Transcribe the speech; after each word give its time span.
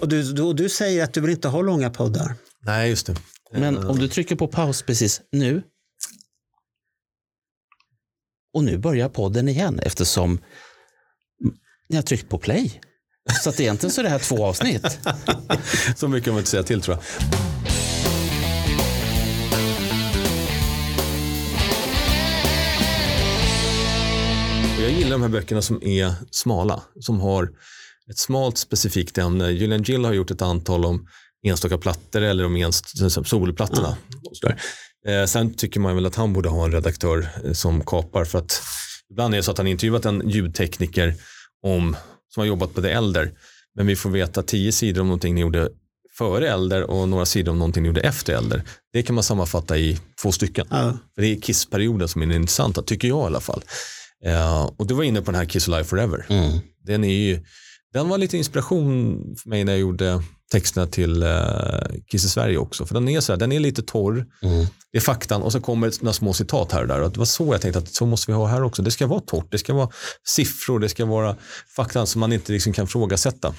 Och 0.00 0.08
du, 0.08 0.32
du, 0.32 0.52
du 0.52 0.68
säger 0.68 1.04
att 1.04 1.14
du 1.14 1.20
vill 1.20 1.30
inte 1.30 1.48
ha 1.48 1.62
långa 1.62 1.90
poddar. 1.90 2.34
Nej, 2.60 2.90
just 2.90 3.06
det. 3.06 3.16
Men 3.52 3.86
om 3.86 3.98
du 3.98 4.08
trycker 4.08 4.36
på 4.36 4.48
paus 4.48 4.82
precis 4.82 5.20
nu. 5.32 5.62
Och 8.54 8.64
nu 8.64 8.78
börjar 8.78 9.08
podden 9.08 9.48
igen 9.48 9.80
eftersom 9.82 10.38
ni 11.88 11.96
har 11.96 12.02
tryckt 12.02 12.28
på 12.28 12.38
play. 12.38 12.80
Så 13.42 13.50
att 13.50 13.60
egentligen 13.60 13.92
så 13.92 14.00
är 14.00 14.02
det 14.02 14.10
här 14.10 14.18
två 14.18 14.44
avsnitt. 14.46 14.98
Så 15.96 16.08
mycket 16.08 16.28
om 16.28 16.34
jag 16.34 16.40
inte 16.40 16.50
säga 16.50 16.62
till 16.62 16.80
tror 16.80 16.96
jag. 16.96 17.04
Jag 24.80 24.90
gillar 24.90 25.10
de 25.10 25.22
här 25.22 25.28
böckerna 25.28 25.62
som 25.62 25.82
är 25.82 26.14
smala, 26.30 26.82
som 27.00 27.20
har 27.20 27.50
ett 28.10 28.18
smalt 28.18 28.58
specifikt 28.58 29.18
ämne. 29.18 29.50
Julian 29.50 29.82
Gill 29.82 30.04
har 30.04 30.12
gjort 30.12 30.30
ett 30.30 30.42
antal 30.42 30.84
om 30.84 31.08
enstaka 31.46 31.78
plattor 31.78 32.22
eller 32.22 32.44
om 32.46 32.56
enst- 32.56 33.26
solplattorna. 33.26 33.96
Sådär. 34.32 34.60
Eh, 35.06 35.26
sen 35.26 35.54
tycker 35.54 35.80
man 35.80 35.94
väl 35.94 36.06
att 36.06 36.14
han 36.14 36.32
borde 36.32 36.48
ha 36.48 36.64
en 36.64 36.72
redaktör 36.72 37.28
eh, 37.44 37.52
som 37.52 37.84
kapar 37.84 38.24
för 38.24 38.38
att 38.38 38.62
ibland 39.10 39.34
är 39.34 39.38
det 39.38 39.42
så 39.42 39.50
att 39.50 39.58
han 39.58 39.66
intervjuat 39.66 40.04
en 40.04 40.28
ljudtekniker 40.28 41.14
om, 41.62 41.96
som 42.34 42.40
har 42.40 42.46
jobbat 42.46 42.74
på 42.74 42.80
det 42.80 42.90
äldre. 42.92 43.28
Men 43.74 43.86
vi 43.86 43.96
får 43.96 44.10
veta 44.10 44.42
tio 44.42 44.72
sidor 44.72 45.00
om 45.00 45.06
någonting 45.06 45.34
ni 45.34 45.40
gjorde 45.40 45.68
före 46.18 46.50
äldre 46.50 46.84
och 46.84 47.08
några 47.08 47.26
sidor 47.26 47.52
om 47.52 47.58
någonting 47.58 47.82
ni 47.82 47.86
gjorde 47.86 48.00
efter 48.00 48.34
äldre. 48.34 48.62
Det 48.92 49.02
kan 49.02 49.14
man 49.14 49.24
sammanfatta 49.24 49.78
i 49.78 49.98
två 50.22 50.32
stycken. 50.32 50.66
Ja. 50.70 50.98
För 51.14 51.22
det 51.22 51.28
är 51.28 51.40
Kiss-perioden 51.40 52.08
som 52.08 52.22
är 52.22 52.26
den 52.26 52.36
intressanta, 52.36 52.82
tycker 52.82 53.08
jag 53.08 53.22
i 53.22 53.26
alla 53.26 53.40
fall. 53.40 53.62
Eh, 54.24 54.64
och 54.64 54.86
du 54.86 54.94
var 54.94 55.04
inne 55.04 55.22
på 55.22 55.30
den 55.30 55.38
här 55.38 55.46
Kiss 55.46 55.68
Alive 55.68 55.84
Forever. 55.84 56.26
Mm. 56.28 56.58
Den, 56.84 57.04
är 57.04 57.14
ju, 57.14 57.40
den 57.96 58.08
var 58.08 58.18
lite 58.18 58.36
inspiration 58.36 59.18
för 59.42 59.48
mig 59.50 59.64
när 59.64 59.72
jag 59.72 59.80
gjorde 59.80 60.22
texterna 60.52 60.86
till 60.86 61.22
uh, 61.22 61.80
Kiss 62.10 62.24
i 62.24 62.28
Sverige 62.28 62.58
också. 62.58 62.86
För 62.86 62.94
den 62.94 63.08
är, 63.08 63.20
så 63.20 63.32
här, 63.32 63.38
den 63.38 63.52
är 63.52 63.60
lite 63.60 63.82
torr, 63.82 64.26
Mm. 64.42 64.66
det 64.92 64.98
är 64.98 65.02
faktan 65.02 65.42
och 65.42 65.52
så 65.52 65.60
kommer 65.60 65.92
några 66.00 66.12
små 66.12 66.32
citat 66.32 66.72
här 66.72 66.82
och 66.82 66.88
där. 66.88 67.00
Och 67.00 67.10
det 67.12 67.18
var 67.18 67.26
så 67.26 67.54
jag 67.54 67.60
tänkte 67.60 67.78
att 67.78 67.88
så 67.94 68.06
måste 68.06 68.30
vi 68.30 68.36
ha 68.36 68.46
här 68.46 68.62
också. 68.62 68.82
Det 68.82 68.90
ska 68.90 69.06
vara 69.06 69.20
torrt, 69.20 69.48
det 69.50 69.58
ska 69.58 69.74
vara 69.74 69.88
siffror, 70.26 70.78
det 70.78 70.88
ska 70.88 71.04
vara 71.04 71.36
faktan 71.76 72.06
som 72.06 72.20
man 72.20 72.32
inte 72.32 72.52
liksom 72.52 72.72
kan 72.72 72.86
frågasätta. 72.86 73.54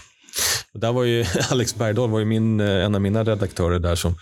Och 0.74 0.80
där 0.80 0.92
var 0.92 1.04
ju 1.04 1.26
Alex 1.50 1.76
Bergdahl 1.76 2.10
var 2.10 2.20
ju 2.20 2.26
min, 2.26 2.60
eh, 2.60 2.86
en 2.86 2.96
av 2.96 3.02
mina 3.02 3.24
redaktörer 3.24 3.80
där 3.80 3.96
som 3.96 4.16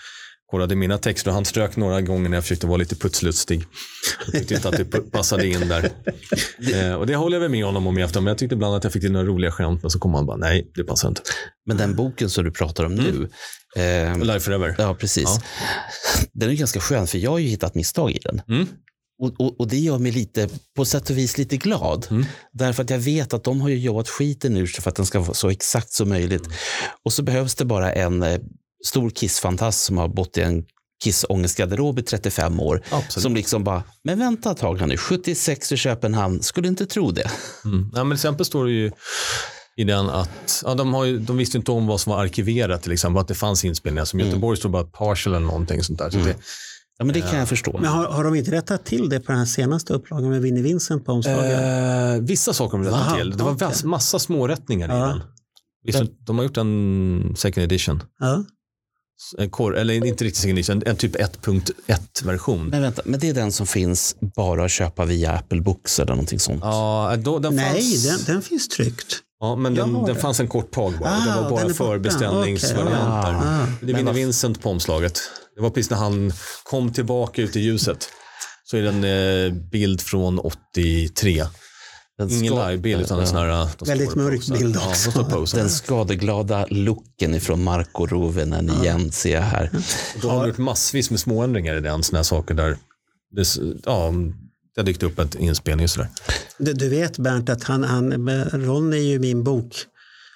kollade 0.52 0.76
mina 0.76 0.98
texter 0.98 1.30
och 1.32 1.36
han 1.36 1.46
strök 1.46 1.76
några 1.76 2.02
gånger 2.02 2.30
när 2.30 2.38
jag 2.38 2.44
försökte 2.44 2.68
vara 2.68 2.78
lite 2.78 2.96
putslustig. 2.96 3.64
Jag 4.26 4.34
tyckte 4.34 4.54
inte 4.54 4.70
att 4.70 4.78
det 4.78 5.12
passade 5.12 5.48
in 5.48 5.68
där. 5.68 5.92
Eh, 6.74 6.94
och 6.94 7.08
det 7.08 7.16
håller 7.16 7.36
jag 7.36 7.42
väl 7.42 7.52
med 7.52 7.66
honom 7.66 7.88
om 7.88 7.98
i 7.98 8.02
efterhand, 8.02 8.24
men 8.24 8.32
jag 8.32 8.38
tyckte 8.38 8.56
ibland 8.56 8.76
att 8.76 8.84
jag 8.84 8.94
fick 8.94 9.02
till 9.02 9.12
några 9.12 9.26
roliga 9.26 9.52
skämt, 9.52 9.82
men 9.82 9.92
så 9.92 10.00
kom 10.00 10.14
han 10.14 10.26
bara, 10.26 10.38
nej, 10.38 10.72
det 10.76 10.84
passar 10.84 11.08
inte. 11.08 11.22
Men 11.66 11.78
den 11.78 11.96
boken 11.96 12.30
som 12.30 12.44
du 12.44 12.52
pratar 12.52 12.84
om 12.84 12.96
nu. 12.96 13.30
Eh, 13.76 14.18
Life 14.18 14.40
Forever. 14.40 14.76
ja, 14.78 14.96
precis. 14.96 15.24
Ja. 15.26 15.42
Den 16.34 16.50
är 16.50 16.54
ganska 16.54 16.80
skön 16.80 17.08
för 17.08 17.18
jag 17.18 17.32
har 17.32 17.40
ju 17.40 17.48
hittat 17.48 17.76
misstag 17.76 18.12
i 18.12 18.20
den. 18.20 18.42
Mm. 18.48 18.68
Och, 19.22 19.34
och, 19.40 19.60
och 19.60 19.68
det 19.68 19.78
gör 19.78 19.98
mig 19.98 20.12
lite, 20.12 20.50
på 20.76 20.86
sätt 20.86 21.10
och 21.10 21.18
vis 21.18 21.38
lite 21.38 21.58
glad. 21.58 22.08
Mm. 22.10 22.26
Därför 22.54 22.84
att 22.84 22.90
jag 22.90 22.98
vet 22.98 23.34
att 23.34 23.44
de 23.44 23.62
har 23.62 23.70
ju 23.70 23.80
jobbat 23.80 24.10
skiten 24.10 24.58
ur 24.58 24.68
sig 24.68 24.84
för 24.84 24.90
att 24.90 24.96
den 24.96 25.06
ska 25.06 25.20
vara 25.20 25.34
så 25.34 25.50
exakt 25.50 25.92
som 25.92 26.10
möjligt. 26.10 26.44
Och 27.06 27.14
så 27.14 27.24
behövs 27.24 27.56
det 27.56 27.66
bara 27.66 27.94
en 27.94 28.24
eh, 28.24 28.40
stor 28.86 29.10
Kiss-fantast 29.10 29.84
som 29.84 29.98
har 29.98 30.08
bott 30.08 30.38
i 30.38 30.42
en 30.42 30.64
Kiss-ångestgarderob 31.04 32.00
i 32.00 32.02
35 32.02 32.60
år. 32.60 32.82
Absolut. 32.92 33.24
Som 33.24 33.36
liksom 33.36 33.64
bara, 33.64 33.84
men 34.04 34.20
vänta 34.20 34.52
ett 34.52 34.58
tag 34.58 34.80
här 34.80 34.88
nu, 34.88 34.98
76 34.98 35.72
i 35.72 35.78
Köpenhamn, 35.78 36.42
skulle 36.44 36.68
inte 36.68 36.86
tro 36.86 37.12
det. 37.12 37.32
Mm. 37.66 37.90
Ja, 37.94 38.04
men 38.04 38.18
till 38.18 38.26
exempel 38.26 38.46
står 38.46 38.66
det 38.66 38.72
ju 38.72 38.92
i 39.78 39.84
den 39.84 40.10
att 40.10 40.62
ja, 40.66 40.74
de, 40.76 40.94
har 40.94 41.06
ju, 41.06 41.20
de 41.20 41.38
visste 41.38 41.58
inte 41.58 41.72
om 41.72 41.88
vad 41.88 42.02
som 42.02 42.12
var 42.14 42.22
arkiverat 42.24 42.84
till 42.84 42.92
exempel, 42.92 43.22
att 43.22 43.28
det 43.28 43.36
fanns 43.36 43.66
inspelningar. 43.66 44.06
Som 44.06 44.20
Göteborg 44.20 44.58
står 44.58 44.70
bara 44.70 44.84
partial 44.84 45.36
eller 45.36 45.46
någonting 45.48 45.84
sånt 45.84 46.00
där. 46.00 46.10
Så 46.10 46.18
det, 46.18 46.36
Ja, 46.98 47.06
men 47.06 47.14
det 47.14 47.22
kan 47.22 47.40
jag 47.40 47.50
förstå. 47.50 47.78
Men 47.78 47.92
har, 47.92 48.06
har 48.06 48.24
de 48.24 48.36
inte 48.36 48.52
rättat 48.52 48.86
till 48.86 49.10
det 49.10 49.20
på 49.20 49.32
den 49.32 49.40
här 49.40 49.46
senaste 49.46 49.94
upplagan 49.94 50.30
med 50.30 50.42
Vinnie 50.42 50.62
Vincent 50.62 51.06
på 51.06 51.12
omslaget? 51.12 51.62
eh, 51.62 52.22
vissa 52.28 52.54
saker 52.54 52.78
har 52.78 52.84
de 52.84 52.90
rättat 52.92 53.08
Aha, 53.08 53.18
till. 53.18 53.32
Det 53.38 53.44
var 53.44 53.52
okay. 53.52 53.72
massa 53.84 54.20
smårättningar 54.20 54.90
Ja. 54.90 55.22
i 55.88 55.92
den. 55.92 56.08
De 56.20 56.38
har 56.38 56.46
gjort 56.46 56.58
en 56.58 57.34
second 57.38 57.64
edition. 57.64 58.04
ja. 58.20 58.44
En 59.38 59.50
core, 59.50 59.80
eller 59.82 60.06
inte 60.06 60.24
riktigt 60.24 60.46
edition, 60.46 60.82
en 60.86 60.96
typ 60.96 61.16
1.1-version. 61.16 62.68
Men 62.68 62.82
vänta, 62.82 63.02
men 63.06 63.20
det 63.20 63.30
är 63.30 63.34
den 63.34 63.52
som 63.52 63.68
finns 63.68 64.16
bara 64.36 64.66
att 64.66 64.72
köpa 64.72 65.06
via 65.06 65.32
Apple 65.32 65.62
Books 65.62 66.00
eller 66.00 66.12
någonting 66.12 66.40
sånt. 66.40 66.60
Ja, 66.64 67.16
då, 67.20 67.40
den 67.40 67.56
Nej, 67.56 67.74
fanns, 67.74 68.04
den, 68.04 68.20
den 68.36 68.42
finns 68.42 68.68
tryckt. 68.68 69.18
ja, 69.40 69.56
men 69.56 69.76
den, 69.76 69.94
den 69.94 70.04
det. 70.06 70.16
fanns 70.16 70.40
en 70.40 70.48
kort 70.48 70.72
tag 70.72 70.94
bara. 71.00 71.10
det 71.10 71.16
Ah, 71.34 71.42
var 71.42 71.50
bara 71.50 71.60
den 71.62 71.70
är 71.70 71.74
borta. 71.74 71.74
förbeställningsvarianter. 71.74 73.36
Okej, 73.38 73.50
ja. 73.50 73.68
Det 73.82 73.92
är 73.92 73.96
Vinnie 73.96 74.14
Vincent 74.14 74.62
på 74.62 74.70
omslaget. 74.70 75.20
Det 75.56 75.62
var 75.62 75.70
precis 75.70 75.90
när 75.90 75.98
han 75.98 76.34
kom 76.64 76.94
tillbaka 76.94 77.42
ut 77.42 77.56
i 77.56 77.60
ljuset. 77.60 78.10
Så 78.64 78.78
är 78.78 78.82
det 78.82 78.90
en 78.90 79.04
eh, 79.54 79.54
bild 79.72 80.02
från 80.02 80.40
83. 80.40 81.46
Den 82.18 82.32
Ingen 82.32 82.56
livebild 82.56 83.02
utan 83.02 83.20
en 83.20 83.28
sån 83.28 83.38
här... 83.38 83.68
står 83.68 83.86
Väldigt 83.86 84.16
mörk 84.16 84.48
bild 84.48 84.76
Ja, 84.76 84.90
också. 84.90 85.24
posar. 85.24 85.58
Den 85.58 85.70
skadeglada 85.70 86.66
looken 86.70 87.36
ifrån 87.36 87.64
Marco 87.64 88.06
Rovinen 88.06 88.70
igen 88.70 89.12
ser 89.12 89.34
jag 89.34 89.42
här. 89.42 89.70
Då 90.22 90.30
har 90.30 90.40
de 90.42 90.48
gjort 90.48 90.58
massvis 90.58 91.10
med 91.10 91.20
småändringar 91.20 91.76
i 91.76 91.80
den. 91.80 92.04
Såna 92.04 92.18
här 92.20 92.24
saker 92.24 92.54
där 92.54 92.78
det, 93.36 93.56
ja, 93.86 94.14
det 94.76 94.82
har 94.82 94.86
dykt 94.86 95.04
upp 95.04 95.20
en 95.20 95.30
inspelning 95.40 95.84
och 95.84 95.90
sådär. 95.90 96.10
Du, 96.58 96.74
du 96.74 96.90
vet 96.90 97.18
Bernt 97.18 97.50
att 97.50 97.64
han, 97.64 97.84
han, 97.84 98.12
Ron 98.66 98.94
är 98.94 98.98
ju 98.98 99.20
min 99.20 99.44
bok. 99.44 99.76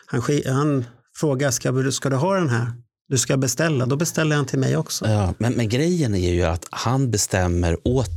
Han, 0.06 0.22
han 0.46 0.86
frågar, 1.16 1.52
ska, 1.52 1.72
du- 1.72 1.92
ska 1.92 2.10
du 2.10 2.16
ha 2.16 2.36
den 2.36 2.50
här? 2.50 2.72
Du 3.10 3.18
ska 3.18 3.38
beställa. 3.38 3.86
Då 3.86 3.96
beställer 3.96 4.36
han 4.36 4.46
till 4.46 4.60
mig 4.60 4.78
också. 4.78 5.08
Ja, 5.08 5.34
men, 5.38 5.54
men 5.54 5.70
grejen 5.70 6.16
är 6.16 6.34
ju 6.34 6.44
att 6.44 6.66
han 6.70 7.12
bestämmer 7.12 7.78
åt, 7.88 8.10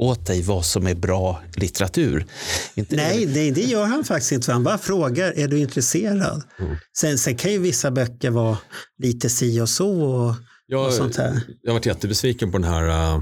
åt 0.00 0.26
dig 0.26 0.42
vad 0.42 0.64
som 0.64 0.86
är 0.86 0.94
bra 0.94 1.42
litteratur. 1.54 2.26
Inte 2.74 2.96
Nej, 2.96 3.26
det, 3.26 3.50
det 3.50 3.60
gör 3.62 3.84
han 3.84 4.04
faktiskt 4.04 4.32
inte. 4.32 4.52
Han 4.52 4.64
bara 4.64 4.78
frågar, 4.78 5.32
är 5.36 5.48
du 5.48 5.58
intresserad? 5.58 6.42
Mm. 6.58 6.76
Sen, 6.98 7.18
sen 7.18 7.36
kan 7.36 7.52
ju 7.52 7.58
vissa 7.58 7.90
böcker 7.90 8.30
vara 8.30 8.58
lite 9.02 9.28
si 9.30 9.60
och 9.60 9.68
så 9.68 10.02
och, 10.02 10.34
Jag, 10.66 10.86
och 10.86 10.92
sånt 10.92 11.16
här. 11.16 11.40
jag 11.62 11.70
har 11.70 11.74
varit 11.78 11.86
jättebesviken 11.86 12.52
på 12.52 12.58
den 12.58 12.70
här 12.70 13.20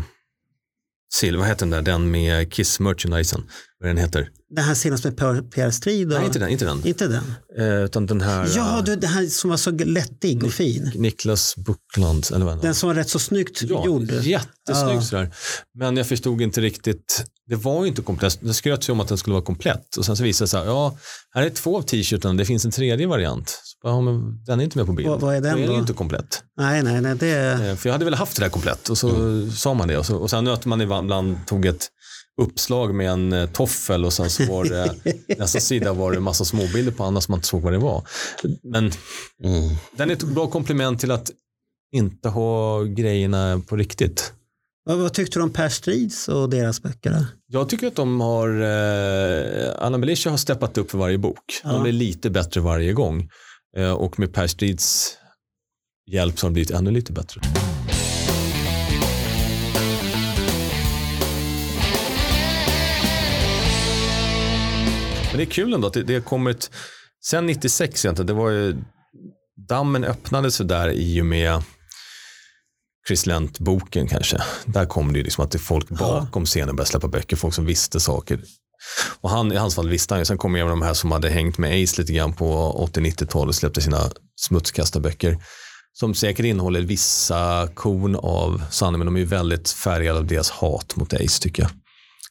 uh, 1.14 1.19
Sil, 1.20 1.36
vad 1.36 1.46
heter 1.46 1.66
den 1.66 1.70
där, 1.70 1.82
den 1.82 2.10
med 2.10 2.52
Kiss 2.52 2.80
merchandisen. 2.80 3.42
Vad 3.80 3.91
den 3.91 3.96
heter. 3.96 4.28
Den 4.54 4.64
här 4.64 4.74
senaste 4.74 5.08
med 5.08 5.50
Per- 5.50 5.70
Strid. 5.70 6.08
Nej, 6.08 6.24
inte 6.26 6.38
den. 6.38 6.48
Inte 6.48 6.64
den. 6.64 6.86
Inte 6.86 7.06
den? 7.08 7.24
Eh, 7.58 7.84
utan 7.84 8.06
den 8.06 8.20
här 8.20 8.48
Ja, 8.56 8.78
eh, 8.78 8.84
du, 8.84 8.96
den 8.96 9.10
här 9.10 9.26
som 9.26 9.50
var 9.50 9.56
så 9.56 9.70
lättig 9.70 10.44
och 10.44 10.52
fin. 10.52 10.91
Niklas 10.94 11.54
Buckland. 11.56 12.26
Eller 12.34 12.44
vad 12.44 12.62
Den 12.62 12.74
som 12.74 12.86
var 12.88 12.94
rätt 12.94 13.08
så 13.08 13.18
snyggt 13.18 13.62
Ja, 13.62 13.86
gjord. 13.86 14.10
jättesnygg 14.10 14.97
Ja. 14.97 15.02
sådär. 15.02 15.34
Men 15.78 15.97
jag 15.97 16.06
förstod 16.06 16.41
inte 16.42 16.60
riktigt. 16.60 17.24
Det 17.47 17.56
var 17.56 17.82
ju 17.82 17.88
inte 17.88 18.02
komplett. 18.02 18.38
Det 18.41 18.54
skröts 18.54 18.88
ju 18.88 18.92
om 18.92 19.00
att 19.00 19.08
den 19.08 19.18
skulle 19.18 19.34
vara 19.34 19.44
komplett. 19.44 19.97
Och 19.97 20.04
sen 20.04 20.16
så 20.16 20.22
visade 20.22 20.44
det 20.47 20.48
sig, 20.50 20.62
ja, 20.66 20.98
här 21.34 21.42
är 21.42 21.50
två 21.50 21.76
av 21.78 21.82
t-shirtarna. 21.82 22.34
Det 22.34 22.44
finns 22.44 22.64
en 22.64 22.70
tredje 22.70 23.06
variant. 23.06 23.60
Ja, 23.84 24.01
men 24.01 24.45
den 24.45 24.60
är 24.60 24.65
inte 24.65 24.78
med 24.78 24.86
på 24.86 24.92
bild. 24.92 25.09
Vad- 25.09 25.34
är 25.34 25.41
den 25.41 25.53
då? 25.57 25.59
är 25.63 25.66
den 25.66 25.72
ju 25.75 25.80
inte 25.80 25.92
komplett. 25.92 26.42
Nej, 26.57 26.83
nej, 26.83 27.01
nej. 27.01 27.15
Det, 27.16 27.53
Eh, 27.53 27.77
För 27.77 27.89
jag 27.89 27.92
hade 27.92 28.04
väl 28.04 28.15
haft 28.15 28.36
det 28.36 28.42
där 28.45 28.48
komplett. 28.51 28.89
Och 28.89 28.98
så 28.98 29.10
sa 29.51 29.75
man 29.75 29.89
det. 29.89 29.98
Och, 29.98 30.07
så, 30.07 30.16
och 30.16 30.30
sen 30.30 30.48
att 30.48 30.66
man 30.66 30.80
ibland 30.80 31.36
tog 31.47 31.66
ett 31.66 31.89
uppslag 32.42 32.95
med 32.95 33.10
en 33.10 33.33
eh, 33.33 33.51
toffel 33.51 34.04
och 34.04 34.13
sen 34.13 34.30
så 34.30 34.45
var 34.47 34.65
det 34.65 34.95
nästa 35.39 35.60
sida 35.60 35.92
var 35.92 36.13
det 36.13 36.21
massa 36.21 36.45
småbilder 36.45 36.92
på 36.92 37.04
andra 37.04 37.21
som 37.21 37.33
man 37.33 37.39
inte 37.39 37.48
såg 37.48 37.63
vad 37.63 37.72
det 37.72 37.78
var. 37.78 38.03
Men 38.63 38.84
Mm. 39.45 39.77
den 39.97 40.10
är 40.10 40.13
ett 40.15 40.22
bra 40.22 40.47
komplement 40.47 41.01
till 41.01 41.10
att 41.10 41.31
inte 41.92 42.28
ha 42.28 42.83
grejerna 42.83 43.63
på 43.69 43.77
riktigt. 43.77 44.33
vad, 44.84 44.98
vad 44.98 45.13
tyckte 45.13 45.39
du 45.39 45.42
om 45.42 45.51
Per 45.53 45.69
Strids 45.69 46.28
och 46.28 46.51
deras 46.51 46.83
böcker? 46.83 47.10
Då? 47.10 47.24
Jag 47.47 47.69
tycker 47.69 47.86
att 47.86 47.97
de 47.97 48.21
har, 48.21 48.48
eh, 48.60 49.72
Anna 49.78 49.98
Belisha 49.98 50.31
har 50.31 50.36
steppat 50.36 50.78
upp 50.78 50.91
för 50.91 50.98
varje 50.98 51.19
bok. 51.19 51.60
Ja. 51.65 51.71
De 51.72 51.83
blir 51.83 51.92
lite 51.92 52.31
bättre 52.31 52.60
varje 52.60 52.92
gång. 52.92 53.28
Eh, 53.76 53.92
och 53.92 54.18
med 54.18 54.32
Per 54.32 54.47
Strids 54.47 55.18
hjälp 56.10 56.38
så 56.38 56.47
har 56.47 56.50
de 56.50 56.53
blivit 56.53 56.70
ännu 56.70 56.91
lite 56.91 57.12
bättre. 57.12 57.41
Men 65.28 65.36
det 65.36 65.42
är 65.42 65.50
kul 65.50 65.74
ändå 65.74 65.86
att 65.86 65.92
det, 65.92 66.03
det 66.03 66.24
kommer 66.24 66.50
ett 66.50 66.70
Sen 67.24 67.47
96 67.47 68.04
egentligen, 68.04 68.26
det 68.26 68.32
var 68.32 68.50
ju, 68.50 68.76
dammen 69.68 70.04
öppnades 70.04 70.54
så 70.54 70.64
där 70.64 70.91
i 70.91 71.21
och 71.21 71.26
med 71.26 71.62
Chris 73.09 73.26
Lent-boken 73.26 74.09
kanske. 74.09 74.38
Där 74.66 74.86
kom 74.86 75.12
det 75.12 75.18
ju 75.18 75.24
liksom 75.24 75.44
att 75.44 75.50
det 75.50 75.59
folk 75.59 75.88
bakom 75.88 76.44
scenen 76.44 76.76
började 76.76 76.91
släppa 76.91 77.09
böcker, 77.09 77.36
folk 77.36 77.54
som 77.54 77.66
visste 77.66 78.00
saker. 78.00 78.41
Och 79.21 79.30
han, 79.30 79.53
i 79.53 79.57
hans 79.57 79.75
fall 79.75 79.89
visste 79.89 80.15
han 80.15 80.21
ju. 80.21 80.25
Sen 80.25 80.39
kom 80.39 80.57
även 80.57 80.71
de 80.71 80.83
här 80.83 80.95
som 80.95 81.13
hade 81.13 81.30
hängt 81.30 81.59
med 81.59 81.83
Ace 81.84 82.01
lite 82.01 82.13
grann 82.13 82.33
på 82.33 82.89
80-90-talet 82.95 83.48
och 83.48 83.54
släppte 83.54 83.80
sina 83.80 84.10
smutskastarböcker. 84.36 85.39
Som 85.92 86.15
säkert 86.15 86.47
innehåller 86.47 86.80
vissa 86.80 87.69
korn 87.75 88.16
av 88.16 88.63
sanning, 88.71 88.98
men 88.98 89.07
de 89.07 89.16
är 89.16 89.21
ju 89.21 89.27
väldigt 89.27 89.71
färgade 89.71 90.19
av 90.19 90.27
deras 90.27 90.51
hat 90.51 90.97
mot 90.97 91.13
Ace 91.13 91.42
tycker 91.42 91.63
jag. 91.63 91.71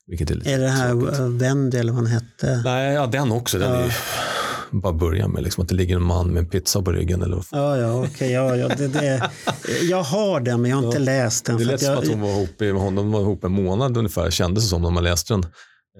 Vilket 0.08 0.30
är, 0.30 0.36
lite 0.36 0.52
Är 0.52 0.60
det 0.60 0.70
här 0.70 0.94
Wendy 1.40 1.78
eller 1.78 1.92
vad 1.92 2.04
han 2.04 2.12
hette? 2.12 2.62
Nej, 2.66 2.94
ja, 2.94 3.08
den 3.08 3.32
också. 3.32 3.60
Den 3.60 3.72
är 3.72 3.86
ju, 3.86 3.92
bara 4.72 4.94
börja 4.94 5.28
med 5.28 5.44
liksom, 5.44 5.64
att 5.64 5.70
det 5.70 5.76
ligger 5.76 5.96
en 5.96 6.04
man 6.04 6.28
med 6.28 6.40
en 6.40 6.50
pizza 6.50 6.82
på 6.82 6.92
ryggen. 6.92 7.22
Eller, 7.22 7.36
vad. 7.36 7.46
Ja, 7.52 7.78
ja, 7.78 8.06
okej. 8.06 8.32
ja, 8.32 8.56
ja, 8.56 8.68
det, 8.68 8.88
det, 8.88 9.30
jag 9.82 10.04
har 10.04 10.40
den, 10.40 10.62
men 10.62 10.72
jag 10.72 10.78
har 10.78 10.86
inte 10.86 11.00
läst 11.00 11.46
den. 11.46 11.58
det 11.58 11.64
för 11.64 11.72
lät 11.72 11.82
som 11.82 11.98
att 11.98 12.08
hon 12.08 12.22
var 12.22 12.30
ihop 12.30 12.50
de 12.96 13.12
var 13.12 13.22
ihop 13.22 13.44
en 13.44 13.52
månad 13.52 13.98
ungefär, 13.98 14.32
kändes 14.32 14.64
det 14.64 14.70
som 14.70 14.82
när 14.82 14.90
man 14.90 15.04
läste 15.04 15.34
den. 15.34 15.46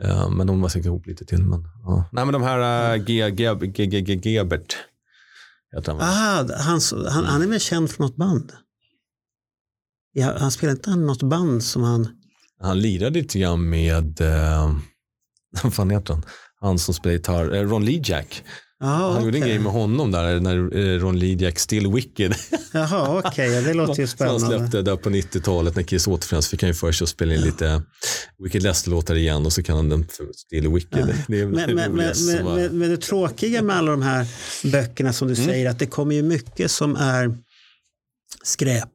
Eh, 0.04 0.30
Men 0.30 0.48
de 0.48 0.62
var 0.62 0.70
säkert 0.70 0.86
ihop 0.86 1.08
lite 1.08 1.26
till. 1.26 1.44
Men, 1.44 1.64
ja. 1.84 2.10
Nej 2.12 2.26
men 2.26 2.34
de 2.34 2.44
här 2.44 2.94
uh, 2.98 3.04
G, 3.06 3.30
G, 3.30 3.56
G, 3.62 3.86
G, 3.86 4.02
G, 4.02 4.32
Gebert. 4.32 4.78
Heter 5.76 5.92
han, 5.92 5.98
va? 5.98 6.04
aha, 6.04 6.48
han, 6.58 6.80
han, 7.10 7.26
han 7.26 7.42
är 7.42 7.48
väl 7.48 7.60
känd 7.60 7.92
för 7.92 8.04
något 8.04 8.16
band? 8.16 8.52
Ja, 10.14 10.38
han 10.40 10.52
spelar 10.52 10.74
inte 10.74 10.90
han 10.90 11.06
något 11.08 11.24
band 11.24 11.64
som 11.64 11.84
han... 11.84 12.08
Han 12.60 12.80
lirade 12.82 13.20
lite 13.20 13.40
grann 13.40 13.70
med, 13.70 14.22
uh, 14.22 14.78
vad 15.64 15.74
fan 15.74 15.90
heter 15.90 16.14
han? 16.14 16.24
Han 16.60 16.80
som 16.80 16.94
spelar 16.94 17.14
gitarr, 17.14 17.56
eh, 17.56 17.62
Ron 17.70 17.86
Lejack. 17.86 18.44
Jaha, 18.80 19.14
Han 19.14 19.26
gjorde 19.26 19.38
en 19.38 19.44
okej. 19.44 19.52
grej 19.54 19.60
med 19.64 19.72
honom 19.72 20.12
där 20.12 20.40
när 20.40 20.78
eh, 20.78 21.00
Ron 21.00 21.20
Lejack 21.20 21.60
Still 21.60 21.88
Wicked. 21.94 22.36
Jaha, 22.74 23.22
okej. 23.26 23.50
ja, 23.52 23.62
det 23.62 23.74
låter 23.74 24.02
ju 24.02 24.08
Som 24.08 24.28
han 24.28 24.40
spännande. 24.40 24.58
släppte 24.60 24.82
där 24.82 24.96
på 24.96 25.10
90-talet 25.10 25.76
när 25.76 25.84
Kiss 25.84 26.08
återförenades 26.08 26.48
fick 26.48 26.62
han 26.62 26.68
ju 26.70 26.74
för 26.74 26.92
sig 26.92 27.06
att 27.06 27.10
spela 27.10 27.34
in 27.34 27.42
lite 27.42 27.82
Wicked 28.44 28.64
Lester-låtar 28.64 29.16
igen 29.16 29.46
och 29.46 29.54
så 29.54 29.64
kan 29.64 29.76
han 29.76 29.90
den 29.90 30.08
för 30.08 30.26
Still 30.36 30.68
Wicked. 30.74 31.16
Det 31.28 31.40
är 31.40 31.46
Men, 31.46 31.56
men, 31.56 31.76
men, 31.76 31.92
roligast 31.92 32.26
som 32.26 32.36
men, 32.36 32.46
var- 32.46 32.56
men, 32.56 32.78
men 32.80 32.90
det 32.90 32.98
tråkiga 32.98 33.62
med 33.62 33.76
alla 33.76 33.92
de 33.92 34.02
här 34.02 34.26
böckerna 34.72 35.14
som 35.14 35.28
du 35.28 35.34
Mm. 35.34 35.46
säger, 35.48 35.70
att 35.70 35.80
det 35.80 35.86
kommer 35.86 36.16
ju 36.16 36.24
mycket 36.24 36.72
som 36.72 36.96
är 36.96 37.38
skräp. 38.44 38.90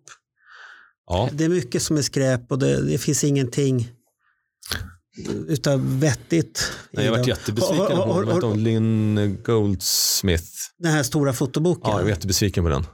ja. 1.07 1.29
Det 1.33 1.45
är 1.45 1.49
mycket 1.49 1.83
som 1.83 1.97
är 1.97 2.03
skräp 2.03 2.53
och 2.53 2.59
det, 2.59 2.83
det 2.83 2.99
finns 2.99 3.25
ingenting 3.25 3.89
utav 5.49 6.01
vettigt. 6.01 6.73
Nej, 6.91 7.05
jag 7.05 7.13
varit 7.13 7.27
jättebesviken 7.27 7.87
på 7.87 7.93
har- 7.93 8.25
har- 8.41 8.57
Lynn 8.57 9.39
Goldsmith. 9.45 10.45
Den 10.79 10.93
här 10.93 11.03
stora 11.03 11.33
fotoboken. 11.33 11.83
Ja, 11.91 11.97
jag 11.97 12.03
var 12.03 12.11
jättebesviken 12.11 12.65
på 12.65 12.71
den. 12.71 12.87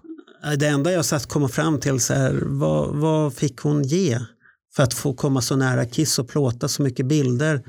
Det 0.58 0.66
enda 0.66 0.92
jag 0.92 1.04
satt 1.04 1.26
komma 1.26 1.48
fram 1.48 1.80
till 1.80 2.00
så 2.00 2.14
här, 2.14 2.42
vad, 2.46 2.96
vad 2.96 3.34
fick 3.34 3.58
hon 3.60 3.82
ge 3.82 4.18
för 4.76 4.82
att 4.82 4.94
få 4.94 5.14
komma 5.14 5.40
så 5.42 5.56
nära 5.56 5.84
Kiss 5.86 6.18
och 6.18 6.28
plåta 6.28 6.68
så 6.68 6.82
mycket 6.82 7.06
bilder? 7.06 7.62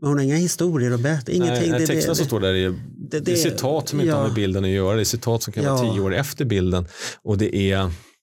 Men 0.00 0.08
hon 0.08 0.18
har 0.18 0.24
inga 0.24 0.36
historier 0.36 0.90
att 0.90 1.00
berätta, 1.00 1.32
ingenting. 1.32 1.70
Nej, 1.70 1.86
det, 1.86 1.94
det, 1.94 2.14
som 2.16 2.26
står 2.26 2.40
där 2.40 2.54
är, 2.54 2.74
det, 3.10 3.20
det- 3.20 3.32
är 3.32 3.36
citat 3.36 3.88
som 3.88 4.00
inte 4.00 4.08
ja. 4.10 4.16
har 4.16 4.24
med 4.26 4.34
bilden 4.34 4.64
att 4.64 4.70
göra. 4.70 4.94
Det 4.96 5.02
är 5.02 5.04
citat 5.04 5.42
som 5.42 5.52
kan 5.52 5.64
vara 5.64 5.86
Ja. 5.86 5.92
tio 5.92 6.00
år 6.00 6.14
efter 6.14 6.44
bilden. 6.44 6.86
Och 7.22 7.38
det 7.38 7.56
är 7.72 7.78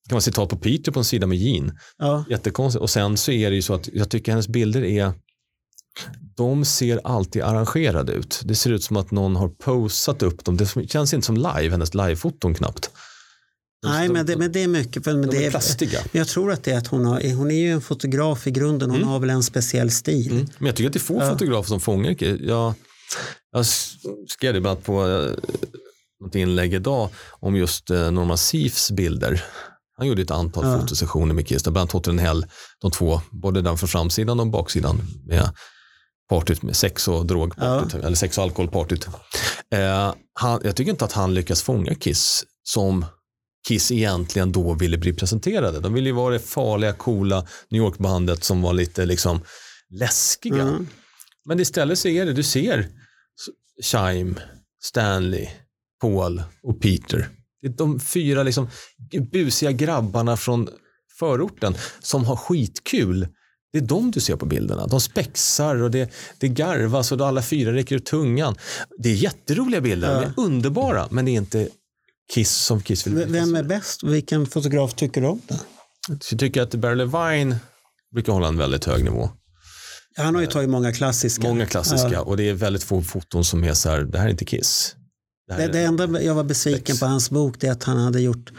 kan 0.09 0.15
vara 0.15 0.21
citat 0.21 0.49
på 0.49 0.57
Peter 0.57 0.91
på 0.91 0.99
en 0.99 1.05
sida 1.05 1.27
med 1.27 1.37
Gene. 1.37 1.73
ja, 1.97 2.25
Jättekonstigt. 2.29 2.81
Och 2.81 2.89
sen 2.89 3.17
så 3.17 3.31
är 3.31 3.49
det 3.49 3.55
ju 3.55 3.61
så 3.61 3.73
att 3.73 3.89
jag 3.93 4.09
tycker 4.09 4.31
hennes 4.31 4.47
bilder 4.47 4.83
är 4.83 5.13
de 6.37 6.65
ser 6.65 7.01
alltid 7.03 7.41
arrangerade 7.41 8.11
ut. 8.11 8.41
Det 8.45 8.55
ser 8.55 8.71
ut 8.71 8.83
som 8.83 8.97
att 8.97 9.11
någon 9.11 9.35
har 9.35 9.47
posat 9.49 10.23
upp 10.23 10.45
dem. 10.45 10.57
Det 10.57 10.89
känns 10.89 11.13
inte 11.13 11.25
som 11.25 11.37
live, 11.37 11.69
hennes 11.69 11.93
livefoton 11.93 12.53
knappt. 12.53 12.89
Nej 13.87 14.07
de- 14.07 14.13
men 14.13 14.25
det, 14.25 14.37
men 14.37 14.51
det 14.51 14.63
är 14.63 14.67
mycket. 14.67 15.03
För, 15.03 15.13
men 15.13 15.21
de 15.29 15.37
det 15.37 15.43
är 15.43 15.47
är, 15.47 15.51
plastiga. 15.51 15.99
men 16.11 16.19
jag 16.19 16.27
tror 16.27 16.51
att 16.51 16.63
det 16.63 16.71
är 16.71 16.77
att 16.77 16.87
hon, 16.87 17.05
har, 17.05 17.35
hon 17.35 17.51
är 17.51 17.55
ju 17.59 17.71
en 17.71 17.81
fotograf 17.81 18.47
i 18.47 18.51
grunden, 18.51 18.91
hon 18.91 19.03
har 19.03 19.19
väl 19.19 19.29
en 19.29 19.43
speciell 19.43 19.91
stil. 19.91 20.31
Mm. 20.31 20.47
Men 20.57 20.65
jag 20.67 20.75
tycker 20.75 20.87
att 20.87 20.93
det 20.93 20.97
är 20.97 21.01
få 21.01 21.17
Ja. 21.19 21.29
fotografer 21.29 21.67
som 21.67 21.79
fångar. 21.79 22.15
Jag, 22.43 22.73
jag 23.51 23.65
skrev 24.27 24.53
det 24.53 24.61
bland 24.61 24.67
annat 24.67 24.83
på 24.85 25.07
eh, 25.07 25.31
något 26.23 26.35
inlägg 26.35 26.73
idag 26.73 27.09
om 27.29 27.55
just 27.55 27.89
eh, 27.89 28.11
Norman 28.11 28.37
Seafs 28.37 28.91
bilder. 28.91 29.43
Han 29.97 30.07
gjorde 30.07 30.21
ett 30.21 30.31
antal 30.31 30.65
Ja. 30.65 30.79
fotosessioner 30.79 31.33
med 31.33 31.45
där 31.47 31.59
Bland 31.61 31.77
annat 31.77 31.91
Hotel 31.91 32.19
Hell, 32.19 32.45
de 32.81 32.91
två, 32.91 33.21
både 33.31 33.61
den 33.61 33.77
från 33.77 33.87
framsidan 33.89 34.39
och 34.39 34.47
baksidan 34.47 35.01
med 35.27 35.49
partyt 36.31 36.61
med 36.61 36.75
sex 36.75 37.07
och 37.07 37.25
drogpartyt, 37.25 37.93
eller 37.93 38.15
sex 38.15 38.37
och 38.37 38.43
alkoholpartyt. 38.43 39.07
Eh, 39.71 40.13
han, 40.33 40.61
jag 40.63 40.75
tycker 40.75 40.91
inte 40.91 41.05
att 41.05 41.11
han 41.11 41.33
lyckas 41.33 41.61
fånga 41.61 41.95
Kiss 41.95 42.43
som 42.63 43.05
Kiss 43.67 43.91
egentligen 43.91 44.51
då 44.51 44.73
ville 44.73 44.97
bli 44.97 45.13
presenterade. 45.13 45.79
De 45.79 45.93
ville 45.93 46.09
ju 46.09 46.15
vara 46.15 46.33
det 46.33 46.39
farliga, 46.39 46.93
coola 46.93 47.45
New 47.69 47.81
York-bandet 47.81 48.43
som 48.43 48.61
var 48.61 48.73
lite 48.73 49.05
liksom 49.05 49.41
läskiga. 49.89 50.61
Mm. 50.61 50.87
Men 51.45 51.59
istället 51.59 51.99
så 51.99 52.07
är 52.07 52.25
det, 52.25 52.33
du 52.33 52.43
ser 52.43 52.87
Chime, 53.83 54.35
Stanley, 54.83 55.47
Paul 56.01 56.43
och 56.63 56.81
Peter. 56.81 57.29
De 57.77 57.99
fyra 57.99 58.43
liksom 58.43 58.67
busiga 59.31 59.71
grabbarna 59.71 60.37
från 60.37 60.69
förorten 61.19 61.75
som 61.99 62.25
har 62.25 62.35
skitkul. 62.35 63.27
Det 63.73 63.77
är 63.77 63.81
de 63.81 64.11
du 64.11 64.19
ser 64.19 64.35
på 64.35 64.45
bilderna. 64.45 64.87
De 64.87 65.01
spexar 65.01 65.75
och 65.75 65.91
det, 65.91 66.11
det 66.39 66.47
garvas 66.47 67.11
och 67.11 67.21
alla 67.27 67.41
fyra 67.41 67.73
räcker 67.73 67.95
ut 67.95 68.05
tungan. 68.05 68.55
Det 68.97 69.09
är 69.09 69.13
jätteroliga 69.13 69.81
bilder, 69.81 70.21
de 70.21 70.23
är 70.27 70.33
underbara, 70.45 71.07
men 71.11 71.25
det 71.25 71.31
är 71.31 71.35
inte 71.37 71.69
Kiss 72.33 72.51
som 72.51 72.81
Kiss 72.81 73.07
vill. 73.07 73.13
Vem 73.25 73.55
är 73.55 73.63
bäst? 73.63 74.03
Vilken 74.03 74.45
fotograf 74.47 74.93
tycker 74.93 75.21
du 75.21 75.27
om 75.27 75.41
det? 75.47 75.59
Jag 76.29 76.39
tycker 76.39 76.61
att 76.61 76.75
Barry 76.75 76.95
Levine 76.95 77.55
brukar 78.13 78.33
hålla 78.33 78.47
en 78.47 78.57
väldigt 78.57 78.85
hög 78.85 79.03
nivå. 79.03 79.29
Han 80.17 80.35
har 80.35 80.41
ju 80.41 80.47
tagit 80.47 80.69
många 80.69 80.93
klassiska. 80.93 81.47
Många 81.47 81.65
klassiska 81.65 82.09
Ja. 82.11 82.21
och 82.21 82.37
det 82.37 82.49
är 82.49 82.53
väldigt 82.53 82.83
få 82.83 83.01
foton 83.01 83.43
som 83.45 83.63
är 83.63 83.73
så 83.73 83.89
här, 83.89 84.01
det 84.01 84.17
här 84.17 84.25
är 84.25 84.29
inte 84.31 84.45
Kiss. 84.45 84.95
Det 85.47 85.55
Det, 85.55 85.63
är- 85.63 85.71
det 85.71 85.79
enda 85.79 86.21
jag 86.21 86.35
var 86.35 86.43
besviken 86.43 86.85
Sex. 86.85 86.99
på 86.99 87.05
hans 87.05 87.29
bok 87.29 87.55
det 87.59 87.67
är 87.67 87.71
att 87.71 87.83
han 87.83 87.97
hade 87.97 88.21
gjort 88.21 88.51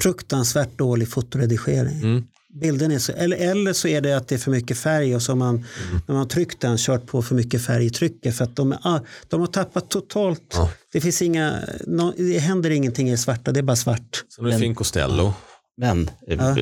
fruktansvärt 0.00 0.78
dålig 0.78 1.08
fotoredigering. 1.10 1.98
Mm. 2.02 2.24
Bilden 2.54 2.90
är 2.92 2.98
så, 2.98 3.12
eller, 3.12 3.36
eller 3.36 3.72
så 3.72 3.88
är 3.88 4.00
det 4.00 4.16
att 4.16 4.28
det 4.28 4.34
är 4.34 4.38
för 4.38 4.50
mycket 4.50 4.78
färg 4.78 5.14
och 5.14 5.22
så 5.22 5.32
har 5.32 5.36
man, 5.36 5.54
Mm. 5.56 5.66
när 5.92 6.00
man 6.06 6.16
har 6.16 6.24
tryckt 6.24 6.60
den 6.60 6.78
kört 6.78 7.06
på 7.06 7.22
för 7.22 7.34
mycket 7.34 7.64
färg 7.64 7.86
i 7.86 7.90
trycket 7.90 8.36
för 8.36 8.44
att 8.44 8.56
de, 8.56 8.72
är- 8.72 8.78
ah, 8.82 9.00
de 9.28 9.40
har 9.40 9.46
tappat 9.46 9.90
totalt. 9.90 10.52
Ja. 10.54 10.70
Det 10.92 11.00
finns 11.00 11.22
inga, 11.22 11.60
no, 11.86 12.12
det 12.16 12.38
händer 12.38 12.70
ingenting 12.70 13.08
i 13.08 13.10
det 13.10 13.16
svarta, 13.18 13.52
det 13.52 13.60
är 13.60 13.62
bara 13.62 13.76
svart. 13.76 14.24
Har 14.38 14.44
du 14.44 14.58
Finn 14.58 14.74
Costello. 14.74 15.32
Men 15.76 16.10
eh, 16.28 16.36
Ja. 16.38 16.56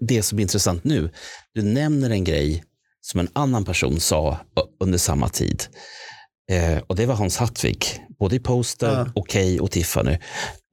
det- 0.00 0.22
som 0.22 0.38
är 0.38 0.42
intressant 0.42 0.84
nu, 0.84 1.10
du 1.54 1.62
nämner 1.62 2.10
en 2.10 2.24
grej 2.24 2.64
som 3.00 3.20
en 3.20 3.28
annan 3.32 3.64
person 3.64 4.00
sa 4.00 4.40
under 4.80 4.98
samma 4.98 5.28
tid. 5.28 5.62
Eh, 6.52 6.78
och 6.86 6.96
det 6.96 7.06
var 7.06 7.14
Hans 7.14 7.36
Hattvik, 7.36 8.00
både 8.18 8.36
i 8.36 8.40
Poster, 8.40 8.92
Ja. 8.92 9.12
Okej 9.14 9.60
och 9.60 9.70
Tiffany. 9.70 10.18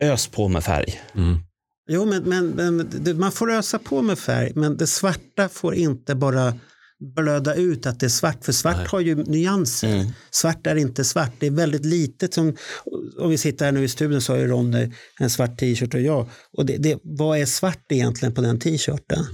Ös 0.03 0.27
på 0.27 0.47
med 0.47 0.63
färg. 0.63 1.01
Mm. 1.15 1.39
Jo, 1.87 2.05
men, 2.05 2.23
men, 2.23 2.47
men 2.47 3.19
man 3.19 3.31
får 3.31 3.51
ösa 3.51 3.79
på 3.79 4.01
med 4.01 4.19
färg, 4.19 4.51
men 4.55 4.77
det 4.77 4.87
svarta 4.87 5.49
får 5.49 5.75
inte 5.75 6.15
bara 6.15 6.53
blöda 7.15 7.55
ut 7.55 7.85
att 7.85 7.99
det 7.99 8.05
är 8.05 8.09
svart, 8.09 8.45
för 8.45 8.51
svart 8.51 8.87
har 8.87 8.99
ju 8.99 9.15
nyanser. 9.15 9.95
Mm. 9.95 10.07
Svart 10.31 10.67
är 10.67 10.75
inte 10.75 11.03
svart, 11.03 11.31
det 11.39 11.47
är 11.47 11.51
väldigt 11.51 11.85
litet. 11.85 12.33
Som, 12.33 12.55
om 13.19 13.29
vi 13.29 13.37
sitter 13.37 13.65
här 13.65 13.71
nu 13.71 13.83
i 13.83 13.87
studion 13.87 14.21
så 14.21 14.33
har 14.33 14.39
ju 14.39 14.47
Ronny 14.47 14.91
en 15.19 15.29
svart 15.29 15.57
t-shirt 15.59 15.93
och 15.93 16.01
jag. 16.01 16.29
Och 16.57 16.65
det, 16.65 16.77
det, 16.77 16.99
vad 17.03 17.39
är 17.39 17.45
svart 17.45 17.85
egentligen 17.91 18.33
på 18.35 18.41
den 18.41 18.59
t-shirten? 18.59 19.25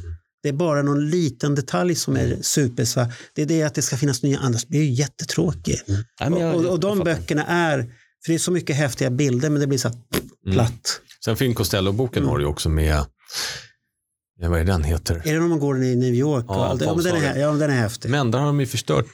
Det 0.43 0.49
är 0.49 0.53
bara 0.53 0.81
någon 0.81 1.09
liten 1.09 1.55
detalj 1.55 1.95
som 1.95 2.15
är 2.17 2.37
supersvart. 2.41 3.09
Det 3.35 3.41
är 3.41 3.45
det 3.45 3.63
att 3.63 3.75
det 3.75 3.81
ska 3.81 3.97
finnas 3.97 4.23
nya, 4.23 4.39
annars 4.39 4.67
blir 4.67 4.79
det 4.79 4.85
ju 4.85 4.91
jättetråkigt. 4.93 5.83
Nej, 5.87 5.99
jag- 6.19 6.55
och, 6.55 6.65
och, 6.65 6.71
och 6.71 6.79
de 6.79 6.99
böckerna 6.99 7.45
är, 7.45 7.85
för 8.25 8.31
det 8.31 8.35
är 8.35 8.39
så 8.39 8.51
mycket 8.51 8.75
häftiga 8.75 9.09
bilder 9.09 9.49
men 9.49 9.61
det 9.61 9.67
blir 9.67 9.77
så 9.79 9.87
här 9.87 9.97
platt. 10.53 10.99
Sen 11.25 11.37
Finn 11.37 11.55
Costello-boken 11.55 12.25
har 12.25 12.37
du 12.37 12.43
ju 12.43 12.49
också 12.49 12.69
med, 12.69 13.05
ja, 14.39 14.49
vad 14.49 14.59
är 14.59 14.63
den 14.65 14.83
heter? 14.83 15.15
Är 15.25 15.33
det 15.33 15.39
när 15.39 15.47
man 15.47 15.59
går 15.59 15.83
i 15.83 15.95
New 15.95 16.13
York? 16.13 16.45
Ja, 16.47 16.65
allt 16.65 16.81
ja, 16.81 16.95
men 16.95 17.03
den 17.03 17.15
är, 17.15 17.39
ja, 17.39 17.51
den 17.51 17.69
är 17.71 17.75
häftig. 17.75 18.09
Men 18.09 18.31
där 18.31 18.39
har 18.39 18.45
de 18.45 18.59
ju 18.59 18.65
förstört 18.65 19.05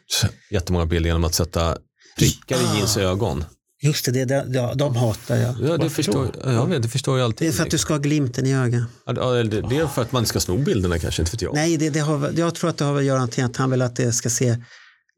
jättemånga 0.52 0.86
bilder 0.86 1.10
genom 1.10 1.24
att 1.24 1.34
sätta 1.36 1.78
prickar 2.18 2.56
i 2.58 2.76
Jeans 2.78 2.98
ögon. 2.98 3.44
Just 3.82 4.06
det, 4.06 4.26
det, 4.26 4.46
ja, 4.54 4.74
de 4.76 4.96
hatar 4.96 5.36
jag. 5.36 5.56
Ja, 5.62 5.78
det 5.78 5.90
förstår, 5.90 6.28
jag 6.44 6.68
vet, 6.68 6.82
det 6.82 6.90
förstår 6.90 7.18
jag 7.20 7.26
alltid. 7.26 7.48
Det 7.48 7.52
är 7.52 7.54
för 7.56 7.64
att 7.64 7.72
du 7.72 7.78
ska 7.78 7.94
ha 7.94 8.00
glimten 8.00 8.46
i 8.46 8.56
ögat. 8.56 8.84
Ja, 9.06 9.14
det- 9.14 9.44
det 9.70 9.78
är 9.78 9.88
för 9.88 10.02
att 10.02 10.12
man 10.12 10.26
ska 10.26 10.40
sno 10.40 10.58
bilderna 10.58 11.00
kanske, 11.00 11.22
inte 11.22 11.32
vet 11.32 11.42
jag. 11.42 11.54
Nej, 11.54 11.78
det, 11.78 11.90
det 11.90 12.00
har, 12.00 12.32
jag 12.38 12.56
tror 12.56 12.70
att 12.70 12.78
det 12.78 12.86
har 12.86 12.98
att 12.98 13.04
göra 13.04 13.30
med 13.38 13.46
att 13.46 13.58
han 13.58 13.72
vill 13.72 13.82
att 13.82 13.96
det 13.96 14.12
ska 14.14 14.30
se 14.30 14.58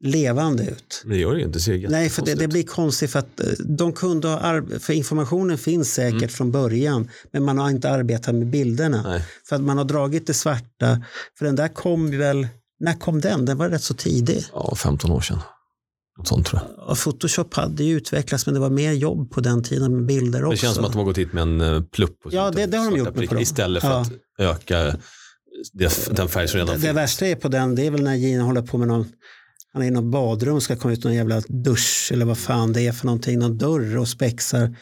levande 0.02 0.62
ut. 0.62 1.02
Men 1.04 1.12
det 1.12 1.18
gör 1.22 1.32
det 1.32 1.38
ju 1.38 1.44
inte, 1.46 1.58
det 1.58 1.62
ser 1.62 1.88
Nej, 1.88 2.10
för 2.10 2.24
det, 2.24 2.34
det 2.34 2.48
blir 2.48 2.62
konstigt 2.62 3.10
för 3.10 3.18
att 3.18 3.40
eh, 3.40 3.46
de 3.58 3.92
kunde 3.92 4.28
ha 4.28 4.62
för 4.80 4.92
informationen 4.92 5.58
finns 5.58 5.92
säkert 5.94 6.32
från 6.32 6.50
början, 6.50 7.10
men 7.32 7.42
man 7.44 7.58
har 7.58 7.70
inte 7.70 7.90
arbetat 7.90 8.34
med 8.34 8.46
bilderna. 8.50 8.98
Mm. 8.98 9.10
Nej. 9.10 9.22
För 9.48 9.56
att 9.56 9.62
man 9.62 9.78
har 9.78 9.84
dragit 9.84 10.26
det 10.26 10.34
svarta, 10.34 11.02
för 11.38 11.44
den 11.44 11.56
där 11.56 11.68
kom 11.68 12.18
väl, 12.18 12.48
när 12.80 12.94
kom 12.98 13.20
den? 13.20 13.44
Den 13.44 13.58
var 13.58 13.68
rätt 13.68 13.82
så 13.82 13.94
tidig. 13.94 14.44
Ja, 14.52 14.74
15 14.76 15.10
år 15.10 15.20
sedan. 15.20 15.38
Något 16.18 16.28
sånt 16.28 16.46
tror 16.46 16.62
jag. 16.62 16.84
Ja, 16.88 16.94
Photoshop 16.94 17.54
hade 17.54 17.84
ju 17.84 17.96
utvecklats 17.96 18.46
men 18.46 18.54
det 18.54 18.60
var 18.60 18.70
mer 18.70 18.92
jobb 18.92 19.30
på 19.30 19.40
den 19.40 19.62
tiden 19.62 19.96
med 19.96 20.06
bilder 20.06 20.44
också. 20.44 20.50
Det 20.50 20.56
känns 20.56 20.74
som 20.74 20.84
att 20.84 20.92
de 20.92 20.98
har 20.98 21.04
gått 21.04 21.18
hit 21.18 21.32
med 21.32 21.42
en 21.42 21.60
eh, 21.60 21.82
plupp. 21.82 22.16
Ja, 22.30 22.50
det- 22.50 22.66
det 22.66 22.76
har 22.76 22.90
de 22.90 22.96
gjort 22.98 23.06
med 23.06 23.14
prickar 23.14 23.28
på 23.28 23.34
dem. 23.34 23.42
Istället 23.42 23.82
för 23.82 23.90
Ja. 23.90 24.00
att 24.00 24.12
öka 24.38 24.96
det, 25.72 26.08
den 26.16 26.28
färg 26.28 26.48
som 26.48 26.58
redan 26.58 26.74
Det 26.74 26.80
finns. 26.80 26.96
värsta 26.96 27.26
är 27.26 27.34
på 27.34 27.48
den, 27.48 27.74
det 27.74 27.86
är 27.86 27.90
väl 27.90 28.02
när 28.02 28.14
Gina 28.14 28.42
håller 28.44 28.62
på 28.62 28.78
med 28.78 28.88
någon, 28.88 29.06
han 29.72 29.82
är 29.82 29.86
i 29.86 29.90
något 29.90 30.12
badrum 30.12 30.54
och 30.54 30.62
ska 30.62 30.76
komma 30.76 30.92
ut 30.94 31.04
någon 31.04 31.14
jävla 31.14 31.40
dusch 31.40 32.10
eller 32.12 32.24
vad 32.24 32.38
fan 32.38 32.72
det 32.72 32.82
är 32.82 32.92
för 32.92 33.06
någonting, 33.06 33.38
någon 33.38 33.58
dörr 33.58 33.96
och 33.98 34.08
spexar. 34.08 34.76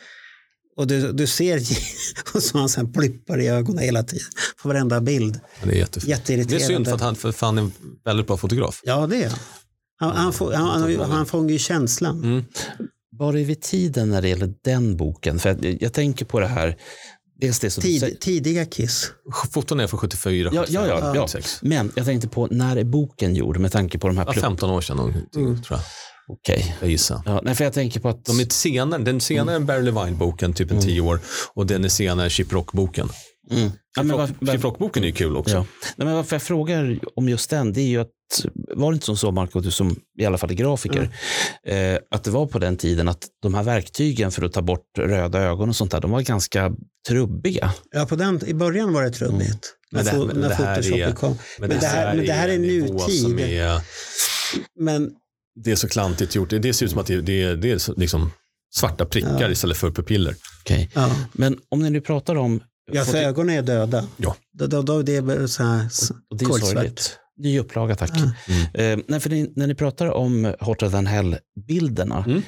Och 0.76 0.86
du, 0.86 1.12
du 1.12 1.26
ser 1.26 1.56
och 2.34 2.42
så 2.42 2.58
han 2.58 2.68
sen 2.68 2.92
plippar 2.92 3.40
i 3.40 3.48
ögonen 3.48 3.84
hela 3.84 4.02
tiden 4.02 4.26
på 4.62 4.68
varenda 4.68 5.00
bild. 5.00 5.40
Det 5.62 5.70
är 5.70 5.74
jättefint. 5.74 6.06
Det 6.06 6.12
är 6.12 6.16
Jätteirriterande. 6.16 6.66
synd 6.66 6.86
för 6.86 6.94
att 6.94 7.00
han, 7.00 7.16
för 7.16 7.32
fan 7.32 7.58
är 7.58 7.62
en 7.62 7.72
väldigt 8.04 8.26
bra 8.26 8.36
fotograf. 8.36 8.80
Ja, 8.84 9.06
det 9.06 9.22
är 9.24 9.28
han. 9.28 9.38
Han, 9.96 10.16
han, 10.16 10.32
får, 10.32 10.52
han, 10.52 10.82
han, 10.82 11.10
han 11.10 11.26
fångar 11.26 11.50
ju 11.50 11.58
känslan. 11.58 12.24
Mm. 12.24 12.44
Var 13.16 13.36
är 13.36 13.44
vi 13.44 13.54
tiden 13.54 14.10
när 14.10 14.22
det 14.22 14.28
gäller 14.28 14.54
den 14.64 14.96
boken? 14.96 15.38
För 15.38 15.48
jag, 15.48 15.82
jag 15.82 15.92
tänker 15.92 16.24
på 16.24 16.40
det 16.40 16.46
här. 16.46 16.76
Dels 17.40 17.58
det 17.58 17.70
som 17.70 17.82
säger- 17.82 18.00
Tid, 18.00 18.20
tidiga 18.20 18.64
Kiss. 18.66 19.10
Foton 19.50 19.80
är 19.80 19.86
från 19.86 20.00
74, 20.00 20.50
Ja, 20.52 20.64
ja, 20.68 20.86
ja, 20.86 20.94
75, 20.96 21.14
ja. 21.14 21.20
76. 21.26 21.58
Men 21.62 21.92
jag 21.94 22.06
tänkte 22.06 22.28
på 22.28 22.48
när 22.50 22.76
är 22.76 22.84
boken 22.84 23.34
gjord 23.34 23.58
med 23.58 23.72
tanke 23.72 23.98
på 23.98 24.06
de 24.08 24.18
här 24.18 24.24
Ja, 24.26 24.32
plupp- 24.32 24.40
15 24.42 24.70
år 24.70 24.80
sedan 24.80 24.96
någonting, 24.96 25.22
Mm. 25.36 25.62
tror 25.62 25.78
jag. 25.78 25.86
Okej. 26.28 26.76
Jag 26.80 26.90
gissar. 26.90 27.22
Ja, 27.26 27.40
nej, 27.44 27.54
för 27.54 27.64
jag 27.64 27.72
tänker 27.72 28.00
på 28.00 28.08
att... 28.08 28.24
De 28.24 28.40
är 28.40 28.46
senare, 28.52 29.02
den 29.02 29.16
är 29.16 29.20
senare 29.20 29.56
än 29.56 29.66
Barry 29.66 29.82
Levine-boken, 29.82 30.54
typ 30.54 30.70
en 30.70 30.80
tio 30.80 31.00
år. 31.00 31.20
Och 31.54 31.66
den 31.66 31.84
är 31.84 31.88
senare 31.88 32.30
Chip 32.30 32.52
Rock-boken. 32.52 33.08
Mm. 33.50 33.70
Ja, 33.96 34.02
men 34.02 34.06
Chip 34.06 34.16
var, 34.18 34.26
Rock- 34.26 34.36
var, 34.40 34.52
Chip 34.54 34.64
Rock-boken 34.64 35.02
är 35.02 35.06
ju 35.06 35.12
kul 35.12 35.36
också. 35.36 35.54
ja. 35.54 35.66
nej, 35.96 36.06
men 36.06 36.14
varför 36.16 36.34
jag 36.36 36.42
frågar 36.42 36.98
om 37.16 37.28
just 37.28 37.50
den, 37.50 37.72
det 37.72 37.80
är 37.80 37.86
ju 37.86 38.00
att 38.00 38.10
var 38.76 38.92
det 38.92 38.94
inte 38.94 39.06
som 39.06 39.16
så, 39.16 39.30
Marco, 39.30 39.60
du 39.60 39.70
som 39.70 39.96
i 40.18 40.24
alla 40.26 40.38
fall 40.38 40.50
är 40.50 40.54
grafiker, 40.54 41.10
eh, 41.66 41.98
att 42.10 42.24
det 42.24 42.30
var 42.30 42.46
på 42.46 42.58
den 42.58 42.76
tiden 42.76 43.08
att 43.08 43.26
de 43.42 43.54
här 43.54 43.62
verktygen 43.62 44.30
för 44.30 44.42
att 44.44 44.52
ta 44.52 44.62
bort 44.62 44.98
röda 44.98 45.38
ögon 45.40 45.68
och 45.68 45.76
sånt 45.76 45.90
där, 45.90 46.00
de 46.00 46.10
var 46.10 46.20
ganska 46.20 46.72
trubbiga. 47.08 47.72
Ja, 47.90 48.06
på 48.06 48.16
den, 48.16 48.40
I 48.46 48.54
början 48.54 48.92
var 48.92 49.02
det 49.02 49.10
trubbigt. 49.10 49.74
Men 49.92 50.04
När, 50.04 50.12
det- 50.12 50.18
fo- 50.18 50.26
men 50.26 50.36
när 50.40 50.48
det 50.48 50.54
här 50.54 50.74
Photoshop 50.82 50.98
är- 50.98 51.12
kom. 51.12 51.38
Men, 51.58 51.68
det 51.70 51.86
här, 51.86 52.16
men 52.16 52.26
det 52.26 52.32
här 52.32 52.48
är 52.48 52.58
nutid. 52.58 53.20
Som 53.22 53.38
är, 53.38 53.80
Men 54.78 55.10
det 55.64 55.70
är 55.72 55.76
så 55.76 55.88
klantigt 55.88 56.34
gjort. 56.34 56.50
Det, 56.50 56.58
det 56.58 56.72
ser 56.72 56.84
ut 56.86 56.90
som 56.92 57.00
att 57.00 57.06
det, 57.06 57.20
det, 57.20 57.42
är- 57.42 57.56
det 57.56 57.70
är 57.70 57.78
så- 57.78 57.94
liksom 57.96 58.30
svarta 58.74 59.04
prickar 59.06 59.40
Ja. 59.40 59.50
istället 59.50 59.76
för 59.76 59.90
pupiller. 59.90 60.34
Okej. 60.64 60.90
ja, 60.94 61.16
Men 61.32 61.58
om 61.68 61.82
ni 61.82 61.90
nu 61.90 62.00
pratar 62.00 62.36
om... 62.36 62.60
ja 62.92 63.04
för 63.04 63.18
ögonen 63.18 63.56
är 63.58 63.62
döda. 63.62 64.06
Ja. 64.16 64.36
Då, 64.58 64.66
då, 64.66 64.82
då, 64.82 65.02
det 65.02 65.16
är 65.16 65.46
så 65.46 65.62
här 65.62 65.86
s- 65.86 66.10
Och 66.30 66.36
det 66.38 66.44
är 66.44 66.48
sorgligt. 66.48 67.16
Ny 67.36 67.58
upplaga, 67.58 67.96
tack. 67.96 68.10
Ja. 68.14 68.80
Eh, 68.82 68.98
nej, 69.08 69.20
för 69.20 69.30
ni, 69.30 69.52
när 69.56 69.66
ni 69.66 69.74
pratar 69.74 70.06
om 70.12 70.54
Hotter 70.60 70.90
than 70.90 71.06
Hell-bilderna, 71.06 72.24
Mm. 72.26 72.42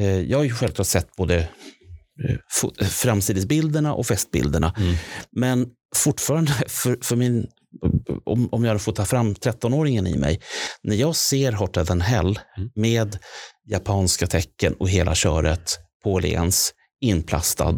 eh, 0.00 0.20
jag 0.20 0.38
har 0.38 0.44
ju 0.44 0.50
självklart 0.54 0.86
sett 0.86 1.16
både 1.16 1.36
eh, 1.38 2.36
fo- 2.62 2.84
framsidesbilderna 2.84 3.94
och 3.94 4.06
festbilderna. 4.06 4.74
Mm. 4.78 4.94
Men 5.32 5.66
fortfarande, 5.96 6.52
för, 6.68 6.98
för 7.02 7.16
min, 7.16 7.46
om, 8.24 8.48
om 8.52 8.64
jag 8.64 8.82
får 8.82 8.92
ta 8.92 9.04
fram 9.04 9.34
13-åringen 9.34 10.06
i 10.08 10.16
mig, 10.18 10.40
när 10.82 10.96
jag 10.96 11.16
ser 11.16 11.52
Hotter 11.52 11.84
than 11.84 12.00
Hell 12.00 12.38
Mm. 12.56 12.70
med 12.74 13.18
japanska 13.66 14.26
tecken 14.26 14.74
och 14.74 14.88
hela 14.90 15.14
köret 15.14 15.78
på 16.04 16.12
Åhléns, 16.12 16.72
inplastad, 17.00 17.76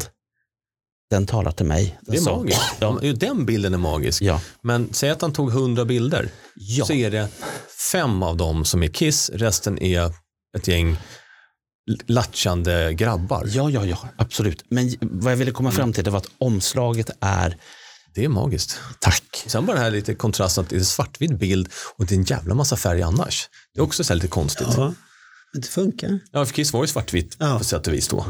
den 1.10 1.26
talar 1.26 1.52
till 1.52 1.66
mig. 1.66 1.98
Den 2.00 2.12
Det 2.12 2.18
är 2.18 2.22
sa- 2.22 2.36
magiskt. 2.36 2.60
Ja, 2.80 2.98
Ja, 3.02 3.12
den 3.12 3.46
bilden 3.46 3.74
är 3.74 3.78
magisk. 3.78 4.22
ja, 4.22 4.40
Men 4.62 4.88
säg 4.92 5.10
att 5.10 5.22
han 5.22 5.32
tog 5.32 5.50
100 5.50 5.84
bilder. 5.84 6.28
ja. 6.54 6.84
Så 6.84 6.92
är 6.92 7.10
det 7.10 7.28
fem 7.92 8.22
av 8.22 8.36
dem 8.36 8.64
som 8.64 8.82
är 8.82 8.88
Kiss. 8.88 9.30
Resten 9.34 9.78
är 9.82 10.12
ett 10.56 10.68
gäng 10.68 10.96
latchande 12.06 12.94
grabbar. 12.94 13.44
Ja, 13.48 13.70
ja, 13.70 13.84
ja, 13.86 13.98
absolut. 14.16 14.64
Men 14.68 14.94
vad 15.00 15.32
jag 15.32 15.36
ville 15.36 15.50
komma 15.50 15.70
fram 15.70 15.92
till 15.92 16.04
det 16.04 16.10
var 16.10 16.18
att 16.18 16.30
omslaget 16.38 17.10
är 17.20 17.56
Det 18.14 18.24
är 18.24 18.28
magiskt. 18.28 18.80
tack. 19.00 19.44
Sen 19.46 19.66
bara 19.66 19.76
det 19.76 19.82
här 19.82 19.90
lite 19.90 20.14
kontrasten 20.14 20.64
att 20.64 20.70
det 20.70 20.76
är 20.76 20.78
en 20.80 20.84
svartvit 20.84 21.38
bild 21.38 21.68
och 21.98 22.06
det 22.06 22.14
är 22.14 22.18
en 22.18 22.24
jävla 22.24 22.54
massa 22.54 22.76
färg 22.76 23.02
annars. 23.02 23.48
Det 23.74 23.80
är 23.80 23.84
också 23.84 24.04
så 24.04 24.12
här 24.12 24.14
lite 24.16 24.28
konstigt. 24.28 24.66
Ja. 24.70 24.74
Ja, 24.76 24.94
men 25.52 25.60
det 25.62 25.68
funkar. 25.68 26.18
för 26.32 26.44
Kiss 26.46 26.72
var 26.72 26.80
ju 26.82 26.86
svartvitt 26.86 27.36
Ja. 27.38 27.58
på 27.58 27.64
sätt 27.64 27.86
och 27.86 27.92
vis 27.92 28.08
då. 28.08 28.26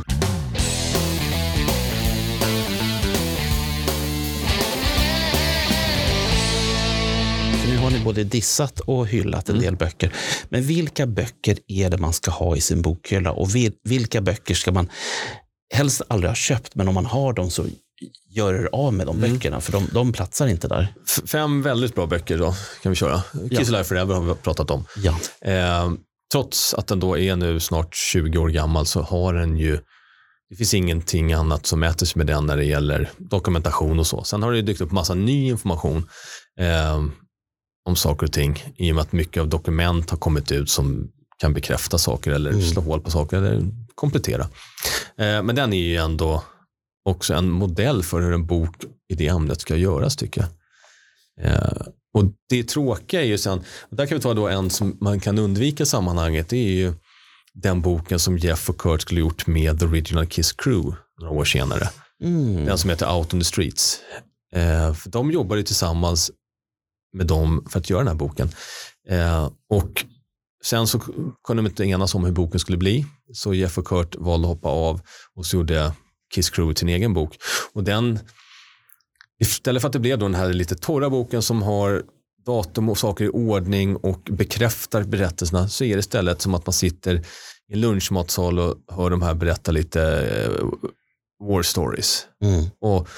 Har 7.90 7.98
ni 7.98 8.04
både 8.04 8.24
dissat 8.24 8.80
och 8.80 9.06
hyllat 9.06 9.48
en 9.48 9.58
del 9.58 9.76
böcker. 9.76 10.12
Men 10.48 10.62
vilka 10.62 11.06
böcker 11.06 11.58
är 11.66 11.90
det 11.90 11.98
man 11.98 12.12
ska 12.12 12.30
ha 12.30 12.56
i 12.56 12.60
sin 12.60 12.82
bokhylla? 12.82 13.32
Och 13.32 13.48
vil- 13.54 13.72
vilka 13.84 14.20
böcker 14.20 14.54
ska 14.54 14.72
man 14.72 14.88
helst 15.74 16.02
aldrig 16.08 16.30
ha 16.30 16.34
köpt, 16.34 16.74
men 16.74 16.88
om 16.88 16.94
man 16.94 17.06
har 17.06 17.32
dem 17.32 17.50
så 17.50 17.66
gör 18.30 18.54
er 18.54 18.68
av 18.72 18.92
med 18.94 19.06
de 19.06 19.20
böckerna, 19.20 19.60
för 19.60 19.72
de, 19.72 19.88
de 19.92 20.12
platsar 20.12 20.46
inte 20.46 20.68
där. 20.68 20.94
Fem 21.26 21.62
väldigt 21.62 21.94
bra 21.94 22.06
böcker 22.06 22.38
då 22.38 22.54
kan 22.82 22.90
vi 22.92 22.96
köra. 22.96 23.22
Kiss 23.50 23.68
Alive 23.68 23.84
Forever 23.84 24.14
har 24.14 24.22
vi 24.22 24.34
pratat 24.34 24.70
om. 24.70 24.84
Ja. 24.96 25.18
Eh, 25.50 25.92
trots 26.32 26.74
att 26.74 26.86
den 26.86 27.00
då 27.00 27.18
är 27.18 27.36
nu 27.36 27.60
snart 27.60 27.94
20 27.94 28.38
år 28.38 28.48
gammal 28.48 28.86
så 28.86 29.02
har 29.02 29.34
den 29.34 29.58
ju 29.58 29.78
det 30.50 30.56
finns 30.56 30.74
ingenting 30.74 31.32
annat 31.32 31.66
som 31.66 31.80
mäter 31.80 32.06
sig 32.06 32.18
med 32.18 32.26
den 32.26 32.46
när 32.46 32.56
det 32.56 32.64
gäller 32.64 33.10
dokumentation 33.18 33.98
och 33.98 34.06
så. 34.06 34.24
Sen 34.24 34.42
har 34.42 34.50
det 34.50 34.56
ju 34.56 34.62
dykt 34.62 34.80
upp 34.80 34.92
massa 34.92 35.14
ny 35.14 35.46
information 35.48 36.08
eh, 36.60 37.04
om 37.84 37.96
saker 37.96 38.26
och 38.26 38.32
ting 38.32 38.64
i 38.76 38.90
och 38.90 38.94
med 38.94 39.02
att 39.02 39.12
mycket 39.12 39.40
av 39.40 39.48
dokument 39.48 40.10
har 40.10 40.18
kommit 40.18 40.52
ut 40.52 40.70
som 40.70 41.10
kan 41.38 41.54
bekräfta 41.54 41.98
saker 41.98 42.30
eller 42.30 42.60
slå 42.60 42.82
hål 42.82 43.00
på 43.00 43.10
saker 43.10 43.36
eller 43.36 43.62
komplettera. 43.94 44.42
Eh, 45.18 45.42
men 45.42 45.54
den 45.54 45.72
är 45.72 45.82
ju 45.82 45.96
ändå 45.96 46.44
också 47.04 47.34
en 47.34 47.50
modell 47.50 48.02
för 48.02 48.20
hur 48.20 48.32
en 48.32 48.46
bok 48.46 48.76
i 49.08 49.14
det 49.14 49.28
ämnet 49.28 49.60
ska 49.60 49.76
göras 49.76 50.16
tycker 50.16 50.40
jag. 50.40 50.50
Eh, 51.46 51.86
och 52.14 52.24
det 52.48 52.62
tråkiga 52.62 53.20
är 53.20 53.26
ju 53.26 53.38
sen, 53.38 53.62
där 53.90 54.06
kan 54.06 54.18
vi 54.18 54.22
ta 54.22 54.34
då 54.34 54.48
en 54.48 54.70
som 54.70 54.96
man 55.00 55.20
kan 55.20 55.38
undvika 55.38 55.82
i 55.82 55.86
sammanhanget, 55.86 56.48
det 56.48 56.56
är 56.56 56.72
ju 56.72 56.92
den 57.54 57.82
boken 57.82 58.18
som 58.18 58.38
Jeff 58.38 58.70
och 58.70 58.78
Kurt 58.78 59.00
skulle 59.00 59.20
gjort 59.20 59.46
med 59.46 59.80
The 59.80 59.86
Original 59.86 60.26
Kiss 60.26 60.52
Crew 60.52 60.96
några 61.20 61.34
år 61.34 61.44
senare. 61.44 61.88
Mm. 62.22 62.64
Den 62.64 62.78
som 62.78 62.90
heter 62.90 63.16
Out 63.16 63.34
on 63.34 63.40
the 63.40 63.44
Streets. 63.44 63.98
Eh, 64.54 64.94
de 65.06 65.30
jobbar 65.30 65.56
ju 65.56 65.62
tillsammans 65.62 66.30
med 67.12 67.26
dem 67.26 67.66
för 67.70 67.78
att 67.78 67.90
göra 67.90 68.00
den 68.00 68.08
här 68.08 68.14
boken. 68.14 68.48
Eh, 69.08 69.50
och 69.70 70.04
sen 70.64 70.86
så 70.86 70.98
kunde 71.44 71.62
de 71.62 71.66
inte 71.66 71.84
enas 71.84 72.14
om 72.14 72.24
hur 72.24 72.32
boken 72.32 72.60
skulle 72.60 72.78
bli. 72.78 73.06
Så 73.32 73.54
Jeff 73.54 73.78
och 73.78 73.86
Kurt 73.86 74.16
valde 74.16 74.48
att 74.48 74.54
hoppa 74.54 74.68
av 74.68 75.00
och 75.34 75.46
så 75.46 75.56
gjorde 75.56 75.92
Kiss 76.34 76.50
Crew 76.50 76.74
till 76.74 76.88
en 76.88 76.94
egen 76.94 77.14
bok. 77.14 77.36
Och 77.72 77.84
den, 77.84 78.18
istället 79.40 79.82
för 79.82 79.88
att 79.88 79.92
det 79.92 79.98
blev 79.98 80.18
då 80.18 80.26
den 80.26 80.34
här 80.34 80.52
lite 80.52 80.74
torra 80.74 81.10
boken 81.10 81.42
som 81.42 81.62
har 81.62 82.02
datum 82.46 82.88
och 82.88 82.98
saker 82.98 83.24
i 83.24 83.28
ordning 83.28 83.96
och 83.96 84.20
bekräftar 84.30 85.04
berättelserna 85.04 85.68
så 85.68 85.84
är 85.84 85.94
det 85.94 86.00
istället 86.00 86.42
som 86.42 86.54
att 86.54 86.66
man 86.66 86.72
sitter 86.72 87.14
i 87.68 87.72
en 87.72 87.80
lunchmatsal 87.80 88.58
och 88.58 88.76
hör 88.88 89.10
de 89.10 89.22
här 89.22 89.34
berätta 89.34 89.72
lite 89.72 90.02
eh, 90.02 90.66
war 91.48 91.62
stories. 91.62 92.26
Mm. 92.44 92.64
Och 92.80 93.08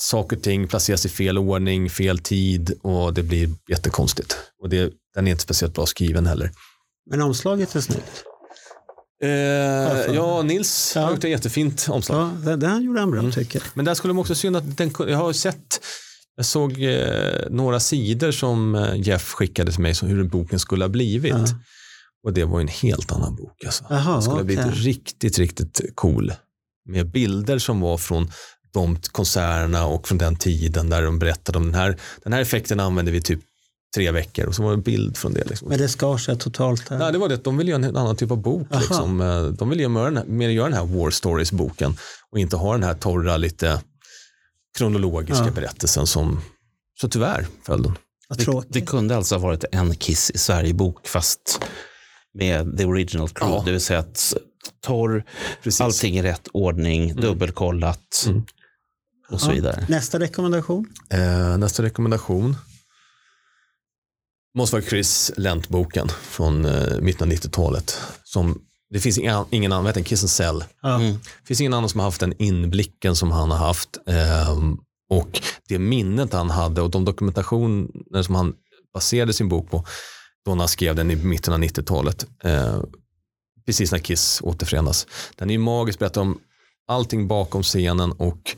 saker 0.00 0.36
och 0.36 0.42
ting 0.42 0.68
placeras 0.68 1.06
i 1.06 1.08
fel 1.08 1.38
ordning, 1.38 1.90
fel 1.90 2.18
tid 2.18 2.72
och 2.82 3.14
det 3.14 3.22
blir 3.22 3.48
jättekonstigt. 3.70 4.36
Och 4.62 4.68
det, 4.68 4.92
den 5.14 5.26
är 5.26 5.30
inte 5.30 5.42
speciellt 5.42 5.74
bra 5.74 5.86
skriven 5.86 6.26
heller. 6.26 6.50
Men 7.10 7.22
omslaget 7.22 7.74
är 7.76 7.80
snyggt. 7.80 8.24
Eh, 9.22 9.30
ja, 10.14 10.42
Nils 10.42 10.92
Ja. 10.96 11.02
har 11.02 11.10
gjort 11.10 11.24
ett 11.24 11.30
jättefint 11.30 11.86
omslag. 11.88 12.18
Ja, 12.44 12.50
det, 12.50 12.56
det 12.56 12.78
gjorde 12.82 13.00
han 13.00 13.10
bra 13.10 13.20
Mm. 13.20 13.32
tycker 13.32 13.58
jag. 13.58 13.66
Men 13.74 13.84
där 13.84 13.94
skulle 13.94 14.10
de 14.10 14.18
också 14.18 14.34
synd 14.34 14.56
att 14.56 14.76
den, 14.76 14.90
jag 14.98 15.16
har 15.18 15.32
sett, 15.32 15.80
jag 16.36 16.46
såg 16.46 16.82
eh, 16.82 17.50
några 17.50 17.80
sidor 17.80 18.30
som 18.30 18.74
eh, 18.74 18.94
Jeff 19.00 19.32
skickade 19.32 19.72
till 19.72 19.80
mig 19.80 19.94
som 19.94 20.08
hur 20.08 20.24
boken 20.24 20.58
skulle 20.58 20.84
ha 20.84 20.88
blivit. 20.88 21.32
Ja. 21.32 21.46
Och 22.24 22.32
det 22.32 22.44
var 22.44 22.60
en 22.60 22.68
helt 22.68 23.12
annan 23.12 23.36
bok. 23.36 23.64
Alltså. 23.64 23.84
Jaha, 23.90 24.12
den 24.12 24.22
skulle 24.22 24.36
ha 24.36 24.42
okej. 24.42 24.56
blivit 24.56 24.74
riktigt, 24.84 25.38
riktigt 25.38 25.80
cool. 25.94 26.32
Med 26.88 27.10
bilder 27.10 27.58
som 27.58 27.80
var 27.80 27.98
från 27.98 28.30
de 28.72 28.96
konserterna 29.12 29.86
och 29.86 30.08
från 30.08 30.18
den 30.18 30.36
tiden 30.36 30.90
där 30.90 31.02
de 31.02 31.18
berättade 31.18 31.58
om 31.58 31.64
den 31.64 31.74
här, 31.74 31.96
den 32.24 32.32
här 32.32 32.40
effekten 32.40 32.80
använde 32.80 33.10
vi 33.10 33.20
typ 33.20 33.40
tre 33.94 34.10
veckor 34.10 34.46
och 34.46 34.54
så 34.54 34.62
var 34.62 34.70
det 34.70 34.74
en 34.76 34.80
bild 34.82 35.16
från 35.16 35.32
det. 35.32 35.44
Liksom. 35.44 35.68
Men 35.68 35.78
det 35.78 35.88
skar 35.88 36.16
sig 36.18 36.38
totalt 36.38 36.88
här. 36.88 36.98
Nej, 36.98 37.12
det 37.12 37.18
var 37.18 37.28
det. 37.28 37.36
De 37.44 37.56
ville 37.56 37.70
göra 37.70 37.84
en 37.86 37.96
annan 37.96 38.16
typ 38.16 38.30
av 38.30 38.36
bok. 38.42 38.66
Aha. 38.70 38.80
Liksom. 38.80 39.20
Eh, 39.20 39.42
De 39.44 39.68
ville 39.70 39.82
göra 39.82 40.24
mer 40.26 40.48
göra 40.48 40.68
den 40.68 40.78
här 40.78 40.84
War 40.86 41.10
Stories-boken 41.10 41.96
och 42.32 42.38
inte 42.38 42.56
ha 42.56 42.72
den 42.72 42.82
här 42.82 42.94
torra, 42.94 43.36
lite 43.36 43.80
kronologiska 44.78 45.44
Ja. 45.44 45.50
berättelsen 45.50 46.06
som, 46.06 46.40
så 47.00 47.08
tyvärr 47.08 47.46
föll 47.66 47.82
den. 47.82 47.94
Det, 48.36 48.62
det 48.68 48.80
kunde 48.80 49.16
alltså 49.16 49.34
ha 49.34 49.40
varit 49.42 49.64
en 49.72 49.94
Kiss 49.94 50.30
i 50.30 50.38
Sverige-bok, 50.38 51.06
fast 51.08 51.60
med 52.34 52.78
the 52.78 52.84
original 52.84 53.28
crew. 53.28 53.56
Ja. 53.58 53.62
Det 53.64 53.70
vill 53.72 53.80
säga 53.80 53.98
att 54.00 54.34
torr, 54.86 55.24
Precis. 55.62 55.80
allting 55.80 56.18
i 56.18 56.22
rätt 56.22 56.48
ordning, 56.52 57.14
dubbelkollat 57.16 58.24
Mm. 58.26 58.44
Och 59.30 59.40
så 59.40 59.50
vidare. 59.50 59.86
Nästa 59.88 60.18
rekommendation. 60.18 60.86
Eh, 61.10 61.58
nästa 61.58 61.82
rekommendation. 61.82 62.56
måste 64.54 64.76
vara 64.76 64.84
Chris 64.84 65.32
Lent-boken 65.36 66.08
från 66.08 66.64
eh, 66.64 66.98
mitten 67.00 67.28
av 67.28 67.34
90-talet. 67.34 68.00
Som, 68.24 68.60
det 68.90 69.00
finns 69.00 69.18
ingen, 69.18 69.44
ingen 69.50 69.72
annan, 69.72 69.84
vad 69.84 69.90
heter 69.90 70.00
den? 70.00 70.04
Kiss 70.04 70.22
and 70.22 70.30
Sell. 70.30 70.64
Mm. 70.84 71.12
Det 71.12 71.46
finns 71.46 71.60
ingen 71.60 71.74
annan 71.74 71.88
som 71.88 72.00
har 72.00 72.04
haft 72.06 72.20
den 72.20 72.34
inblicken 72.38 73.16
som 73.16 73.30
han 73.30 73.50
har 73.50 73.58
haft. 73.58 73.98
ehm, 74.06 74.78
och 75.10 75.40
det 75.68 75.78
minnet 75.78 76.32
han 76.32 76.50
hade 76.50 76.82
och 76.82 76.90
de 76.90 77.04
dokumentationer 77.04 78.22
som 78.22 78.34
han 78.34 78.54
baserade 78.94 79.32
sin 79.32 79.48
bok 79.48 79.70
på 79.70 79.84
då 80.44 80.50
när 80.54 80.58
han 80.58 80.68
skrev 80.68 80.94
den 80.94 81.10
i 81.10 81.16
mitten 81.16 81.54
av 81.54 81.60
90-talet. 81.60 82.26
Eh, 82.44 82.82
precis 83.66 83.92
när 83.92 83.98
Kiss 83.98 84.40
återförenas. 84.42 85.06
Den 85.36 85.50
är 85.50 85.54
ju 85.54 85.58
magisk, 85.58 85.98
berättar 85.98 86.20
om 86.20 86.38
allting 86.86 87.28
bakom 87.28 87.62
scenen 87.62 88.12
och 88.12 88.56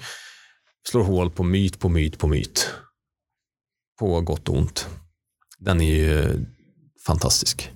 slår 0.89 1.03
hål 1.05 1.31
på 1.31 1.43
myt 1.43 1.79
på 1.79 1.89
myt 1.89 2.19
på 2.19 2.29
myt. 2.29 2.71
På 3.99 4.21
gott 4.21 4.49
och 4.49 4.57
ont. 4.57 4.87
Den 5.59 5.81
är 5.81 5.95
ju 5.95 6.45
fantastisk. 7.07 7.71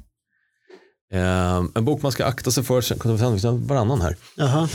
Eh, 1.13 1.65
en 1.75 1.85
bok 1.85 2.03
man 2.03 2.13
ska 2.13 2.25
akta 2.25 2.51
sig 2.51 2.65
för, 2.65 2.81
sen 2.81 2.99
kan 2.99 3.17
vi 3.17 3.67
varannan 3.67 4.01
här. 4.01 4.17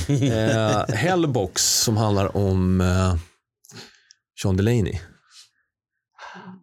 Eh, 0.10 0.96
Hellbox 0.96 1.66
som 1.84 1.98
handlar 1.98 2.38
om 2.38 2.82
eh, 2.82 3.16
Sean 4.42 4.58
Delaney. 4.58 5.00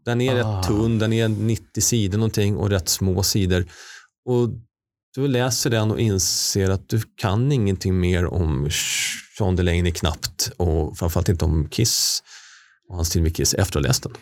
Den 0.04 0.20
är 0.20 0.34
Ah. 0.44 0.58
rätt 0.60 0.66
tunn, 0.68 0.98
den 0.98 1.12
är 1.12 1.28
90 1.28 1.80
sidor 1.80 2.18
någonting 2.18 2.56
och 2.56 2.70
rätt 2.70 2.88
små 2.88 3.22
sidor. 3.22 3.66
Och 4.24 4.48
du 5.14 5.28
läser 5.28 5.70
den 5.70 5.90
och 5.90 6.00
inser 6.00 6.70
att 6.70 6.88
du 6.88 7.02
kan 7.16 7.52
ingenting 7.52 8.00
mer 8.00 8.26
om 8.26 8.68
Sean 9.38 9.56
Delaney 9.56 9.92
knappt 9.92 10.50
och 10.56 10.98
framförallt 10.98 11.28
inte 11.28 11.44
om 11.44 11.68
Kiss 11.68 12.22
och 12.88 12.96
hans 12.96 13.10
tid 13.10 13.22
med 13.22 13.36
Kiss 13.36 13.54
efter 13.54 13.78
att 13.78 13.84
ha 13.84 13.88
läst 13.88 14.02
den. 14.02 14.12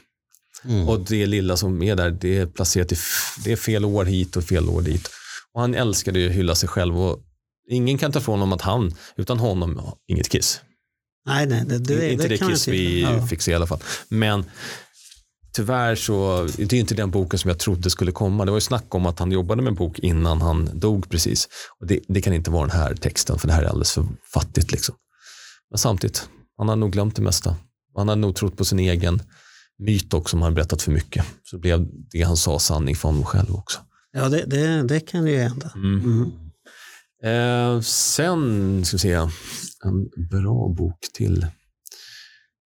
Mm. 0.65 0.89
Och 0.89 1.01
det 1.01 1.27
lilla 1.27 1.57
som 1.57 1.83
är 1.83 1.97
där, 1.97 2.11
det 2.11 2.39
är 2.39 2.47
placerat 2.47 2.93
i, 2.93 2.97
det 3.45 3.53
är 3.53 3.57
fel 3.57 3.85
år 3.85 4.05
hit 4.05 4.37
och 4.37 4.45
fel 4.45 4.69
år 4.69 4.83
dit. 4.83 5.11
Och 5.55 5.61
han 5.61 5.75
älskade 5.75 6.19
ju 6.19 6.29
att 6.29 6.35
hylla 6.35 6.55
sig 6.55 6.69
själv 6.69 7.01
och 7.01 7.19
ingen 7.71 7.99
kan 7.99 8.13
ta 8.13 8.19
ifrån 8.19 8.39
honom 8.39 8.53
att 8.53 8.63
han, 8.63 8.95
utan 9.17 9.39
honom, 9.39 9.75
ja, 9.85 9.97
inget 10.09 10.29
Kiss. 10.29 10.61
Nej, 11.27 11.47
nej, 11.47 11.65
det, 11.67 11.79
det, 11.79 12.13
inte 12.13 12.29
det, 12.29 12.41
jag 12.41 12.51
Kiss 12.51 12.69
vi 12.69 13.03
Ja. 13.03 13.27
fick 13.27 13.43
se 13.43 13.51
i 13.51 13.55
alla 13.55 13.67
fall. 13.67 13.81
Men 14.09 14.45
tyvärr 15.53 15.95
så, 15.95 16.49
det 16.57 16.73
är 16.77 16.81
inte 16.81 16.95
den 16.95 17.11
boken 17.11 17.39
som 17.39 17.49
jag 17.49 17.59
trodde 17.59 17.91
skulle 17.91 18.13
komma. 18.13 18.45
Det 18.45 18.51
var 18.51 18.57
ju 18.57 18.61
snack 18.61 18.95
om 18.95 19.07
att 19.07 19.19
han 19.19 19.33
jobbade 19.33 19.63
med 19.63 19.71
en 19.71 19.75
bok 19.75 19.99
innan 19.99 20.41
han 20.43 20.71
dog 20.79 21.11
precis. 21.11 21.49
Och 21.81 21.87
det, 21.87 22.01
det 22.09 22.23
kan 22.23 22.33
inte 22.33 22.51
vara 22.51 22.67
den 22.67 22.77
här 22.81 22.95
texten, 22.95 23.39
för 23.39 23.49
det 23.49 23.55
här 23.55 23.63
är 23.63 23.67
alldeles 23.67 23.93
för 23.93 24.07
fattigt. 24.35 24.73
Liksom. 24.73 24.95
Men 25.71 25.79
samtidigt, 25.79 26.29
han 26.59 26.69
har 26.69 26.77
nog 26.77 26.93
glömt 26.93 27.17
det 27.17 27.23
mesta. 27.23 27.57
Han 27.97 28.09
har 28.09 28.17
nog 28.17 28.37
trott 28.37 28.57
på 28.57 28.65
sin 28.65 28.79
egen 28.79 29.23
myt 29.79 30.15
också, 30.15 30.31
som 30.31 30.43
han 30.43 30.55
berättat 30.55 30.83
för 30.83 30.93
mycket. 30.93 31.25
Så 31.43 31.59
blev 31.59 31.89
det 32.11 32.23
han 32.23 32.37
sa 32.37 32.59
sanning 32.59 32.97
för 32.97 33.09
honom 33.09 33.25
själv 33.25 33.55
också. 33.55 33.81
Ja, 34.13 34.29
det, 34.29 34.45
det, 34.47 34.83
det 34.83 35.01
kan 35.01 35.27
ju 35.27 35.39
hända. 35.39 35.73
Mm. 35.75 36.33
Eh, 37.25 37.81
sen 37.81 38.85
ska 38.85 38.95
vi 38.95 38.99
se, 38.99 39.13
en 39.85 40.29
bra 40.31 40.69
bok 40.69 40.99
till. 41.15 41.47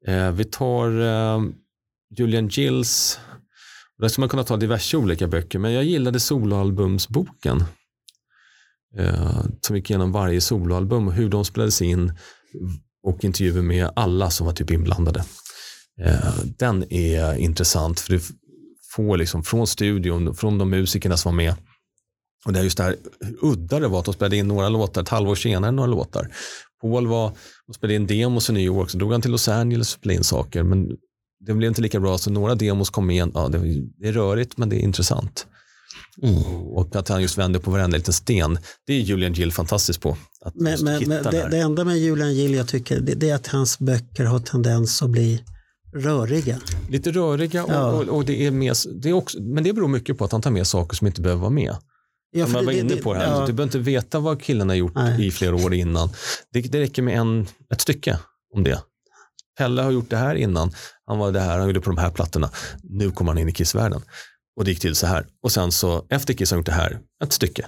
Eh, 0.06 0.30
vi 0.30 0.44
tar 0.44 1.00
eh, 1.00 1.42
Julian 2.18 2.48
Gills. 2.48 3.20
Där 3.98 4.08
ska 4.08 4.22
man 4.22 4.28
kunna 4.28 4.44
ta 4.44 4.56
diverse 4.56 4.96
olika 4.96 5.26
böcker, 5.26 5.58
men 5.58 5.72
jag 5.72 5.84
gillade 5.84 6.20
soloalbumsboken. 6.20 7.64
Eh, 8.98 9.44
som 9.60 9.76
gick 9.76 9.90
igenom 9.90 10.12
varje 10.12 10.40
soloalbum 10.40 11.08
och 11.08 11.14
hur 11.14 11.28
de 11.28 11.44
spelades 11.44 11.82
in 11.82 12.12
och 13.08 13.24
intervjuer 13.24 13.62
med 13.62 13.90
alla 13.96 14.30
som 14.30 14.46
var 14.46 14.52
typ 14.54 14.70
inblandade. 14.70 15.24
Eh, 16.00 16.34
den 16.58 16.92
är 16.92 17.34
intressant 17.34 18.00
för 18.00 18.12
du 18.12 18.20
får 18.94 19.16
liksom 19.16 19.42
från 19.42 19.66
studion, 19.66 20.34
från 20.34 20.58
de 20.58 20.70
musikerna 20.70 21.16
som 21.16 21.32
var 21.32 21.36
med 21.36 21.54
och 22.44 22.52
det 22.52 22.58
är 22.58 22.64
just 22.64 22.76
det 22.76 22.84
här 22.84 22.96
hur 23.20 23.36
udda 23.40 23.80
det 23.80 23.88
var 23.88 23.98
att 23.98 24.04
de 24.04 24.14
spelade 24.14 24.36
in 24.36 24.48
några 24.48 24.68
låtar, 24.68 25.02
ett 25.02 25.08
halvår 25.08 25.34
senare 25.34 25.70
några 25.70 25.90
låtar. 25.90 26.28
Paul 26.80 27.06
var 27.06 27.32
och 27.68 27.74
spelade 27.74 27.94
in 27.94 28.06
demos 28.06 28.50
i 28.50 28.52
New 28.52 28.62
York, 28.62 28.90
så 28.90 28.98
drog 28.98 29.12
han 29.12 29.22
till 29.22 29.30
Los 29.30 29.48
Angeles 29.48 29.94
och 29.94 30.00
spelade 30.00 30.16
in 30.16 30.24
saker. 30.24 30.62
Men 30.62 30.88
det 31.40 31.54
blev 31.54 31.68
inte 31.68 31.82
lika 31.82 32.00
bra, 32.00 32.18
så 32.18 32.30
några 32.30 32.54
demos 32.54 32.90
kom 32.90 33.10
igen. 33.10 33.32
Ja, 33.34 33.48
det, 33.48 33.58
det 33.98 34.08
är 34.08 34.12
rörigt, 34.12 34.58
men 34.58 34.68
det 34.68 34.76
är 34.76 34.80
intressant. 34.80 35.46
Mm. 36.22 36.42
Och 36.68 36.96
att 36.96 37.08
han 37.08 37.22
just 37.22 37.38
vänder 37.38 37.60
på 37.60 37.70
varenda 37.70 37.96
liten 37.96 38.14
sten, 38.14 38.58
det 38.86 38.92
är 38.92 39.00
Julian 39.00 39.32
Gill 39.32 39.52
fantastisk 39.52 40.00
på. 40.00 40.16
Att 40.44 40.54
Men, 40.54 40.84
men, 40.84 41.08
men 41.08 41.22
det, 41.24 41.48
det 41.50 41.58
enda 41.58 41.84
med 41.84 41.98
Julian 41.98 42.34
Gill 42.34 42.54
jag 42.54 42.68
tycker 42.68 43.00
det, 43.00 43.14
det 43.14 43.30
är 43.30 43.34
att 43.34 43.46
hans 43.46 43.78
böcker 43.78 44.24
har 44.24 44.38
tendens 44.38 45.02
att 45.02 45.10
bli 45.10 45.44
röriga. 45.96 46.60
Lite 46.88 47.10
röriga, 47.10 47.64
och, 47.64 47.70
Ja. 47.72 47.92
och, 47.92 48.02
och 48.08 48.24
det 48.24 48.46
är 48.46 48.50
med, 48.50 48.74
det 49.02 49.08
är 49.08 49.12
också, 49.12 49.42
men 49.42 49.64
det 49.64 49.72
beror 49.72 49.88
mycket 49.88 50.18
på 50.18 50.24
att 50.24 50.32
han 50.32 50.42
tar 50.42 50.50
med 50.50 50.66
saker 50.66 50.96
som 50.96 51.06
inte 51.06 51.20
behöver 51.20 51.40
vara 51.40 51.50
med. 51.50 51.76
Ja, 52.30 52.44
Som 52.46 52.54
jag 52.54 52.62
var 52.62 52.72
det- 52.72 52.78
inne 52.78 52.94
det- 52.94 53.02
på 53.02 53.14
här, 53.14 53.22
ja. 53.22 53.46
du 53.46 53.52
behöver 53.52 53.62
inte 53.62 53.78
veta 53.78 54.18
vad 54.20 54.42
killen 54.42 54.68
har 54.68 54.76
gjort 54.76 54.94
Nej. 54.94 55.26
i 55.26 55.30
flera 55.30 55.54
år 55.56 55.74
innan. 55.74 56.10
Det, 56.52 56.60
det 56.60 56.80
räcker 56.80 57.02
med 57.02 57.18
en, 57.18 57.46
ett 57.72 57.80
stycke 57.80 58.18
om 58.54 58.64
det. 58.64 58.82
Pelle 59.58 59.82
har 59.82 59.90
gjort 59.90 60.10
det 60.10 60.16
här 60.16 60.34
innan, 60.34 60.72
han 61.06 61.18
var 61.18 61.32
det 61.32 61.40
här, 61.40 61.58
han 61.58 61.66
gjorde 61.66 61.80
på 61.80 61.90
de 61.90 61.98
här 61.98 62.10
plattorna. 62.10 62.50
Nu 62.82 63.10
kommer 63.10 63.32
han 63.32 63.38
in 63.38 63.48
i 63.48 63.52
Kiss-världen. 63.52 64.00
Och 64.58 64.64
det 64.64 64.70
gick 64.70 64.80
till 64.80 64.94
så 64.94 65.06
här. 65.06 65.26
Och 65.42 65.52
sen 65.52 65.72
så, 65.72 66.06
efter 66.10 66.34
Kiss 66.34 66.50
har 66.50 66.58
gjort 66.58 66.66
det 66.66 66.72
här, 66.72 66.98
ett 67.24 67.32
stycke. 67.32 67.66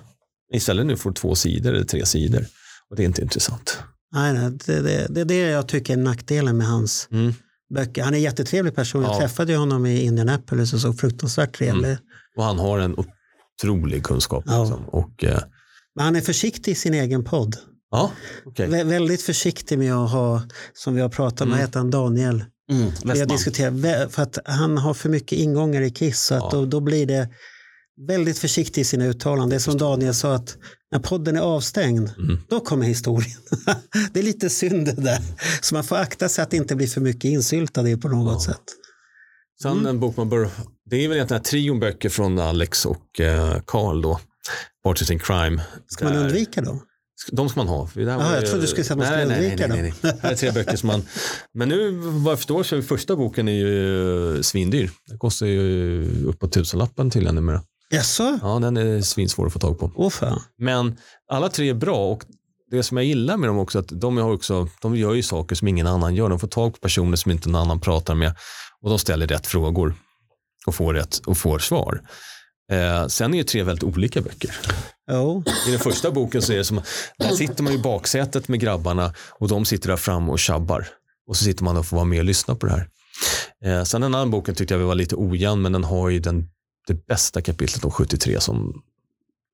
Istället 0.54 0.86
nu 0.86 0.96
får 0.96 1.10
du 1.10 1.14
två 1.14 1.34
sidor 1.34 1.74
eller 1.74 1.84
tre 1.84 2.06
sidor. 2.06 2.46
Och 2.90 2.96
det 2.96 3.02
är 3.02 3.04
inte 3.06 3.22
intressant. 3.22 3.78
Nej, 4.12 4.32
nej, 4.32 4.50
det, 4.66 4.80
det, 4.82 5.06
det 5.10 5.20
är 5.20 5.24
det 5.24 5.34
jag 5.38 5.68
tycker 5.68 5.92
är 5.92 5.96
nackdelen 5.96 6.56
med 6.56 6.66
hans 6.66 7.08
Mm. 7.12 7.34
böcker. 7.74 8.02
Han 8.02 8.14
är 8.14 8.18
en 8.18 8.22
jättetrevlig 8.22 8.74
person. 8.74 9.02
Jag 9.02 9.14
Ja. 9.14 9.18
träffade 9.20 9.56
honom 9.56 9.86
i 9.86 10.02
Indianapolis 10.02 10.72
och 10.72 10.80
så 10.80 10.92
fruktansvärt 10.92 11.56
trevlig. 11.58 11.96
Och 12.36 12.44
han 12.44 12.58
har 12.58 12.78
en 12.78 12.94
otrolig 13.62 14.04
kunskap. 14.04 14.44
Ja. 14.46 14.60
Liksom. 14.64 14.84
Och, 14.88 15.24
eh, 15.24 15.40
Men 15.94 16.04
han 16.04 16.16
är 16.16 16.20
försiktig 16.20 16.72
i 16.72 16.74
sin 16.74 16.94
egen 16.94 17.24
podd. 17.24 17.56
ja, 17.90 18.10
okej. 18.46 18.68
Vä- 18.68 18.84
väldigt 18.88 19.22
försiktig 19.22 19.78
med 19.78 19.94
att 19.94 20.10
ha, 20.10 20.42
som 20.72 20.94
vi 20.94 21.00
har 21.00 21.08
pratat 21.08 21.40
om, 21.40 21.48
Mm. 21.48 21.58
heter 21.60 21.78
han, 21.80 21.90
Daniel? 21.90 22.44
Mm. 22.70 23.26
Diskuterat, 23.28 23.72
vä- 23.74 24.08
för 24.08 24.22
att 24.22 24.38
han 24.44 24.78
har 24.78 24.94
för 24.94 25.08
mycket 25.08 25.38
ingångar 25.38 25.80
i 25.82 25.90
Kiss. 25.90 26.20
Så 26.20 26.34
att 26.34 26.40
Ja. 26.42 26.50
då, 26.58 26.66
då 26.66 26.80
blir 26.80 27.06
det 27.06 27.28
väldigt 28.06 28.38
försiktig 28.38 28.80
i 28.80 28.84
sina 28.84 29.04
uttalanden. 29.06 29.48
Det 29.48 29.56
är 29.56 29.58
som 29.58 29.78
Daniel 29.78 30.14
sa 30.14 30.34
att 30.34 30.56
när 30.92 30.98
podden 30.98 31.36
är 31.36 31.40
avstängd, 31.40 32.10
Mm. 32.18 32.38
då 32.48 32.60
kommer 32.60 32.86
historien. 32.86 33.36
det 34.12 34.20
är 34.20 34.24
lite 34.24 34.50
synd 34.50 34.86
det 34.86 34.92
där. 35.02 35.18
Så 35.60 35.74
man 35.74 35.84
får 35.84 35.96
akta 35.96 36.28
sig 36.28 36.42
att 36.42 36.50
det 36.50 36.56
inte 36.56 36.76
blir 36.76 36.86
för 36.86 37.00
mycket 37.00 37.24
insyltad 37.24 37.88
i 37.88 37.96
på 37.96 38.08
något 38.08 38.44
Ja. 38.46 38.52
sätt. 38.52 38.62
Sen 39.62 39.72
Mm. 39.72 39.86
en 39.86 40.00
bok 40.00 40.16
man 40.16 40.28
bör, 40.28 40.50
det 40.90 40.96
är 41.04 41.08
väl 41.08 41.16
egentligen 41.16 41.42
trion 41.42 41.80
böcker 41.80 42.08
från 42.08 42.38
Alex 42.38 42.86
och 42.86 43.20
eh, 43.20 43.60
Carl 43.66 44.02
då. 44.02 44.20
Partners 44.84 45.10
in 45.10 45.18
Crime. 45.18 45.62
Ska 45.88 46.04
man 46.04 46.16
undvika 46.16 46.60
dem? 46.62 46.82
De 47.32 47.48
ska 47.48 47.60
man 47.60 47.68
ha. 47.68 47.86
För 47.86 48.00
det 48.00 48.06
var 48.06 48.24
jag 48.32 48.40
ju- 48.40 48.46
trodde 48.46 48.62
du 48.62 48.66
skulle 48.66 48.84
säga 48.84 48.94
att 48.94 48.98
man 48.98 49.06
skulle 49.06 49.24
nej, 49.24 49.44
undvika 49.50 49.66
nej, 49.66 49.82
nej, 49.82 49.94
nej. 50.02 50.12
Det 50.12 50.22
här 50.22 50.32
är 50.32 50.36
tre 50.36 50.50
böcker 50.50 50.76
som 50.76 50.86
man... 50.86 51.02
Men 51.54 51.68
nu 51.68 51.90
vad 52.00 52.32
jag 52.32 52.38
förstår 52.38 52.62
så 52.62 52.76
är 52.76 52.82
första 52.82 53.16
boken 53.16 53.48
är 53.48 53.52
ju 53.52 54.42
svindyr. 54.42 54.90
Den 55.06 55.18
kostar 55.18 55.46
ju 55.46 56.24
uppåt 56.26 56.52
tusenlappen 56.52 57.10
till 57.10 57.32
numera. 57.32 57.62
Jaså? 57.90 58.38
Ja, 58.42 58.58
den 58.58 58.76
är 58.76 59.00
svinsvår 59.00 59.46
att 59.46 59.52
få 59.52 59.58
tag 59.58 59.78
på. 59.78 59.92
Åh 59.96 60.10
fan. 60.10 60.42
Men 60.58 60.96
alla 61.30 61.48
tre 61.48 61.68
är 61.68 61.74
bra 61.74 62.06
och 62.06 62.24
det 62.70 62.82
som 62.82 62.96
jag 62.96 63.06
gillar 63.06 63.36
med 63.36 63.48
dem 63.48 63.58
också 63.58 63.78
är 63.78 63.82
att 63.82 64.00
de, 64.00 64.16
har 64.16 64.32
också, 64.32 64.68
de 64.82 64.96
gör 64.96 65.14
ju 65.14 65.22
saker 65.22 65.56
som 65.56 65.68
ingen 65.68 65.86
annan 65.86 66.14
gör. 66.14 66.28
De 66.28 66.38
får 66.38 66.48
tag 66.48 66.72
på 66.72 66.78
personer 66.80 67.16
som 67.16 67.30
inte 67.30 67.48
någon 67.48 67.60
annan 67.62 67.80
pratar 67.80 68.14
med 68.14 68.34
och 68.82 68.90
de 68.90 68.98
ställer 68.98 69.26
rätt 69.26 69.46
frågor 69.46 69.94
och 70.66 70.74
får, 70.74 70.94
rätt, 70.94 71.18
och 71.18 71.38
får 71.38 71.58
svar. 71.58 72.00
Eh, 72.70 73.06
sen 73.06 73.34
är 73.34 73.38
det 73.38 73.44
tre 73.44 73.62
väldigt 73.62 73.84
olika 73.84 74.20
böcker. 74.20 74.56
Jo. 75.10 75.44
I 75.68 75.70
den 75.70 75.80
första 75.80 76.10
boken 76.10 76.42
så 76.42 76.52
är 76.52 76.56
det 76.56 76.64
som, 76.64 76.82
där 77.18 77.28
sitter 77.28 77.62
man 77.62 77.72
i 77.72 77.78
baksätet 77.78 78.48
med 78.48 78.60
grabbarna 78.60 79.14
och 79.30 79.48
de 79.48 79.64
sitter 79.64 79.88
där 79.88 79.96
framme 79.96 80.32
och 80.32 80.38
tjabbar. 80.38 80.88
Och 81.26 81.36
så 81.36 81.44
sitter 81.44 81.64
man 81.64 81.76
och 81.76 81.86
får 81.86 81.96
vara 81.96 82.04
med 82.04 82.18
och 82.18 82.24
lyssna 82.24 82.54
på 82.54 82.66
det 82.66 82.72
här. 82.72 82.88
Eh, 83.64 83.84
sen 83.84 84.00
den 84.00 84.14
andra 84.14 84.30
boken 84.30 84.54
tyckte 84.54 84.74
jag 84.74 84.78
var 84.78 84.94
lite 84.94 85.14
ojämn, 85.16 85.62
men 85.62 85.72
den 85.72 85.84
har 85.84 86.08
ju 86.08 86.18
den, 86.18 86.48
det 86.86 87.06
bästa 87.06 87.42
kapitlet 87.42 87.84
om 87.84 87.90
73 87.90 88.40
som 88.40 88.82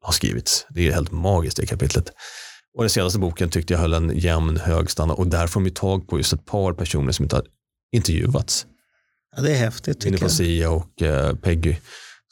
har 0.03 0.13
skrivits. 0.13 0.67
Det 0.71 0.89
är 0.89 0.93
helt 0.93 1.13
magiskt 1.13 1.57
det 1.57 1.67
kapitlet. 1.67 2.13
Och 2.77 2.83
den 2.83 2.91
senaste 2.91 3.19
boken 3.19 3.51
tyckte 3.51 3.73
jag 3.73 3.81
höll 3.81 3.95
en 3.95 4.19
jämn 4.19 4.57
hög 4.57 4.91
standard 4.91 5.19
och 5.19 5.27
där 5.27 5.47
får 5.47 5.61
de 5.61 5.65
ju 5.65 5.71
tag 5.73 6.09
på 6.09 6.19
just 6.19 6.33
ett 6.33 6.45
par 6.45 6.73
personer 6.73 7.13
som 7.13 7.23
inte 7.23 7.37
har 7.37 7.45
intervjuats. 7.93 8.67
Ja, 9.37 9.43
det 9.43 9.51
är 9.51 9.57
häftigt 9.57 10.01
tycker 10.01 10.23
jag. 10.23 10.31
Sia 10.31 10.71
och 10.71 11.03
eh, 11.03 11.35
Peggy 11.35 11.77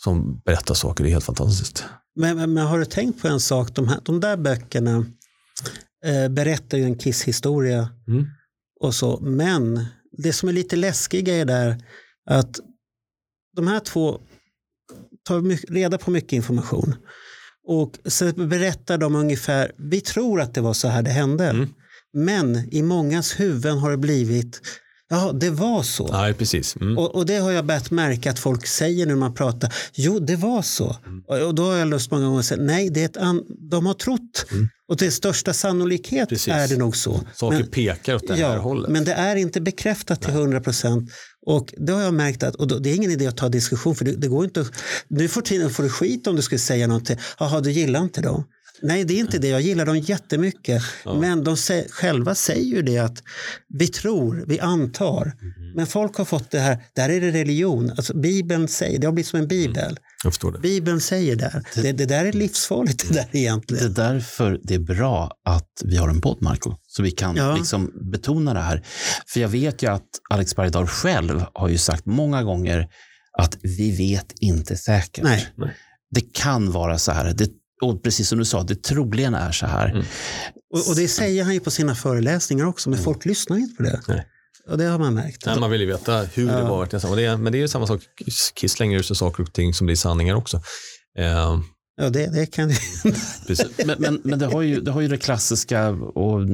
som 0.04 0.40
berättar 0.44 0.74
saker. 0.74 1.04
Det 1.04 1.10
är 1.10 1.12
helt 1.12 1.24
fantastiskt. 1.24 1.84
Men, 2.16 2.36
men, 2.36 2.52
men 2.52 2.66
har 2.66 2.78
du 2.78 2.84
tänkt 2.84 3.22
på 3.22 3.28
en 3.28 3.40
sak? 3.40 3.74
De, 3.74 3.88
här, 3.88 4.00
de 4.04 4.20
där 4.20 4.36
böckerna 4.36 5.06
eh, 6.04 6.28
berättar 6.28 6.78
ju 6.78 6.84
en 6.84 6.98
Kiss-historia 6.98 7.88
Mm. 8.08 8.26
och 8.80 8.94
så. 8.94 9.20
Men 9.20 9.84
det 10.12 10.32
som 10.32 10.48
är 10.48 10.52
lite 10.52 10.76
läskiga 10.76 11.34
är 11.34 11.44
där 11.44 11.84
att 12.30 12.60
de 13.56 13.66
här 13.66 13.80
två 13.80 14.20
tar 15.24 15.40
mycket, 15.40 15.70
reda 15.70 15.98
på 15.98 16.10
mycket 16.10 16.32
information. 16.32 16.94
Och 17.66 17.98
så 18.04 18.32
berättar 18.32 18.98
de 18.98 19.14
ungefär, 19.14 19.72
vi 19.78 20.00
tror 20.00 20.40
att 20.40 20.54
det 20.54 20.60
var 20.60 20.74
så 20.74 20.88
här 20.88 21.02
det 21.02 21.10
hände. 21.10 21.48
Mm. 21.48 21.68
Men 22.12 22.74
i 22.74 22.82
mångas 22.82 23.40
huvuden 23.40 23.78
har 23.78 23.90
det 23.90 23.96
blivit, 23.96 24.60
Ja, 25.14 25.32
det 25.32 25.50
var 25.50 25.82
så. 25.82 26.08
Nej, 26.12 26.34
precis. 26.34 26.76
Mm. 26.76 26.98
Och, 26.98 27.14
och 27.14 27.26
det 27.26 27.36
har 27.36 27.50
jag 27.52 27.66
börjat 27.66 27.90
märka 27.90 28.30
att 28.30 28.38
folk 28.38 28.66
säger 28.66 29.06
när 29.06 29.14
man 29.14 29.34
pratar. 29.34 29.74
Jo, 29.94 30.18
det 30.18 30.36
var 30.36 30.62
så. 30.62 30.96
Och, 31.28 31.38
och 31.38 31.54
då 31.54 31.64
har 31.64 31.76
jag 31.76 31.88
lust 31.88 32.10
många 32.10 32.24
gånger 32.26 32.38
att 32.38 32.44
säga 32.46 32.62
nej, 32.62 32.90
det 32.90 33.00
är 33.00 33.04
ett 33.04 33.16
an- 33.16 33.42
de 33.70 33.86
har 33.86 33.94
trott. 33.94 34.46
Och 34.88 34.98
till 34.98 35.12
största 35.12 35.52
sannolikhet 35.52 36.28
Precis. 36.28 36.48
är 36.54 36.68
det 36.68 36.76
nog 36.76 36.96
så. 36.96 37.20
Saker 37.34 37.58
Men- 37.58 37.66
pekar 37.66 38.14
åt 38.14 38.28
det 38.28 38.34
här 38.34 38.40
Ja, 38.40 38.58
hållet. 38.58 38.90
men 38.90 39.04
det 39.04 39.12
är 39.12 39.36
inte 39.36 39.60
bekräftat 39.60 40.22
till 40.22 40.30
100 40.30 40.60
procent. 40.60 41.10
Och 41.46 41.74
det 41.76 41.92
har 41.92 42.00
jag 42.02 42.14
märkt 42.14 42.42
att 42.42 42.54
och 42.54 42.66
då, 42.68 42.78
det 42.78 42.90
är 42.90 42.94
ingen 42.94 43.10
idé 43.10 43.26
att 43.26 43.36
ta 43.36 43.48
diskussion 43.48 43.94
för 43.94 44.04
det, 44.04 44.12
det 44.12 44.28
går 44.28 44.44
inte. 44.44 44.64
Nu 45.08 45.28
för 45.28 45.40
tiden 45.40 45.70
får 45.70 45.82
du 45.82 45.88
skit 45.88 46.26
om 46.26 46.36
du 46.36 46.42
skulle 46.42 46.58
säga 46.58 46.86
någonting. 46.86 47.16
Jaha, 47.38 47.60
du 47.60 47.70
gillar 47.70 48.00
inte 48.02 48.20
dem. 48.20 48.44
Nej, 48.82 49.04
det 49.04 49.14
är 49.14 49.20
inte 49.20 49.38
det. 49.38 49.48
Jag 49.48 49.60
gillar 49.60 49.86
dem 49.86 49.98
jättemycket. 49.98 50.82
Men 51.20 51.44
de 51.44 51.54
sä- 51.54 51.88
själva 51.90 52.34
säger 52.34 52.64
ju 52.76 52.82
det 52.82 52.98
att 52.98 53.22
vi 53.78 53.86
tror, 53.88 54.44
vi 54.48 54.60
antar. 54.60 55.24
Mhm. 55.26 55.72
Men 55.76 55.86
folk 55.86 56.16
har 56.16 56.24
fått 56.24 56.50
det 56.50 56.58
här, 56.58 56.78
där 56.94 57.08
är 57.08 57.20
det 57.20 57.30
religion. 57.30 57.90
Alltså, 57.90 58.16
Bibeln 58.18 58.68
säger, 58.68 58.98
det 58.98 59.06
har 59.06 59.12
blivit 59.12 59.28
som 59.28 59.40
en 59.40 59.48
bibel. 59.48 59.98
Jag 60.24 60.32
förstår 60.32 60.52
det. 60.52 60.58
Bibeln 60.58 61.00
säger 61.00 61.36
där. 61.36 61.62
Det, 61.74 61.92
det 61.92 62.06
där 62.06 62.24
är 62.24 62.32
livsfarligt 62.32 63.08
det 63.08 63.14
där 63.14 63.28
Det 63.32 63.38
är 63.38 63.42
egentligen. 63.42 63.94
därför 63.94 64.60
det 64.62 64.74
är 64.74 64.78
bra 64.78 65.30
att 65.44 65.70
vi 65.84 65.96
har 65.96 66.08
en 66.08 66.20
podd, 66.20 66.42
Marco. 66.42 66.74
Så 66.86 67.02
vi 67.02 67.10
kan 67.10 67.36
Ja. 67.36 67.56
liksom 67.56 68.10
betona 68.12 68.54
det 68.54 68.60
här. 68.60 68.82
För 69.26 69.40
jag 69.40 69.48
vet 69.48 69.82
ju 69.82 69.90
att 69.92 70.08
Alex 70.30 70.56
Bergdahl 70.56 70.86
själv 70.86 71.44
har 71.54 71.68
ju 71.68 71.78
sagt 71.78 72.06
många 72.06 72.42
gånger 72.42 72.88
att 73.38 73.56
vi 73.62 73.96
vet 73.96 74.26
inte 74.40 74.76
säkert. 74.76 75.24
Nej. 75.24 75.46
Det 76.10 76.32
kan 76.34 76.70
vara 76.72 76.98
så 76.98 77.12
här. 77.12 77.34
Det, 77.34 77.48
och 77.82 78.02
precis 78.02 78.28
som 78.28 78.38
du 78.38 78.44
sa, 78.44 78.62
det 78.62 78.82
troligen 78.82 79.34
är 79.34 79.52
så 79.52 79.66
här. 79.66 79.88
Mm. 79.90 80.04
Och, 80.74 80.88
och 80.88 80.96
det 80.96 81.08
säger 81.08 81.44
han 81.44 81.54
ju 81.54 81.60
på 81.60 81.70
sina 81.70 81.94
föreläsningar 81.94 82.64
också, 82.64 82.90
men 82.90 82.98
folk 82.98 83.24
lyssnar 83.24 83.56
inte 83.56 83.76
på 83.76 83.82
det. 83.82 84.00
Nej. 84.08 84.26
Och 84.70 84.78
det 84.78 84.84
har 84.84 84.98
man 84.98 85.14
märkt. 85.14 85.46
Nej, 85.46 85.60
man 85.60 85.70
vill 85.70 85.80
ju 85.80 85.86
veta 85.86 86.22
hur 86.22 86.46
det 86.46 86.62
var. 86.62 87.06
Och 87.10 87.16
det 87.16 87.24
är, 87.24 87.36
men 87.36 87.52
det 87.52 87.58
är 87.58 87.60
ju 87.60 87.68
samma 87.68 87.86
sak. 87.86 88.00
Kiss 88.54 88.72
slänger 88.72 88.98
ut 88.98 89.16
saker 89.16 89.42
och 89.42 89.52
ting 89.52 89.74
som 89.74 89.86
blir 89.86 89.96
sanningar 89.96 90.34
också. 90.34 90.56
Eh, 91.18 91.58
Ja, 91.96 92.10
det, 92.10 92.26
det 92.26 92.46
kan 92.46 92.68
precis. 93.46 93.78
Men, 93.86 93.96
men, 93.98 94.20
men 94.24 94.38
det, 94.38 94.46
har 94.46 94.62
ju, 94.62 94.80
det 94.80 94.90
har 94.90 95.00
ju 95.00 95.08
det 95.08 95.16
klassiska, 95.16 95.88
och 95.90 96.46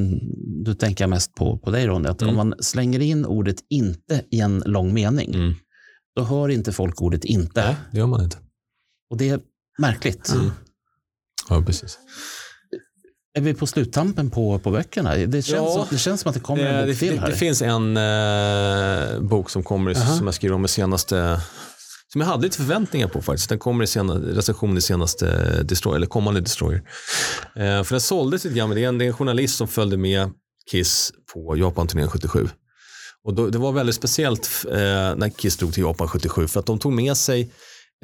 du 0.64 0.74
tänker 0.74 1.06
mest 1.06 1.34
på, 1.34 1.58
på 1.58 1.70
dig 1.70 1.86
Ronny, 1.86 2.08
att 2.08 2.22
om 2.22 2.36
man 2.36 2.54
slänger 2.60 3.00
in 3.00 3.24
ordet 3.26 3.56
inte 3.70 4.24
i 4.30 4.40
en 4.40 4.62
lång 4.66 4.94
mening, 4.94 5.34
Mm. 5.34 5.54
då 6.16 6.22
hör 6.22 6.48
inte 6.48 6.72
folk 6.72 7.02
ordet 7.02 7.24
inte. 7.24 7.64
Nej, 7.64 7.76
det 7.92 7.98
gör 7.98 8.06
man 8.06 8.24
inte. 8.24 8.36
Och 9.10 9.16
det 9.16 9.28
är 9.28 9.40
märkligt. 9.78 10.34
Ja, 11.50 11.62
precis. 11.66 11.98
Är 13.34 13.40
vi 13.40 13.54
på 13.54 13.66
sluttampen 13.66 14.30
på, 14.30 14.58
på 14.58 14.70
böckerna? 14.70 15.16
Det 15.16 15.42
känns, 15.42 15.48
Ja. 15.48 15.72
som, 15.74 15.86
det 15.90 15.98
känns 15.98 16.20
som 16.20 16.28
att 16.28 16.34
det 16.34 16.40
kommer 16.40 16.64
en 16.64 16.74
Eh, 16.74 16.80
bok 16.86 16.88
det, 16.94 16.94
till 16.98 17.14
det, 17.14 17.20
här. 17.20 17.28
det 17.30 17.36
finns 17.36 17.62
en 17.62 17.96
eh, 17.96 19.20
bok 19.20 19.50
som 19.50 19.62
kommer 19.62 19.96
Aha. 19.96 20.16
som 20.16 20.26
jag 20.26 20.34
skriver 20.34 20.54
om 20.54 20.64
i 20.64 20.68
senaste 20.68 21.40
som 22.12 22.20
jag 22.20 22.28
hade 22.28 22.42
lite 22.42 22.56
förväntningar 22.56 23.08
på 23.08 23.22
faktiskt. 23.22 23.48
Den 23.48 23.58
kommer 23.58 23.84
i 23.84 23.86
sena, 23.86 24.14
recension 24.14 24.76
i 24.78 24.80
senaste 24.80 25.26
Destroyer, 25.62 25.96
eller 25.96 26.06
kommande 26.06 26.40
Destroyer. 26.40 26.82
Eh, 27.56 27.82
för 27.82 27.90
den 27.90 28.00
såldes 28.00 28.44
lite 28.44 28.56
grann, 28.56 28.68
men 28.68 28.76
det 28.76 28.84
är, 28.84 28.88
en, 28.88 28.98
det 28.98 29.04
är 29.04 29.06
en 29.06 29.12
journalist 29.12 29.56
som 29.56 29.68
följde 29.68 29.96
med 29.96 30.30
Kiss 30.70 31.12
på 31.34 31.56
Japan-turnén 31.56 32.08
77. 32.08 32.48
Och 33.24 33.34
då, 33.34 33.48
det 33.48 33.58
var 33.58 33.72
väldigt 33.72 33.94
speciellt 33.94 34.50
eh, 34.68 34.76
när 35.16 35.28
Kiss 35.38 35.56
drog 35.56 35.74
till 35.74 35.82
Japan 35.82 36.08
77 36.08 36.48
för 36.48 36.60
att 36.60 36.66
de 36.66 36.78
tog 36.78 36.92
med 36.92 37.16
sig 37.16 37.52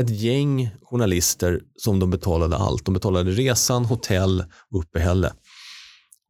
ett 0.02 0.10
gäng 0.10 0.70
journalister 0.82 1.60
som 1.76 1.98
de 1.98 2.10
betalade 2.10 2.56
allt. 2.56 2.84
De 2.84 2.94
betalade 2.94 3.30
resan, 3.30 3.84
hotell 3.84 4.44
och 4.72 4.80
uppehälle. 4.80 5.32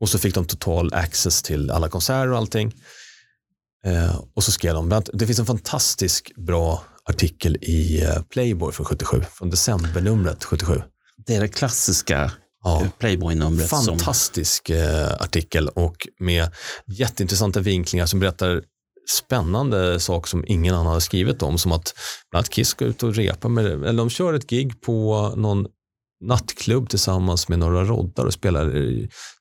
Och 0.01 0.09
så 0.09 0.19
fick 0.19 0.35
de 0.35 0.45
total 0.45 0.95
access 0.95 1.43
till 1.43 1.71
alla 1.71 1.89
konserter 1.89 2.31
och 2.31 2.39
allting. 2.39 2.75
Eh, 3.87 4.21
och 4.35 4.45
så 4.45 4.53
skrev 4.53 4.75
de, 4.75 5.03
det 5.13 5.27
finns 5.27 5.39
en 5.39 5.47
fantastisk 5.47 6.33
bra 6.37 6.83
artikel 7.05 7.57
i 7.57 8.03
eh, 8.03 8.23
Playboy 8.23 8.73
från 8.73 8.87
77, 8.87 9.23
från 9.33 9.51
decembernumret 9.51 10.45
77. 10.45 10.83
Det 11.27 11.35
är 11.35 11.41
det 11.41 11.49
klassiska 11.49 12.33
Ja. 12.65 12.83
eh, 12.83 12.89
Playboy-numret. 12.99 13.69
Som, 13.69 13.85
Fantastisk 13.85 14.71
eh, 14.71 15.13
artikel 15.13 15.69
och 15.69 16.09
med 16.21 16.51
jätteintressanta 16.87 17.61
vinklingar 17.61 18.07
som 18.07 18.21
berättar 18.21 18.63
spännande 19.09 20.01
saker 20.01 20.29
som 20.29 20.45
ingen 20.47 20.75
annan 20.75 20.93
har 20.93 21.01
skrivit 21.01 21.43
om. 21.43 21.59
Som 21.59 21.73
att 21.73 21.95
bland 22.31 22.41
annat 22.41 22.51
Kiss 22.51 22.69
ska 22.69 22.85
ut 22.85 23.03
och 23.03 23.15
repa 23.15 23.49
med, 23.49 23.67
eller 23.67 23.99
de 23.99 24.11
kör 24.11 24.35
ett 24.35 24.47
gig 24.47 24.81
på 24.81 25.33
någon 25.37 25.67
nattklubb 26.25 26.89
tillsammans 26.89 27.49
med 27.49 27.59
några 27.59 27.85
roddar 27.85 28.25
och 28.25 28.33
spelar 28.33 28.73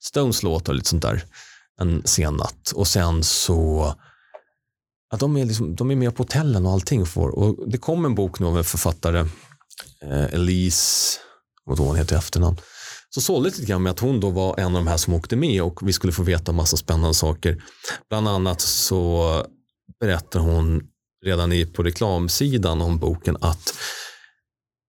Stones 0.02 0.44
låtar 0.44 0.74
och 0.74 0.76
lite 0.76 0.90
sånt 0.90 1.02
där 1.02 1.24
en 1.82 2.02
sen 2.06 2.34
natt. 2.34 2.72
Och 2.76 2.88
sen 2.88 3.24
så 3.24 3.94
att 5.14 5.20
de, 5.20 5.38
är 5.38 5.46
liksom, 5.46 5.76
de 5.76 5.92
är 5.92 5.96
med 5.96 6.16
på 6.16 6.24
hotellen 6.24 6.66
och 6.66 6.72
allting. 6.72 7.06
Får, 7.06 7.30
och 7.30 7.70
det 7.70 7.78
kom 7.78 8.06
en 8.06 8.16
bok 8.16 8.40
nu 8.40 8.46
av 8.46 8.58
en 8.58 8.64
författare, 8.64 9.20
eh, 10.04 10.34
Elise, 10.34 11.20
vad 11.66 11.80
hon 11.80 11.96
heter 11.96 12.16
i 12.16 12.18
efternamn, 12.18 12.58
så 13.10 13.22
sålde 13.22 13.50
det 13.50 13.56
lite 13.56 13.72
grann 13.72 13.84
med 13.84 13.92
att 13.92 14.00
hon 14.00 14.20
då 14.20 14.30
var 14.30 14.60
en 14.60 14.66
av 14.66 14.74
de 14.74 14.88
här 14.88 14.98
som 14.98 15.14
åkte 15.14 15.36
med 15.36 15.62
och 15.62 15.88
vi 15.88 15.94
skulle 15.94 16.14
få 16.14 16.24
veta 16.24 16.52
massa 16.52 16.78
spännande 16.78 17.14
saker. 17.14 17.64
Bland 18.10 18.28
annat 18.28 18.62
så 18.62 19.46
berättar 20.00 20.40
hon 20.40 20.84
redan 21.26 21.52
i, 21.52 21.66
på 21.66 21.84
reklamsidan 21.84 22.82
om 22.82 23.00
boken 23.00 23.38
att 23.42 23.74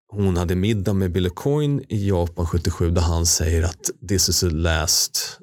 hon 0.08 0.36
hade 0.36 0.54
middag 0.54 0.92
med 0.92 1.12
Billy 1.12 1.30
Coyne 1.30 1.82
i 1.88 2.08
Japan 2.08 2.46
77 2.46 2.90
där 2.90 3.02
han 3.02 3.26
säger 3.26 3.62
att 3.62 3.90
this 4.08 4.28
is 4.28 4.40
the 4.40 4.50
last 4.50 5.40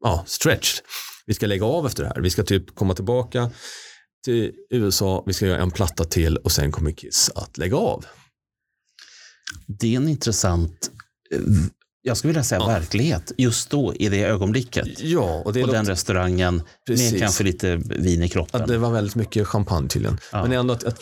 ja, 0.00 0.24
stretch. 0.26 0.80
Vi 1.26 1.34
ska 1.34 1.46
lägga 1.46 1.66
av 1.66 1.86
efter 1.86 2.02
det 2.02 2.08
här. 2.08 2.20
Vi 2.20 2.30
ska 2.30 2.42
typ 2.42 2.74
komma 2.74 2.94
tillbaka 2.94 3.50
till 4.24 4.52
USA, 4.70 5.22
vi 5.26 5.32
ska 5.32 5.46
göra 5.46 5.62
en 5.62 5.70
platta 5.70 6.04
till 6.04 6.36
och 6.36 6.52
sen 6.52 6.72
kommer 6.72 6.92
Kiss 6.92 7.30
att 7.34 7.58
lägga 7.58 7.76
av. 7.76 8.06
Det 9.66 9.94
är 9.94 9.96
en 9.96 10.08
intressant, 10.08 10.90
eh, 11.30 11.40
jag 12.06 12.16
skulle 12.16 12.28
vilja 12.28 12.44
säga 12.44 12.60
Ja. 12.60 12.66
verklighet, 12.66 13.32
just 13.38 13.70
då 13.70 13.94
i 13.94 14.08
det 14.08 14.24
ögonblicket. 14.24 15.00
Ja, 15.00 15.42
och 15.44 15.52
det, 15.52 15.60
På 15.60 15.66
låter- 15.66 15.78
den 15.78 15.86
restaurangen 15.86 16.62
Precis. 16.86 17.12
med 17.12 17.20
kanske 17.20 17.44
lite 17.44 17.76
vin 17.76 18.22
i 18.22 18.28
kroppen. 18.28 18.62
att 18.62 18.68
det 18.68 18.78
var 18.78 18.90
väldigt 18.90 19.14
mycket 19.14 19.46
champagne 19.48 19.88
tydligen. 19.88 20.18
Ja. 20.32 20.42
Men 20.42 20.52
ändå 20.52 20.74
att, 20.74 20.84
att 20.84 21.00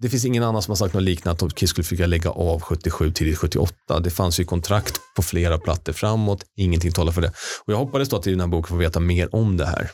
det 0.00 0.08
finns 0.08 0.24
ingen 0.24 0.42
annan 0.42 0.62
som 0.62 0.70
har 0.70 0.76
sagt 0.76 0.94
något 0.94 1.02
liknande 1.02 1.46
att 1.46 1.54
Kiss 1.54 1.70
skulle 1.70 1.84
försöka 1.84 2.06
lägga 2.06 2.30
av 2.30 2.60
77 2.60 3.12
till 3.12 3.36
78. 3.36 4.00
Det 4.00 4.10
fanns 4.10 4.40
ju 4.40 4.44
kontrakt 4.44 5.00
på 5.16 5.22
flera 5.22 5.58
plattor 5.58 5.92
framåt. 5.92 6.44
Ingenting 6.56 6.92
talar 6.92 7.12
för 7.12 7.22
det. 7.22 7.32
Och 7.64 7.72
jag 7.72 7.76
hoppades 7.76 8.08
då 8.08 8.16
att 8.16 8.26
i 8.26 8.30
den 8.30 8.40
här 8.40 8.46
boken 8.46 8.68
få 8.68 8.76
veta 8.76 9.00
mer 9.00 9.34
om 9.34 9.56
det 9.56 9.66
här. 9.66 9.90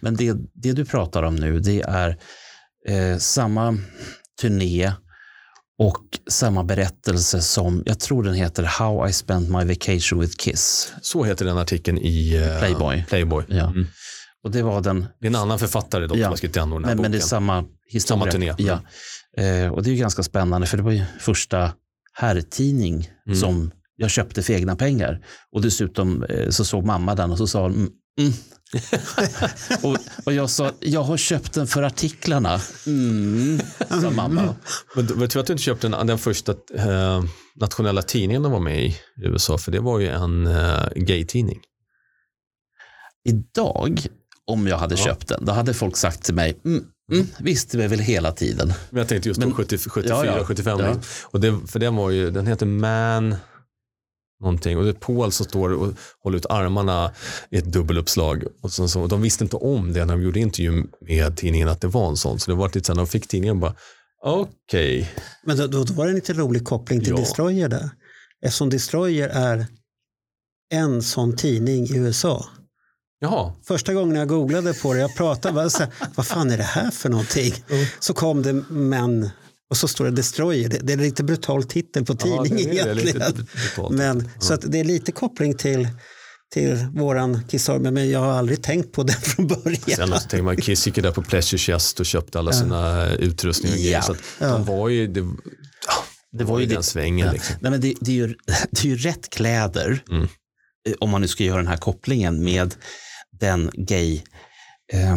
Men 0.00 0.16
det, 0.16 0.34
det 0.54 0.72
du 0.72 0.84
pratar 0.84 1.22
om 1.22 1.36
nu, 1.36 1.60
det 1.60 1.80
är 1.82 2.16
eh, 2.88 3.18
samma 3.18 3.78
turné 4.40 4.92
och 5.86 6.18
samma 6.30 6.64
berättelse 6.64 7.40
som, 7.40 7.82
jag 7.86 8.00
tror 8.00 8.22
den 8.22 8.34
heter 8.34 8.62
How 8.62 9.08
I 9.08 9.12
spent 9.12 9.48
my 9.48 9.64
vacation 9.64 10.20
with 10.20 10.36
Kiss. 10.36 10.92
Så 11.02 11.24
heter 11.24 11.44
den 11.44 11.58
artikeln 11.58 11.98
i 11.98 12.36
eh, 12.36 12.58
Playboy. 12.58 13.04
Playboy. 13.08 13.44
Ja. 13.48 13.66
Mm. 13.66 13.86
Och 14.44 14.50
det 14.50 14.62
var 14.62 14.80
den, 14.80 15.06
Det 15.20 15.26
är 15.26 15.30
en 15.30 15.36
annan 15.36 15.58
författare 15.58 16.06
dock 16.06 16.16
Ja. 16.18 16.22
som 16.24 16.30
har 16.30 16.36
skrivit 16.36 16.54
den, 16.54 16.62
här 16.72 16.78
men, 16.78 16.82
boken. 16.82 17.02
men 17.02 17.12
det 17.12 17.18
är 17.18 17.20
samma 17.20 17.64
historia. 17.86 18.20
Samma 18.20 18.32
turné. 18.32 18.54
Ja. 18.58 18.80
Eh, 19.44 19.68
och 19.72 19.82
det 19.82 19.90
är 19.90 19.92
ju 19.92 19.98
ganska 20.00 20.22
spännande 20.22 20.66
för 20.66 20.76
det 20.76 20.82
var 20.82 20.92
ju 20.92 21.02
första 21.20 21.72
herrtidning 22.12 23.10
Mm. 23.26 23.38
som 23.38 23.70
jag 23.96 24.10
köpte 24.10 24.42
för 24.42 24.52
egna 24.52 24.76
pengar. 24.76 25.20
Och 25.52 25.62
dessutom 25.62 26.22
eh, 26.24 26.48
så 26.48 26.64
såg 26.64 26.84
mamma 26.84 27.14
den 27.14 27.30
och 27.30 27.38
så 27.38 27.46
sa 27.46 27.62
hon, 27.62 27.90
mm, 28.18 28.32
mm. 28.32 28.32
och, 29.82 29.96
och 30.26 30.32
jag 30.32 30.50
sa, 30.50 30.72
jag 30.80 31.02
har 31.02 31.16
köpt 31.16 31.52
den 31.52 31.66
för 31.66 31.82
artiklarna. 31.82 32.60
Mm, 32.86 33.60
sa 33.88 34.10
mamma. 34.10 34.54
Men 34.96 35.06
du- 35.06 35.14
vet 35.14 35.30
du 35.30 35.40
att 35.40 35.46
du 35.46 35.52
inte 35.52 35.62
köpte 35.62 35.88
den, 35.88 36.06
den 36.06 36.18
första 36.18 36.52
eh, 36.74 37.24
nationella 37.60 38.02
tidningen 38.02 38.42
de 38.42 38.52
var 38.52 38.60
med 38.60 38.82
i 38.84 38.86
i 38.86 38.96
USA? 39.24 39.58
För 39.58 39.72
det 39.72 39.80
var 39.80 39.98
ju 39.98 40.08
en 40.08 40.46
eh, 40.46 40.84
gay-tidning. 40.96 41.60
Idag, 43.24 44.06
om 44.46 44.66
jag 44.66 44.78
hade 44.78 44.94
Ja. 44.94 45.04
köpt 45.04 45.28
den, 45.28 45.44
då 45.44 45.52
hade 45.52 45.74
folk 45.74 45.96
sagt 45.96 46.22
till 46.22 46.34
mig, 46.34 46.60
mm, 46.64 46.84
mm, 47.12 47.26
visste 47.40 47.78
vi 47.78 47.86
väl 47.86 47.98
hela 47.98 48.32
tiden. 48.32 48.72
Men 48.90 48.98
jag 48.98 49.08
tänkte 49.08 49.28
just 49.28 49.40
då 49.40 49.46
Men- 49.46 49.56
70, 49.56 49.78
74, 49.78 50.26
Ja, 50.26 50.38
ja. 50.38 50.44
75. 50.44 50.78
Ja. 50.80 50.96
Och 51.24 51.40
det, 51.40 51.58
för 51.66 51.78
den 51.78 51.96
var 51.96 52.10
ju, 52.10 52.30
den 52.30 52.46
heter 52.46 52.66
Man 52.66 53.34
någonting. 54.42 54.78
Och 54.78 54.84
det 54.84 54.90
är 54.90 54.94
Paul 54.94 55.32
som 55.32 55.46
står 55.46 55.72
och 55.72 55.92
håller 56.22 56.38
ut 56.38 56.46
armarna 56.46 57.12
i 57.50 57.56
ett 57.56 57.72
dubbeluppslag. 57.72 58.44
Och 58.62 58.72
så, 58.72 58.88
så, 58.88 59.00
och 59.00 59.08
de 59.08 59.22
visste 59.22 59.44
inte 59.44 59.56
om 59.56 59.92
det 59.92 60.04
när 60.04 60.16
de 60.16 60.22
gjorde 60.22 60.40
intervju 60.40 60.84
med 61.00 61.36
tidningen 61.36 61.68
att 61.68 61.80
det 61.80 61.88
var 61.88 62.08
en 62.08 62.16
sån. 62.16 62.38
Så 62.40 62.50
det 62.50 62.56
var 62.56 62.70
lite 62.74 62.92
när 62.92 62.96
de 62.96 63.06
fick 63.06 63.28
tidningen 63.28 63.60
bara, 63.60 63.74
okej. 64.24 65.10
Men 65.44 65.56
då, 65.56 65.66
då, 65.66 65.84
då 65.84 65.94
var 65.94 66.04
det 66.04 66.10
en 66.10 66.14
lite 66.14 66.32
rolig 66.32 66.64
koppling 66.64 67.00
till 67.00 67.10
Ja. 67.10 67.16
Destroyer 67.16 67.68
där. 67.68 67.90
Eftersom 68.44 68.70
Destroyer 68.70 69.28
är 69.28 69.66
en 70.72 71.02
sån 71.02 71.36
tidning 71.36 71.84
i 71.84 71.96
USA. 71.96 72.46
Jaha, 73.20 73.52
Första 73.64 73.94
gången 73.94 74.16
jag 74.16 74.28
googlade 74.28 74.74
på 74.74 74.92
det, 74.94 75.00
jag 75.00 75.16
pratade 75.16 75.54
bara 75.54 75.70
så 75.70 75.78
här, 75.78 75.92
vad 76.14 76.26
fan 76.26 76.50
är 76.50 76.56
det 76.56 76.62
här 76.62 76.90
för 76.90 77.08
någonting? 77.08 77.52
Så 78.00 78.14
kom 78.14 78.42
det 78.42 78.52
men 78.68 79.30
och 79.72 79.76
så 79.76 79.88
står 79.88 80.04
det 80.04 80.10
Destroyer. 80.10 80.68
Det, 80.68 80.78
det 80.78 80.92
är 80.92 80.96
en 80.96 81.02
lite 81.02 81.24
brutal 81.24 81.64
titel 81.64 82.04
på 82.04 82.16
Ja, 82.20 82.44
tidningen 82.44 82.96
lite 82.96 83.08
egentligen. 83.08 83.46
Men, 83.90 84.30
Så 84.40 84.54
att 84.54 84.60
det 84.72 84.80
är 84.80 84.84
lite 84.84 85.12
koppling 85.12 85.54
till 85.54 85.88
till 86.52 86.86
våran 86.94 87.40
Kissarmy, 87.48 87.90
men 87.90 88.10
jag 88.10 88.20
har 88.20 88.32
aldrig 88.32 88.62
tänkt 88.62 88.92
på 88.92 89.02
det 89.02 89.12
från 89.22 89.46
början. 89.46 89.80
Sen 89.96 90.08
så 90.08 90.18
tänker 90.18 90.42
man, 90.42 90.56
Kiss 90.56 90.86
gick 90.86 90.96
ju 90.96 91.02
där 91.02 91.10
på 91.12 91.22
Pleasure 91.22 91.58
Chest 91.58 92.00
och 92.00 92.06
köpte 92.06 92.38
alla 92.38 92.52
sina 92.52 93.10
utrustningar 93.12 93.74
och 93.76 93.80
grejer. 93.82 93.92
Ja. 93.96 94.02
Så 94.02 94.12
att 94.12 94.18
Ja. 94.38 94.46
de 94.48 94.64
var 94.64 94.88
ju, 94.88 95.06
det, 95.06 95.20
Det 96.38 96.44
var 96.44 96.60
ju 96.60 96.66
den 96.66 96.76
det. 96.76 96.82
svängen. 96.82 97.26
Ja. 97.26 97.32
Liksom. 97.32 97.56
Nej, 97.60 97.70
men 97.70 97.80
det, 97.80 97.94
det, 98.00 98.10
är 98.10 98.14
ju, 98.14 98.34
det 98.70 98.84
är 98.84 98.86
ju 98.88 98.96
rätt 98.96 99.30
kläder, 99.30 100.02
Mm. 100.10 100.22
eh, 100.22 100.94
om 101.00 101.10
man 101.10 101.20
nu 101.20 101.28
ska 101.28 101.44
göra 101.44 101.56
den 101.56 101.66
här 101.66 101.76
kopplingen 101.76 102.44
med 102.44 102.74
den 103.40 103.70
gay, 103.74 104.20
eh, 104.92 105.16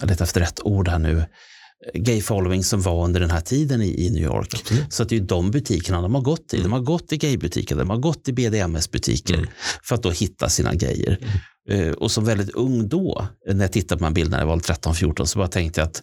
jag 0.00 0.08
letar 0.08 0.24
efter 0.24 0.40
rätt 0.40 0.60
ord 0.64 0.88
här 0.88 0.98
nu, 0.98 1.24
gay 1.94 2.22
following 2.22 2.64
som 2.64 2.82
var 2.82 3.04
under 3.04 3.20
den 3.20 3.30
här 3.30 3.40
tiden 3.40 3.82
i, 3.82 4.06
i 4.06 4.10
New 4.10 4.22
York. 4.22 4.54
Absolut. 4.54 4.92
Så 4.92 5.02
att 5.02 5.08
det 5.08 5.14
är 5.14 5.20
ju 5.20 5.26
de 5.26 5.50
butikerna 5.50 6.00
de 6.02 6.14
har 6.14 6.22
gått 6.22 6.54
i. 6.54 6.62
De 6.62 6.72
har 6.72 6.80
gått 6.80 7.12
i 7.12 7.16
gaybutiker, 7.16 7.76
de 7.76 7.90
har 7.90 7.96
gått 7.96 8.28
i 8.28 8.32
BDMS-butiker 8.32 9.34
Mm. 9.34 9.46
för 9.82 9.94
att 9.94 10.02
då 10.02 10.10
hitta 10.10 10.48
sina 10.48 10.74
grejer. 10.74 11.18
Eh, 11.70 11.90
och 11.90 12.10
som 12.10 12.24
väldigt 12.24 12.50
ung 12.50 12.88
då, 12.88 13.28
när 13.52 13.64
jag 13.64 13.72
tittade 13.72 13.98
på 13.98 14.04
de 14.04 14.14
bilderna, 14.14 14.38
jag 14.42 14.46
var 14.46 14.56
13-14, 14.56 15.24
så 15.24 15.38
bara 15.38 15.48
tänkte 15.48 15.80
jag 15.80 15.86
att 15.88 16.02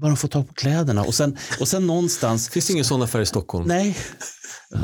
bara 0.00 0.08
de 0.08 0.16
får 0.16 0.28
tag 0.28 0.48
på 0.48 0.54
kläderna. 0.54 1.02
Och 1.02 1.14
sen, 1.14 1.36
och 1.60 1.68
sen 1.68 1.86
någonstans 1.86 2.48
Finns 2.48 2.66
det 2.66 2.72
ingen 2.72 2.84
sån 2.84 3.02
affär 3.02 3.20
i 3.20 3.26
Stockholm? 3.26 3.68
Nej, 3.68 3.96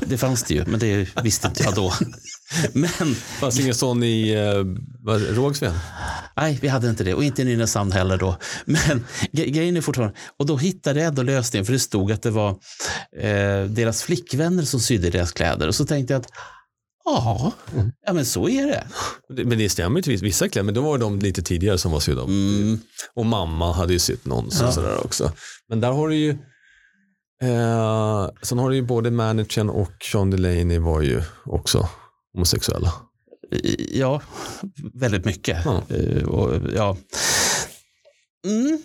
det 0.06 0.18
fanns 0.18 0.42
det 0.42 0.54
ju, 0.54 0.64
men 0.66 0.80
det 0.80 1.08
visste 1.22 1.48
inte 1.48 1.62
jag 1.62 1.74
då. 1.74 1.92
Men 2.72 3.14
Fanns 3.14 3.60
ingen 3.60 3.74
sån 3.74 4.02
i 4.02 4.30
eh, 4.32 5.12
Rågsved? 5.34 5.72
nej, 6.36 6.58
vi 6.62 6.68
hade 6.68 6.90
inte 6.90 7.04
det 7.04 7.14
och 7.14 7.24
inte 7.24 7.42
i 7.42 7.44
Nynäshamn 7.44 7.92
heller 7.92 8.16
då. 8.18 8.36
Men 8.64 9.04
gre- 9.32 9.50
grejen 9.50 9.76
är 9.76 9.80
fortfarande, 9.80 10.14
och 10.38 10.46
då 10.46 10.56
hittade 10.56 11.00
jag 11.00 11.08
ändå 11.08 11.22
lösningen 11.22 11.66
för 11.66 11.72
det 11.72 11.78
stod 11.78 12.12
att 12.12 12.22
det 12.22 12.30
var 12.30 12.50
eh, 13.20 13.64
deras 13.68 14.02
flickvänner 14.02 14.62
som 14.62 14.80
sydde 14.80 15.10
deras 15.10 15.32
kläder 15.32 15.68
och 15.68 15.74
så 15.74 15.84
tänkte 15.86 16.12
jag 16.14 16.20
att 16.20 16.28
ja, 17.04 17.52
ja 18.06 18.12
men 18.12 18.26
så 18.26 18.48
är 18.48 18.66
det. 18.66 18.84
Men 19.44 19.58
det 19.58 19.68
stämmer 19.68 19.96
ju 19.98 20.02
till 20.02 20.12
viss- 20.12 20.22
vissa 20.22 20.48
kläder, 20.48 20.64
men 20.64 20.74
då 20.74 20.80
var 20.80 20.98
de 20.98 21.18
lite 21.18 21.42
tidigare 21.42 21.78
som 21.78 21.92
var 21.92 22.00
sydda. 22.00 22.22
Mm. 22.22 22.78
Och 23.14 23.26
mamma 23.26 23.72
hade 23.72 23.92
ju 23.92 23.98
sytt 23.98 24.24
någon 24.26 24.48
Ja. 24.60 24.72
sådär 24.72 25.04
också. 25.04 25.32
Men 25.68 25.80
där 25.80 25.90
har 25.92 26.08
du 26.08 26.16
ju 26.16 26.30
eh, 27.42 28.28
sen 28.42 28.58
har 28.58 28.70
du 28.70 28.76
ju 28.76 28.82
både 28.82 29.10
managern 29.10 29.68
och 29.70 29.92
Sean 30.12 30.30
Delaney 30.30 30.78
var 30.78 31.00
ju 31.00 31.22
också 31.44 31.88
homosexuella. 32.34 32.92
Ja, 33.92 34.22
väldigt 34.94 35.24
mycket. 35.24 35.58
Ja. 35.64 35.82
Eh, 35.88 36.24
och, 36.24 36.60
ja. 36.74 36.96
Mm. 38.46 38.82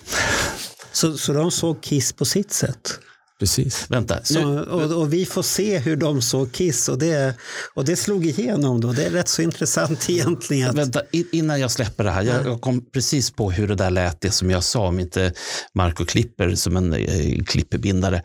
Så, 0.91 1.17
så 1.17 1.33
de 1.33 1.51
såg 1.51 1.81
Kiss 1.81 2.13
på 2.13 2.25
sitt 2.25 2.51
sätt. 2.51 2.99
Precis. 3.39 3.85
Vänta, 3.91 4.23
Så, 4.23 4.59
och, 4.59 5.01
och 5.01 5.13
vi 5.13 5.25
får 5.25 5.41
se 5.41 5.77
hur 5.77 5.95
de 5.95 6.21
såg 6.21 6.51
Kiss 6.51 6.89
och 6.89 6.99
det, 6.99 7.35
och 7.73 7.85
det 7.85 7.95
slog 7.95 8.25
igenom 8.25 8.81
då. 8.81 8.91
Det 8.91 9.05
är 9.05 9.09
rätt 9.09 9.27
så 9.27 9.41
intressant 9.41 10.09
egentligen. 10.09 10.69
Att, 10.69 10.75
Vänta, 10.75 11.01
innan 11.11 11.59
jag 11.59 11.71
släpper 11.71 12.03
det 12.03 12.11
här. 12.11 12.23
Jag, 12.23 12.45
jag 12.45 12.61
kom 12.61 12.85
precis 12.91 13.31
på 13.31 13.51
hur 13.51 13.67
det 13.67 13.75
där 13.75 13.89
lät, 13.89 14.21
det 14.21 14.31
som 14.31 14.51
jag 14.51 14.63
sa, 14.63 14.87
om 14.87 14.99
inte 14.99 15.33
Marco 15.73 16.05
klipper 16.05 16.55
som 16.55 16.77
en 16.77 16.93
eh, 16.93 17.43
klippbindare. 17.43 18.21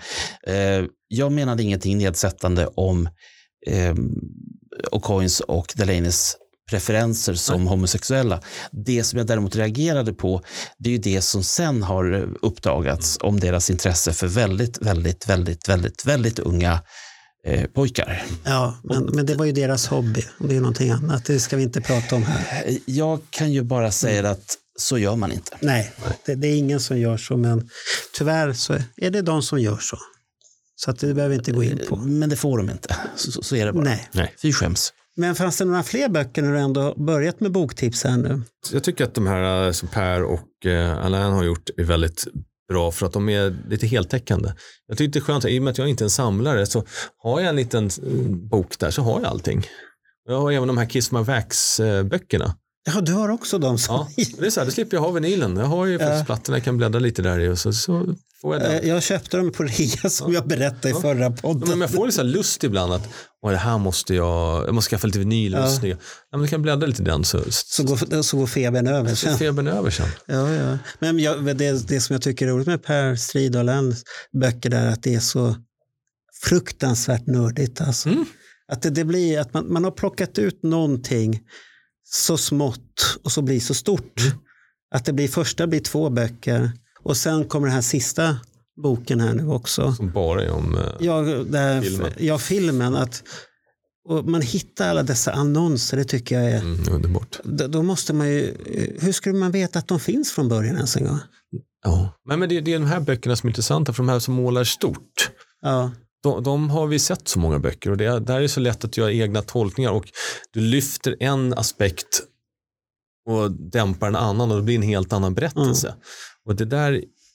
Eh, 0.46 0.84
jag 1.08 1.32
menade 1.32 1.62
ingenting 1.62 1.98
nedsättande 1.98 2.66
om 2.66 3.06
eh, 3.66 3.94
O'Coins 4.92 5.40
och 5.40 5.72
Delanes 5.76 6.36
preferenser 6.70 7.34
som 7.34 7.66
homosexuella. 7.66 8.40
Det 8.86 9.04
som 9.04 9.18
jag 9.18 9.26
däremot 9.26 9.56
reagerade 9.56 10.12
på, 10.12 10.42
det 10.78 10.88
är 10.88 10.92
ju 10.92 10.98
det 10.98 11.20
som 11.22 11.42
sen 11.44 11.82
har 11.82 12.28
uppdagats 12.42 13.18
om 13.20 13.40
deras 13.40 13.70
intresse 13.70 14.12
för 14.12 14.26
väldigt, 14.26 14.78
väldigt, 14.82 15.28
väldigt, 15.28 15.68
väldigt, 15.68 16.06
väldigt 16.06 16.38
unga 16.38 16.82
eh, 17.46 17.64
pojkar. 17.66 18.22
ja, 18.44 18.80
men, 18.84 19.04
men 19.04 19.26
det 19.26 19.34
var 19.34 19.44
ju 19.44 19.52
deras 19.52 19.86
hobby. 19.86 20.24
Det 20.38 20.56
är 20.56 20.60
någonting 20.60 20.90
annat. 20.90 21.24
Det 21.24 21.40
ska 21.40 21.56
vi 21.56 21.62
inte 21.62 21.80
prata 21.80 22.16
om 22.16 22.22
här. 22.22 22.64
Eh, 22.68 22.76
Jag 22.86 23.20
kan 23.30 23.52
ju 23.52 23.62
bara 23.62 23.90
säga 23.90 24.30
att 24.30 24.56
så 24.78 24.98
gör 24.98 25.16
man 25.16 25.32
inte. 25.32 25.56
Nej, 25.60 25.92
det, 26.26 26.34
det 26.34 26.48
är 26.48 26.56
ingen 26.56 26.80
som 26.80 26.98
gör 26.98 27.16
så, 27.16 27.36
men 27.36 27.68
tyvärr 28.18 28.52
så 28.52 28.78
är 28.96 29.10
det 29.10 29.22
de 29.22 29.42
som 29.42 29.60
gör 29.60 29.78
så. 29.80 29.96
Så 30.84 30.90
att 30.90 30.98
det 30.98 31.14
behöver 31.14 31.28
vi 31.28 31.38
inte 31.38 31.52
gå 31.52 31.64
in 31.64 31.80
på. 31.88 31.96
Men 31.96 32.28
det 32.28 32.36
får 32.36 32.58
de 32.58 32.70
inte. 32.70 32.96
Så, 33.16 33.32
så, 33.32 33.42
så 33.42 33.56
är 33.56 33.66
det 33.66 33.72
bara. 33.72 33.84
Nej. 33.84 34.08
Nej. 34.12 34.34
Fy 34.42 34.52
skäms. 34.52 34.92
Men 35.16 35.34
fanns 35.34 35.58
det 35.58 35.64
några 35.64 35.82
fler 35.82 36.08
böcker 36.08 36.42
när 36.42 36.52
du 36.52 36.58
ändå 36.58 36.94
börjat 36.96 37.40
med 37.40 37.52
boktips 37.52 38.04
här 38.04 38.16
nu? 38.16 38.42
Jag 38.72 38.84
tycker 38.84 39.04
att 39.04 39.14
de 39.14 39.26
här 39.26 39.66
eh, 39.66 39.72
som 39.72 39.88
Per 39.88 40.22
och 40.22 40.66
eh, 40.66 41.04
Alain 41.04 41.32
har 41.32 41.44
gjort 41.44 41.70
är 41.76 41.84
väldigt 41.84 42.24
bra 42.68 42.90
för 42.90 43.06
att 43.06 43.12
de 43.12 43.28
är 43.28 43.56
lite 43.68 43.86
heltäckande. 43.86 44.52
Jag 44.86 44.98
tycker 44.98 45.12
det 45.12 45.18
är 45.18 45.20
skönt, 45.20 45.44
i 45.44 45.58
och 45.58 45.62
med 45.62 45.70
att 45.70 45.78
jag 45.78 45.88
inte 45.88 46.04
är 46.04 46.06
en 46.06 46.10
samlare 46.10 46.66
så 46.66 46.84
har 47.22 47.40
jag 47.40 47.48
en 47.48 47.56
liten 47.56 47.84
eh, 47.84 48.30
bok 48.50 48.78
där 48.78 48.90
så 48.90 49.02
har 49.02 49.20
jag 49.20 49.30
allting. 49.30 49.66
Jag 50.28 50.40
har 50.40 50.52
även 50.52 50.68
de 50.68 50.78
här 50.78 50.86
Kiss 50.86 51.12
My 51.12 51.20
Wax-böckerna. 51.20 52.54
Ja, 52.94 53.00
du 53.00 53.12
har 53.12 53.28
också 53.28 53.58
dem 53.58 53.78
som... 53.78 53.94
Ja, 53.94 54.24
det 54.38 54.46
är 54.46 54.50
så 54.50 54.60
här, 54.60 54.66
då 54.66 54.72
slipper 54.72 54.96
jag 54.96 55.02
ha 55.02 55.10
vinylen. 55.10 55.56
Jag 55.56 55.66
har 55.66 55.86
ju 55.86 55.98
faktiskt 55.98 56.26
plattorna, 56.26 56.58
jag 56.58 56.64
kan 56.64 56.76
bläddra 56.76 56.98
lite 56.98 57.22
där 57.22 57.40
i 57.40 57.48
och 57.48 57.58
så, 57.58 57.72
så 57.72 58.14
får 58.42 58.54
jag 58.54 58.62
den. 58.62 58.72
Eh, 58.82 58.88
Jag 58.88 59.02
köpte 59.02 59.36
dem 59.36 59.52
på 59.52 59.62
rea 59.62 60.10
som 60.10 60.32
jag 60.32 60.46
berättade 60.46 60.98
i 60.98 61.00
förra 61.00 61.18
Ja, 61.24 61.30
podden. 61.40 61.68
men 61.68 61.80
jag 61.80 61.90
får 61.90 62.06
lite 62.06 62.16
så 62.16 62.22
lust 62.22 62.64
ibland 62.64 62.92
att 62.92 63.08
"Åh, 63.42 63.50
det 63.50 63.56
här 63.56 63.78
måste 63.78 64.14
jag, 64.14 64.66
jag 64.66 64.74
måste 64.74 64.90
skaffa 64.90 65.06
lite 65.06 65.18
vinyl. 65.18 65.52
Ja. 65.52 65.70
Ja. 65.82 65.88
Ja, 65.88 65.96
men 66.30 66.40
jag 66.40 66.50
kan 66.50 66.62
bläddra 66.62 66.86
lite 66.86 67.02
i 67.02 67.04
den 67.04 67.24
så, 67.24 67.44
Så 67.50 67.82
går, 67.84 68.22
så 68.22 68.36
går 68.36 68.46
febern 68.46 68.86
över 68.86 69.08
så 69.10 69.16
sen. 69.16 69.38
febern 69.38 69.68
över 69.68 69.90
sen. 69.90 70.08
Ja, 70.26 70.50
ja. 70.54 70.78
Men 70.98 71.18
jag, 71.18 71.56
det, 71.56 71.88
det 71.88 72.00
som 72.00 72.14
jag 72.14 72.22
tycker 72.22 72.46
är 72.46 72.50
roligt 72.50 72.66
med 72.66 72.82
Per 72.82 73.16
Stridahls 73.16 74.02
böcker 74.40 74.70
där 74.70 74.86
är 74.86 74.92
att 74.92 75.02
det 75.02 75.14
är 75.14 75.20
så 75.20 75.56
fruktansvärt 76.42 77.26
nördigt. 77.26 77.80
Alltså. 77.80 78.08
Mm. 78.08 78.24
Att 78.72 78.82
det, 78.82 78.90
det 78.90 79.04
blir 79.04 79.38
att 79.40 79.54
man, 79.54 79.72
man 79.72 79.84
har 79.84 79.90
plockat 79.90 80.38
ut 80.38 80.62
någonting 80.62 81.40
så 82.04 82.36
smått 82.36 83.18
och 83.24 83.32
så 83.32 83.42
blir 83.42 83.60
så 83.60 83.74
stort. 83.74 84.20
Mm. 84.20 84.32
Att 84.94 85.04
det 85.04 85.12
blir 85.12 85.28
första 85.28 85.66
blir 85.66 85.80
två 85.80 86.10
böcker 86.10 86.72
och 87.02 87.16
sen 87.16 87.44
kommer 87.44 87.66
den 87.66 87.74
här 87.74 87.82
sista 87.82 88.36
boken 88.82 89.20
här 89.20 89.34
nu 89.34 89.48
också. 89.48 89.92
Som 89.92 90.10
bara 90.10 90.42
är 90.44 90.50
om... 90.50 90.78
eh, 90.78 90.84
Ja, 91.00 91.20
det 91.22 91.58
här, 91.58 91.82
Filmen. 91.82 92.12
ja 92.18 92.38
filmen. 92.38 92.94
Att, 92.96 93.22
och 94.08 94.24
man 94.24 94.42
hittar 94.42 94.88
alla 94.88 95.02
dessa 95.02 95.32
annonser, 95.32 95.96
det 95.96 96.04
tycker 96.04 96.40
jag 96.40 96.50
är... 96.50 96.60
Mm, 96.60 96.80
underbart. 96.94 97.38
Då, 97.44 97.66
då 97.66 97.82
måste 97.82 98.12
man 98.12 98.28
ju... 98.28 98.56
Hur 99.00 99.12
skulle 99.12 99.38
man 99.38 99.50
veta 99.52 99.78
att 99.78 99.88
de 99.88 100.00
finns 100.00 100.32
från 100.32 100.48
början 100.48 100.76
ens 100.76 100.96
en 100.96 101.04
gång? 101.04 101.18
Ja. 101.84 102.18
Men, 102.28 102.38
men 102.40 102.48
det, 102.48 102.60
det 102.60 102.72
är 102.74 102.78
de 102.78 102.86
här 102.86 103.00
böckerna 103.00 103.36
som 103.36 103.46
är 103.46 103.50
intressanta, 103.50 103.92
för 103.92 104.02
de 104.02 104.08
här 104.08 104.18
som 104.18 104.34
målar 104.34 104.64
stort. 104.64 105.30
Ja, 105.62 105.90
De, 106.22 106.42
de 106.42 106.70
har 106.70 106.86
vi 106.86 106.98
sett 106.98 107.28
så 107.28 107.38
många 107.38 107.58
böcker 107.58 107.90
och 107.90 107.96
det, 107.96 108.04
är- 108.04 108.20
där 108.20 108.40
är 108.40 108.48
så 108.48 108.60
lätt 108.60 108.84
att 108.84 108.96
göra 108.96 109.12
egna 109.12 109.42
tolkningar 109.42 109.90
och 109.90 110.04
du 110.52 110.60
lyfter 110.60 111.16
en 111.20 111.54
aspekt 111.54 112.22
och 113.30 113.50
dämpar 113.52 114.06
en 114.08 114.16
annan 114.16 114.50
och 114.50 114.56
det 114.56 114.62
blir 114.62 114.76
en 114.76 114.82
helt 114.82 115.12
annan 115.12 115.34
berättelse. 115.34 115.94
Och 116.46 116.56
det 116.56 116.64
där 116.64 116.92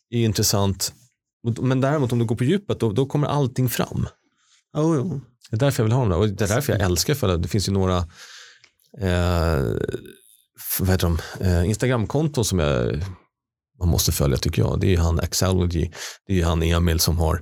är 0.09 0.23
intressant. 0.25 0.93
Men 1.61 1.81
däremot 1.81 2.11
om 2.11 2.19
du 2.19 2.25
går 2.25 2.35
på 2.35 2.43
djupet 2.43 2.79
då, 2.79 2.91
då 2.91 3.05
kommer 3.05 3.27
allting 3.27 3.69
fram. 3.69 4.07
oh, 4.77 4.95
jo. 4.95 5.21
Det 5.49 5.55
är 5.55 5.59
därför 5.59 5.83
jag 5.83 5.85
vill 5.85 5.93
ha 5.93 5.99
dem 6.01 6.09
där. 6.09 6.17
Och 6.17 6.29
det 6.29 6.43
är 6.43 6.47
därför 6.47 6.73
jag 6.73 6.81
älskar 6.81 7.13
för 7.13 7.37
det. 7.37 7.47
Finns 7.47 7.67
ju 7.69 7.73
några 7.73 7.97
eh, 9.01 9.63
f- 10.59 10.79
vad 10.79 10.89
heter 10.89 11.07
de? 11.07 11.19
Eh, 11.45 11.69
Instagramkonton 11.69 12.45
som 12.45 12.59
jag 12.59 13.01
man 13.79 13.89
måste 13.89 14.11
följa 14.11 14.37
tycker 14.37 14.61
jag. 14.61 14.79
Det 14.79 14.87
är 14.87 14.91
ju 14.91 14.97
han 14.97 15.19
Axology. 15.19 15.89
Det 16.27 16.33
är 16.33 16.37
ju 16.37 16.43
han 16.43 16.63
Emil 16.63 16.99
som 16.99 17.17
har 17.17 17.41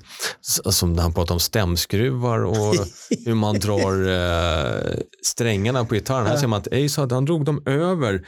som 0.71 0.97
han 0.97 1.13
pratar 1.13 1.33
om 1.33 1.39
stämskruvar 1.39 2.43
och 2.43 2.75
hur 3.25 3.35
man 3.35 3.59
drar 3.59 4.07
eh, 4.07 4.95
strängarna 5.25 5.85
på 5.85 5.95
gitarren. 5.95 6.27
Här 6.27 6.37
ser 6.37 6.47
man 6.47 6.59
att 6.59 6.67
Ace 6.67 7.01
hade, 7.01 7.15
han 7.15 7.25
drog 7.25 7.45
dem 7.45 7.63
över 7.65 8.25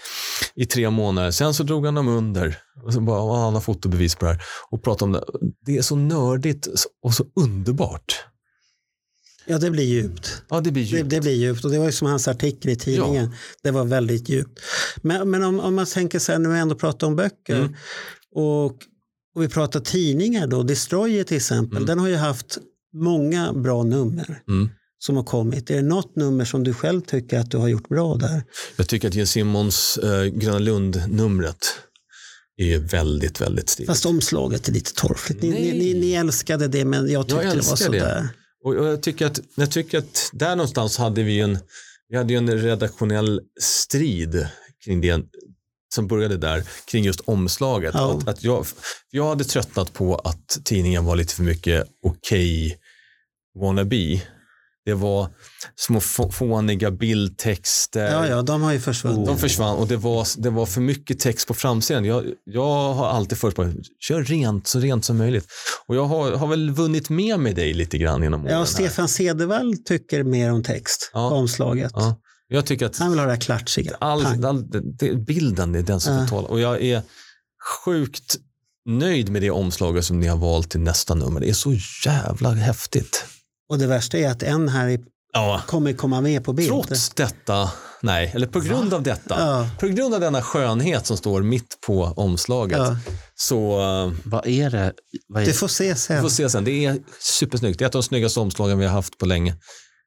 i 0.56 0.66
tre 0.66 0.90
månader. 0.90 1.32
Sen 1.32 1.54
så 1.54 1.64
drog 1.64 1.86
han 1.86 1.96
dem 1.96 2.08
under. 2.08 2.58
Och 2.86 2.94
så 2.94 3.02
bara, 3.02 3.22
och 3.22 3.38
han 3.38 3.54
har 3.54 3.62
fotobevis 3.62 4.16
på 4.16 4.26
det 4.26 4.32
här. 4.32 4.42
Och 4.70 4.84
pratar 4.84 5.06
om 5.06 5.12
det. 5.12 5.24
Det 5.66 5.78
är 5.78 5.82
så 5.82 5.96
nördigt 5.96 6.68
och 7.04 7.14
så 7.14 7.26
underbart. 7.36 8.26
Ja, 9.48 9.58
det 9.58 9.72
blir 9.72 9.84
djupt. 9.84 10.42
Ja, 10.50 10.62
det 10.62 10.72
blir 10.72 10.84
Det, 10.92 10.98
djupt. 10.98 11.10
det 11.10 11.22
blir 11.22 11.32
djupt 11.34 11.66
och 11.66 11.72
det 11.72 11.78
var 11.80 11.86
ju 11.86 11.92
som 11.92 12.08
hans 12.08 12.28
artikel 12.28 12.72
i 12.72 12.76
tidningen. 12.76 13.32
Det 13.64 13.72
var 13.72 13.86
väldigt 13.86 14.30
djupt. 14.30 14.60
Men, 15.02 15.30
men 15.30 15.44
om, 15.44 15.60
om 15.60 15.76
man 15.76 15.86
tänker 15.86 16.20
så 16.20 16.32
här, 16.32 16.40
nu 16.40 16.48
har 16.48 16.54
vi 16.56 16.62
ändå 16.62 16.76
pratat 16.76 17.04
om 17.04 17.16
böcker 17.16 17.56
Mm. 17.56 17.74
och, 18.36 18.66
och 19.36 19.44
vi 19.44 19.48
pratar 19.50 19.80
tidningar 19.80 20.48
då, 20.48 20.64
Destroyer 20.64 21.24
till 21.24 21.38
exempel, 21.38 21.86
den 21.86 22.00
har 22.00 22.08
ju 22.08 22.16
haft 22.16 22.58
många 22.94 23.54
bra 23.54 23.84
nummer 23.84 24.42
Mm. 24.50 24.70
som 25.00 25.16
har 25.16 25.24
kommit. 25.24 25.70
Är 25.72 25.76
det 25.76 25.82
något 25.82 26.16
nummer 26.16 26.46
som 26.46 26.64
du 26.64 26.74
själv 26.74 27.02
tycker 27.02 27.40
att 27.40 27.52
du 27.52 27.58
har 27.58 27.68
gjort 27.68 27.90
bra 27.90 28.16
där? 28.16 28.44
Jag 28.76 28.88
tycker 28.88 29.08
att 29.08 29.14
Jens 29.16 29.32
Simmons 29.32 29.98
eh, 29.98 30.24
Gröna 30.26 30.60
Lund-numret 30.60 31.66
är 32.58 32.78
väldigt, 32.80 33.42
väldigt 33.42 33.70
stiligt. 33.70 33.90
Fast 33.90 34.06
omslaget 34.06 34.68
är 34.68 34.72
lite 34.72 34.94
torftigt. 34.94 35.42
Ni, 35.42 35.50
ni, 35.50 35.72
ni, 35.80 35.94
ni 36.00 36.14
älskade 36.14 36.68
det 36.68 36.86
men 36.86 37.08
jag 37.12 37.28
tyckte 37.28 37.42
det 37.44 37.48
var 37.50 37.56
älskar 37.56 37.90
det. 37.92 38.30
Och, 38.66 38.76
jag, 38.76 39.04
tycker 39.04 39.26
att, 39.26 39.40
jag 39.56 39.72
tycker 39.72 39.98
att 39.98 40.30
där 40.34 40.56
någonstans 40.56 40.98
hade 40.98 41.24
vi 41.24 41.40
en, 41.40 41.60
vi 42.10 42.18
hade 42.18 42.34
ju 42.34 42.38
en 42.38 42.58
redaktionell 42.58 43.42
strid 43.62 44.48
kring 44.86 45.02
det 45.02 45.22
som 45.94 46.08
började 46.08 46.38
där 46.38 46.64
kring 46.92 47.04
just 47.04 47.20
omslaget. 47.20 47.92
Ja. 47.94 48.18
Att, 48.18 48.28
att 48.28 48.44
jag, 48.44 48.66
jag 49.12 49.30
hade 49.30 49.44
tröttnat 49.44 49.94
på 49.94 50.16
att 50.16 50.60
tidningen 50.64 51.06
var 51.06 51.16
lite 51.16 51.36
för 51.36 51.44
mycket 51.44 51.88
okej 52.04 52.78
wannabe. 53.60 54.22
Det 54.86 54.94
var 54.94 55.30
små 55.76 56.00
få- 56.00 56.32
fåniga 56.32 56.92
bildtexter. 56.92 58.12
Ja, 58.12 58.28
ja, 58.28 58.42
de 58.42 58.62
har 58.62 58.74
ju 58.74 58.80
försvunnit. 58.80 59.26
De 59.28 59.38
försvann 59.38 59.76
och 59.78 59.88
det 59.88 59.98
var, 59.98 60.28
det 60.42 60.50
var 60.50 60.66
för 60.66 60.82
mycket 60.82 61.20
text 61.20 61.48
på 61.48 61.54
framsidan. 61.54 62.06
Jag, 62.06 62.24
jag 62.44 62.94
har 62.94 63.08
alltid 63.08 63.38
förespråkat, 63.38 63.74
kör 64.08 64.24
rent, 64.24 64.68
så 64.68 64.80
rent 64.80 65.06
som 65.06 65.18
möjligt. 65.18 65.48
Och 65.88 65.96
jag 65.96 66.06
har, 66.06 66.32
har 66.32 66.48
väl 66.48 66.70
vunnit 66.72 67.10
med 67.10 67.40
mig 67.40 67.54
dig 67.54 67.74
lite 67.74 67.98
grann 67.98 68.24
genom 68.24 68.42
åren. 68.42 68.54
Ja, 68.54 68.60
och 68.60 68.68
Stefan 68.68 69.08
Cedervall 69.08 69.78
tycker 69.78 70.24
mer 70.24 70.52
om 70.52 70.64
text 70.64 71.12
Ja. 71.14 71.30
på 71.30 71.36
omslaget. 71.36 71.92
Ja. 71.96 72.16
Jag 72.48 72.66
tycker 72.66 72.86
att 72.86 72.98
Han 72.98 73.10
vill 73.10 73.20
ha 73.20 73.26
det 73.26 73.32
här 73.34 73.42
klatschiga. 73.42 73.96
all, 74.00 74.46
all, 74.46 74.70
det, 75.00 75.16
bilden 75.16 75.76
är 75.76 75.82
den 75.82 76.00
som 76.00 76.14
Ja. 76.14 76.20
får 76.22 76.28
tala. 76.28 76.48
Och 76.48 76.60
jag 76.60 76.82
är 76.84 77.02
sjukt 77.86 78.36
nöjd 78.86 79.30
med 79.30 79.42
det 79.42 79.52
omslaget 79.52 80.06
som 80.06 80.20
ni 80.20 80.28
har 80.28 80.38
valt 80.38 80.70
till 80.72 80.80
nästa 80.80 81.14
nummer. 81.16 81.40
Det 81.40 81.50
är 81.50 81.54
så 81.54 81.74
jävla 82.06 82.52
häftigt. 82.52 83.26
Och 83.70 83.78
det 83.80 83.88
värsta 83.88 84.18
är 84.18 84.30
att 84.32 84.44
en 84.44 84.70
här 84.70 84.88
i- 84.88 85.00
Ja. 85.34 85.62
kommer 85.68 85.94
komma 85.94 86.22
med 86.22 86.44
på 86.44 86.54
bild. 86.54 86.70
Trots 86.70 87.10
detta, 87.10 87.72
nej, 88.02 88.32
eller 88.36 88.48
på 88.48 88.60
grund 88.60 88.94
av 88.94 89.04
detta, 89.04 89.36
Ja. 89.40 89.70
på 89.80 89.88
grund 89.88 90.14
av 90.14 90.20
denna 90.20 90.42
skönhet 90.42 91.06
som 91.06 91.18
står 91.18 91.42
mitt 91.42 91.78
på 91.88 92.04
omslaget, 92.04 92.78
Ja, 92.78 92.98
så 93.36 93.80
uh, 94.06 94.14
Vad 94.26 94.48
är 94.48 94.70
det? 94.70 94.94
Vad 95.28 95.42
är 95.42 95.46
du 95.46 95.54
får 95.54 95.68
se 95.68 95.96
sen. 95.96 96.22
får 96.22 96.30
se 96.30 96.50
sen. 96.50 96.64
Det 96.64 96.86
är 96.86 96.98
supersnyggt. 97.20 97.80
Det 97.80 97.86
är 97.86 97.88
ett 97.88 97.96
av 97.96 98.02
de 98.02 98.08
snyggaste 98.08 98.40
omslagen 98.40 98.80
vi 98.80 98.86
har 98.86 98.94
haft 98.94 99.18
på 99.18 99.26
länge. 99.26 99.56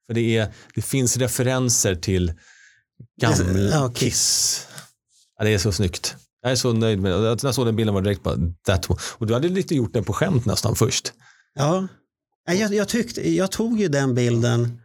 För 0.07 0.15
det, 0.15 0.37
är, 0.37 0.53
det 0.75 0.83
finns 0.83 1.17
referenser 1.17 1.95
till 1.95 2.33
gammal 3.21 3.71
Ja. 3.73 3.93
Kiss. 3.95 4.67
Ja, 5.39 5.45
det 5.45 5.51
är 5.51 5.59
så 5.59 5.73
snyggt. 5.73 6.17
Jag 6.43 6.53
är 6.53 6.57
så 6.57 6.73
nöjd 6.73 7.01
med 7.01 7.13
det. 7.13 7.19
När 7.19 7.39
jag 7.43 7.55
såg 7.55 7.67
den 7.67 7.77
bilden 7.77 7.95
var 7.95 8.03
det 8.03 8.09
direkt 8.09 8.23
bara, 8.23 8.37
that 8.67 8.91
one. 8.91 8.99
Och 9.03 9.27
du 9.27 9.35
hade 9.35 9.49
lite 9.49 9.75
gjort 9.75 9.93
den 9.93 10.05
på 10.05 10.13
skämt 10.13 10.45
nästan 10.47 10.75
först. 10.77 11.13
Ja. 11.55 11.89
Ja, 12.49 12.55
Jag, 12.55 12.75
jag, 12.75 12.89
tyckte, 12.89 13.31
jag 13.35 13.53
tog 13.53 13.81
ju 13.81 13.89
den 13.89 14.15
bilden 14.15 14.81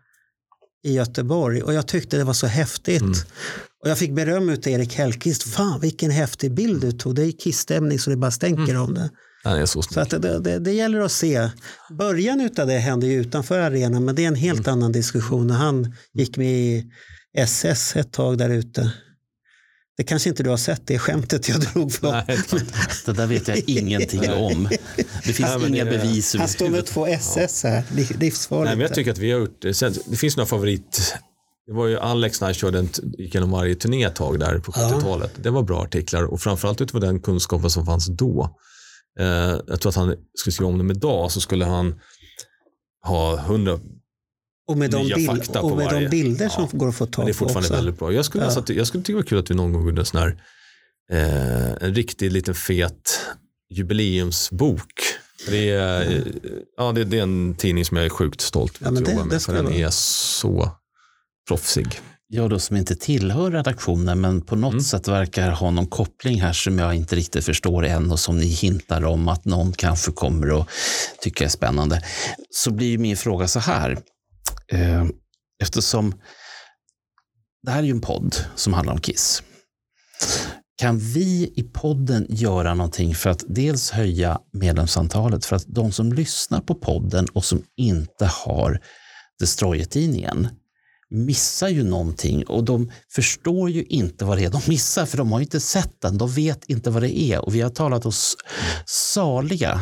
i 0.86 0.93
Göteborg 0.93 1.62
och 1.63 1.73
jag 1.73 1.88
tyckte 1.88 2.17
det 2.17 2.23
var 2.23 2.34
så 2.34 2.47
häftigt. 2.47 3.02
Mm. 3.02 3.13
Och 3.84 3.89
jag 3.89 3.97
fick 3.97 4.12
beröm 4.12 4.49
av 4.49 4.67
Erik 4.67 4.93
Hellqvist. 4.95 5.43
Fan 5.43 5.80
vilken 5.80 6.12
häftig 6.12 6.54
bild 6.54 6.82
du 6.82 6.91
tog. 6.91 7.15
Det 7.15 7.23
är 7.26 7.32
kissstämning 7.32 7.99
så 7.99 8.10
det 8.10 8.15
bara 8.17 8.32
stänker 8.32 8.63
Mm. 8.73 8.82
om 8.82 8.93
det. 8.93 9.10
Den 9.43 9.54
är 9.62 9.65
så 9.65 9.82
Så 9.82 9.99
att 9.99 10.10
det, 10.10 10.39
det, 10.39 10.60
det 10.60 10.71
gäller 10.71 10.99
att 10.99 11.12
se. 11.12 11.49
Början 11.97 12.49
av 12.60 12.67
det 12.67 12.78
hände 12.78 13.08
ju 13.08 13.21
utanför 13.21 13.60
arenan 13.60 14.06
men 14.06 14.15
det 14.15 14.23
är 14.23 14.28
en 14.28 14.36
helt 14.36 14.67
Mm. 14.67 14.73
annan 14.73 14.91
diskussion. 14.91 15.49
Han 15.49 15.95
gick 16.13 16.38
med 16.38 16.54
i 16.54 16.86
SS 17.38 17.95
ett 17.95 18.12
tag 18.12 18.38
där 18.38 18.49
ute. 18.49 18.93
Det 19.97 20.03
kanske 20.03 20.29
inte 20.29 20.43
du 20.43 20.49
har 20.49 20.58
sett 20.58 20.88
det 20.88 20.99
skämtet 20.99 21.49
jag 21.49 21.60
drog 21.62 21.93
för. 21.93 22.12
Nej, 22.12 22.38
Det 23.06 23.13
där 23.13 23.27
vet 23.27 23.47
jag 23.47 23.63
ingenting 23.69 24.32
om. 24.32 24.69
Det 25.25 25.34
finns 25.34 25.49
Nej, 25.60 25.67
inga 25.67 25.86
det 25.86 25.91
bevis 25.91 26.36
Han 26.36 26.47
står 26.47 26.69
med 26.69 26.86
två 26.86 27.08
SS 27.08 27.63
här. 27.63 27.84
Liv- 27.95 28.17
Livsfarligt. 28.19 28.65
Nej, 28.69 28.75
men 28.75 28.82
jag 28.86 28.93
tycker 28.93 29.12
att 29.12 29.17
vi 29.17 29.32
har 29.32 29.39
gjort 29.39 29.62
det. 29.62 29.73
Sen, 29.73 29.93
det 30.06 30.15
finns 30.17 30.38
några 30.38 30.47
favorit. 30.47 31.13
Det 31.67 31.73
var 31.73 31.88
ju 31.88 31.99
Alex 31.99 32.41
när 32.41 32.47
han 32.47 32.53
körde 32.53 32.79
en, 32.79 32.89
gick 33.17 33.36
igenom 33.36 33.51
varje 33.51 33.75
turné 33.75 34.03
ett 34.03 34.15
tag 34.15 34.39
där 34.39 34.60
på 34.60 34.71
70-talet. 34.71 35.32
Det 35.43 35.49
var 35.49 35.63
bra 35.63 35.82
artiklar 35.84 36.23
och 36.23 36.41
framförallt 36.41 36.82
utifrån 36.82 37.01
den 37.01 37.19
kunskapen 37.19 37.69
som 37.69 37.86
fanns 37.86 38.08
då. 38.08 38.58
Eh, 39.19 39.25
jag 39.67 39.82
tror 39.82 39.89
att 39.89 39.95
han 39.95 40.15
skulle 40.36 40.53
skriva 40.53 40.69
om 40.69 40.77
dem 40.77 40.91
idag 40.91 41.32
så 41.32 41.41
skulle 41.41 41.65
han 41.65 41.95
ha 43.06 43.36
hundra, 43.39 43.79
och 44.67 44.78
med, 44.78 44.91
de, 44.91 45.08
bild, 45.15 45.54
på 45.54 45.60
och 45.60 45.78
med 45.78 45.89
de 45.89 46.08
bilder 46.10 46.49
som 46.49 46.63
Ja. 46.71 46.78
går 46.78 46.89
att 46.89 46.95
få 46.95 47.06
tag 47.06 47.17
men 47.17 47.26
det 47.26 47.32
är 47.32 47.34
på 47.34 47.38
fortfarande 47.39 47.67
också. 47.67 47.76
väldigt 47.76 47.99
bra. 47.99 48.13
Jag 48.13 48.26
skulle, 48.26 48.43
Ja. 48.43 48.52
alltså, 48.56 48.73
jag 48.73 48.88
skulle 48.88 49.04
tycka 49.04 49.13
det 49.17 49.23
var 49.23 49.28
kul 49.30 49.39
att 49.39 49.52
vi 49.52 49.56
någon 49.56 49.73
gång 49.73 49.86
gjorde 49.86 50.02
en 50.02 50.06
sån 50.06 50.21
här, 50.21 50.38
eh, 51.12 51.71
en 51.88 51.95
riktig 51.95 52.32
liten 52.32 52.56
fet 52.56 53.19
jubileumsbok. 53.69 54.91
Det 55.49 55.69
är, 55.69 56.12
eh, 56.12 56.21
ja, 56.78 56.91
det, 56.91 57.04
det 57.04 57.19
är 57.19 57.23
en 57.23 57.56
tidning 57.56 57.86
som 57.86 57.97
jag 57.97 58.06
är 58.06 58.10
sjukt 58.10 58.41
stolt 58.41 58.78
Ja, 58.80 58.88
över 58.88 58.93
men 58.93 59.04
att 59.04 59.10
jobba 59.10 59.23
det 59.23 59.30
med. 59.30 59.41
För 59.41 59.54
den 59.54 59.65
vara. 59.65 59.76
är 59.76 59.89
så 59.89 60.71
proffsig. 61.47 61.99
Jag 62.28 62.49
då 62.49 62.60
som 62.60 62.78
inte 62.78 62.95
tillhör 62.95 63.52
redaktionen 63.52 64.21
men 64.21 64.41
på 64.41 64.56
något 64.56 64.71
Mm. 64.73 64.84
sätt 64.84 65.08
verkar 65.08 65.49
ha 65.52 65.71
någon 65.71 65.88
koppling 65.88 66.41
här 66.41 66.54
som 66.54 66.80
jag 66.80 66.95
inte 66.95 67.15
riktigt 67.15 67.45
förstår 67.45 67.86
än 67.86 68.12
och 68.12 68.19
som 68.19 68.38
ni 68.38 68.45
hintar 68.45 69.06
om 69.06 69.28
att 69.28 69.45
någon 69.45 69.71
kanske 69.71 70.12
kommer 70.12 70.62
att 70.62 70.67
tycka 71.21 71.43
är 71.45 71.49
spännande. 71.49 72.02
Så 72.49 72.71
blir 72.71 72.97
min 72.97 73.17
fråga 73.17 73.47
så 73.47 73.60
här. 73.60 73.97
Eh, 74.71 75.06
Eftersom 75.63 76.15
det 77.63 77.71
här 77.71 77.80
är 77.80 77.84
ju 77.84 77.91
en 77.91 78.02
podd 78.02 78.36
som 78.56 78.73
handlar 78.73 78.93
om 78.93 79.02
Kiss. 79.02 79.43
Kan 80.78 80.99
vi 80.99 81.54
i 81.56 81.63
podden 81.73 82.26
göra 82.30 82.73
någonting 82.73 83.15
för 83.15 83.30
att 83.30 83.43
dels 83.47 83.91
höja 83.91 84.39
medlemsantalet 84.54 85.45
för 85.45 85.56
att 85.56 85.65
de 85.67 85.91
som 85.91 86.13
lyssnar 86.13 86.62
på 86.62 86.76
podden 86.76 87.28
och 87.34 87.45
som 87.45 87.63
inte 87.78 88.26
har 88.26 88.80
Destroyer-tidningen 89.39 90.47
missar 91.10 91.69
ju 91.69 91.84
någonting 91.84 92.43
och 92.47 92.63
de 92.63 92.91
förstår 93.15 93.69
ju 93.69 93.84
inte 93.84 94.26
vad 94.26 94.38
det 94.38 94.45
är 94.45 94.49
de 94.49 94.62
missar 94.67 95.06
för 95.06 95.17
de 95.17 95.32
har 95.32 95.39
ju 95.39 95.43
inte 95.43 95.60
sett 95.60 96.02
den. 96.02 96.17
De 96.17 96.32
vet 96.32 96.65
inte 96.65 96.89
vad 96.89 97.04
det 97.04 97.19
är 97.19 97.45
och 97.45 97.56
vi 97.56 97.62
har 97.62 97.69
talat 97.69 98.06
oss 98.06 98.38
saliga 98.86 99.82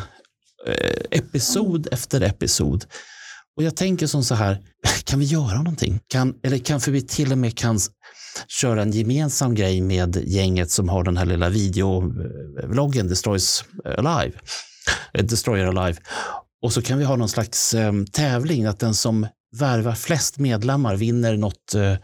eh, 0.67 1.01
episod 1.11 1.87
efter 1.91 2.21
episod. 2.21 2.85
Och 3.57 3.63
jag 3.63 3.75
tänker 3.75 4.07
som 4.07 4.23
så 4.23 4.35
här, 4.35 4.61
kan 5.03 5.19
vi 5.19 5.25
göra 5.25 5.57
någonting? 5.57 5.99
Kan, 6.07 6.33
eller 6.43 6.57
kanske 6.57 6.91
vi 6.91 7.01
till 7.01 7.31
och 7.31 7.37
med 7.37 7.57
kan 7.57 7.79
köra 8.47 8.81
en 8.81 8.91
gemensam 8.91 9.55
grej 9.55 9.81
med 9.81 10.17
gänget 10.25 10.71
som 10.71 10.89
har 10.89 11.03
den 11.03 11.17
här 11.17 11.25
lilla 11.25 11.49
videovloggen 11.49 13.07
Destroys 13.07 13.63
Alive. 13.97 14.37
Eh, 15.13 15.25
Destroyer 15.25 15.65
Alive. 15.65 15.99
Och 16.63 16.73
så 16.73 16.81
kan 16.81 16.97
vi 16.97 17.03
ha 17.03 17.15
någon 17.15 17.29
slags 17.29 17.73
eh, 17.73 17.93
tävling 18.11 18.65
att 18.65 18.79
den 18.79 18.93
som 18.93 19.27
värvar 19.57 19.95
flest 19.95 20.37
medlemmar 20.37 20.95
vinner 20.95 21.37
något 21.37 21.75
eh, 21.75 21.95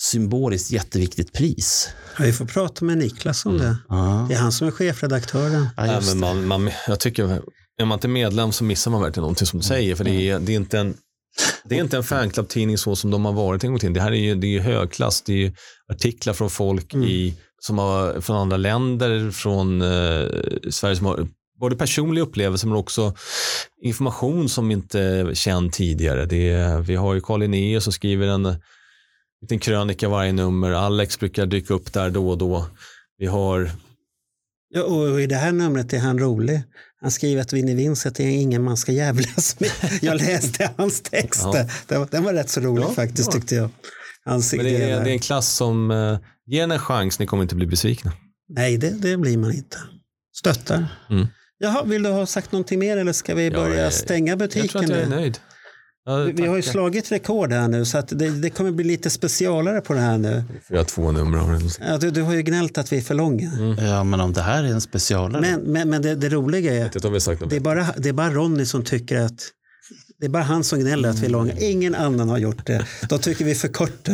symboliskt 0.00 0.70
jätteviktigt 0.70 1.32
pris. 1.32 1.88
Ja, 2.18 2.24
vi 2.24 2.32
får 2.32 2.44
prata 2.44 2.84
med 2.84 2.98
Niklas 2.98 3.46
om 3.46 3.58
det. 3.58 3.76
Ja, 3.88 4.26
Det 4.28 4.34
är 4.34 4.38
han 4.38 4.52
som 4.52 4.66
är 4.66 4.70
chefredaktören. 4.70 5.68
ja, 5.76 6.00
men 6.06 6.18
man, 6.18 6.46
man, 6.46 6.70
jag 6.88 7.00
tycker, 7.00 7.42
är 7.80 7.84
man 7.84 7.96
inte 7.96 8.08
medlem 8.08 8.52
så 8.52 8.64
missar 8.64 8.90
man 8.90 9.02
verkligen 9.02 9.22
någonting 9.22 9.46
som 9.46 9.58
du 9.58 9.64
säger. 9.64 9.94
För 9.94 10.04
det 10.04 10.28
är, 10.28 10.38
det 10.38 10.52
är 10.52 10.56
inte 10.56 10.78
en 10.78 10.94
det 11.64 11.76
är 11.76 11.80
inte 11.80 11.96
en 11.96 12.04
fanclub-tidning 12.04 12.78
så 12.78 12.96
som 12.96 13.10
de 13.10 13.24
har 13.24 13.32
varit 13.32 13.64
en 13.64 13.70
gång 13.70 13.78
till. 13.78 13.92
Det 13.92 14.00
här 14.00 14.12
är 14.12 14.16
ju, 14.16 14.34
det 14.34 14.46
är 14.46 14.50
ju 14.50 14.60
högklass. 14.60 15.22
Det 15.22 15.32
är 15.32 15.36
ju 15.36 15.52
artiklar 15.92 16.32
från 16.32 16.50
folk 16.50 16.94
i, 16.94 17.34
som 17.58 17.78
har, 17.78 18.20
från 18.20 18.36
andra 18.36 18.56
länder, 18.56 19.30
från 19.30 19.82
eh, 19.82 20.28
Sverige 20.70 20.96
som 20.96 21.06
har 21.06 21.28
både 21.60 21.76
personliga 21.76 22.24
upplevelser 22.24 22.68
men 22.68 22.76
också 22.76 23.14
information 23.82 24.48
som 24.48 24.70
inte 24.70 25.00
är 25.00 25.34
känd 25.34 25.72
tidigare. 25.72 26.26
Det 26.26 26.50
är, 26.50 26.80
vi 26.80 26.94
har 26.94 27.14
ju 27.14 27.20
Carl 27.20 27.40
Linnaeus 27.40 27.84
som 27.84 27.92
skriver 27.92 28.26
en 28.26 28.56
liten 29.42 29.58
krönika 29.58 30.08
varje 30.08 30.32
nummer. 30.32 30.70
Alex 30.70 31.18
brukar 31.18 31.46
dyka 31.46 31.74
upp 31.74 31.92
där 31.92 32.10
då 32.10 32.30
och 32.30 32.38
då. 32.38 32.66
Vi 33.18 33.26
har 33.26 33.70
Ja, 34.72 34.82
och 34.82 35.20
i 35.20 35.26
det 35.26 35.34
här 35.34 35.52
numret 35.52 35.92
är 35.92 35.98
han 35.98 36.18
rolig. 36.18 36.62
Han 37.02 37.10
skriver 37.10 37.42
att 37.42 37.52
Vinnie 37.52 37.74
Vincent 37.74 38.20
är 38.20 38.28
ingen 38.28 38.62
man 38.62 38.76
ska 38.76 38.92
jävlas 38.92 39.60
med. 39.60 39.70
Jag 40.02 40.16
läste 40.16 40.70
hans 40.76 41.00
text. 41.00 41.40
Ja. 41.44 41.66
Den, 41.86 42.00
var, 42.00 42.08
den 42.10 42.24
var 42.24 42.32
rätt 42.34 42.50
så 42.50 42.60
rolig 42.60 42.82
Ja, 42.82 42.90
faktiskt 42.90 43.28
ja. 43.28 43.40
tyckte 43.40 43.54
jag. 43.54 43.70
Hans 44.24 44.52
Men 44.52 44.64
det, 44.64 44.82
är, 44.82 45.04
det 45.04 45.10
är 45.10 45.12
en 45.12 45.18
klass 45.18 45.48
som 45.54 45.90
uh, 45.90 46.18
ger 46.46 46.62
en 46.62 46.78
chans, 46.78 47.18
ni 47.18 47.26
kommer 47.26 47.42
inte 47.42 47.54
bli 47.54 47.66
besvikna. 47.66 48.12
Nej, 48.48 48.76
det, 48.76 48.90
det 48.90 49.16
blir 49.16 49.38
man 49.38 49.52
inte. 49.54 49.78
Stöttar. 50.36 50.86
Mm. 51.10 51.26
Jaha, 51.58 51.84
vill 51.84 52.02
du 52.02 52.10
ha 52.10 52.26
sagt 52.26 52.52
någonting 52.52 52.78
mer 52.78 52.96
eller 52.96 53.12
ska 53.12 53.34
vi 53.34 53.44
Ja, 53.44 53.50
börja 53.50 53.82
jag- 53.82 53.92
stänga 53.92 54.32
Jag 54.32 54.38
tror 54.38 54.48
butiken? 54.62 54.80
att 54.84 54.88
jag 54.88 54.98
är 54.98 55.06
nu? 55.08 55.16
nöjd. 55.16 55.38
Ja, 56.10 56.32
Vi, 56.34 56.46
har 56.46 56.56
ju 56.56 56.62
slagit 56.62 57.12
rekord 57.12 57.52
här 57.52 57.68
nu 57.68 57.84
så 57.84 57.98
att 57.98 58.08
det, 58.08 58.30
det 58.30 58.50
kommer 58.50 58.70
bli 58.70 58.84
lite 58.84 59.10
specialare 59.10 59.80
på 59.80 59.92
det 59.92 60.00
här 60.00 60.18
nu. 60.18 60.44
Vi 60.68 60.76
har 60.76 60.84
två 60.84 61.12
nummer 61.12 61.38
av 61.38 61.48
den. 61.52 61.70
Ja, 61.80 61.98
du, 61.98 62.10
du 62.10 62.22
har 62.22 62.34
ju 62.34 62.42
gnällt 62.42 62.78
att 62.78 62.92
vi 62.92 62.96
är 62.96 63.02
för 63.02 63.14
långa. 63.14 63.76
Ja, 63.78 64.04
men 64.04 64.20
om 64.20 64.32
det 64.32 64.42
här 64.42 64.64
är 64.64 64.68
en 64.68 64.80
specialare. 64.80 65.40
Men, 65.40 65.60
men, 65.60 65.90
men 65.90 66.02
det, 66.02 66.14
det 66.14 66.28
roliga 66.28 66.74
är, 66.74 66.90
det 67.48 67.56
är, 67.56 67.60
bara, 67.60 67.86
det 67.96 68.08
är 68.08 68.12
bara 68.12 68.30
Ronny 68.30 68.64
som 68.64 68.84
tycker 68.84 69.20
att 69.20 69.42
det 70.20 70.26
är 70.26 70.30
bara 70.30 70.42
han 70.42 70.64
som 70.64 70.80
gnäller 70.80 71.08
att 71.08 71.18
vi 71.18 71.26
är 71.26 71.30
långa. 71.30 71.52
Ingen 71.58 71.94
annan 71.94 72.28
har 72.28 72.38
gjort 72.38 72.66
det. 72.66 72.86
De 73.08 73.18
tycker 73.18 73.44
vi 73.44 73.50
är 73.50 73.54
för 73.54 73.68
korta. 73.68 74.12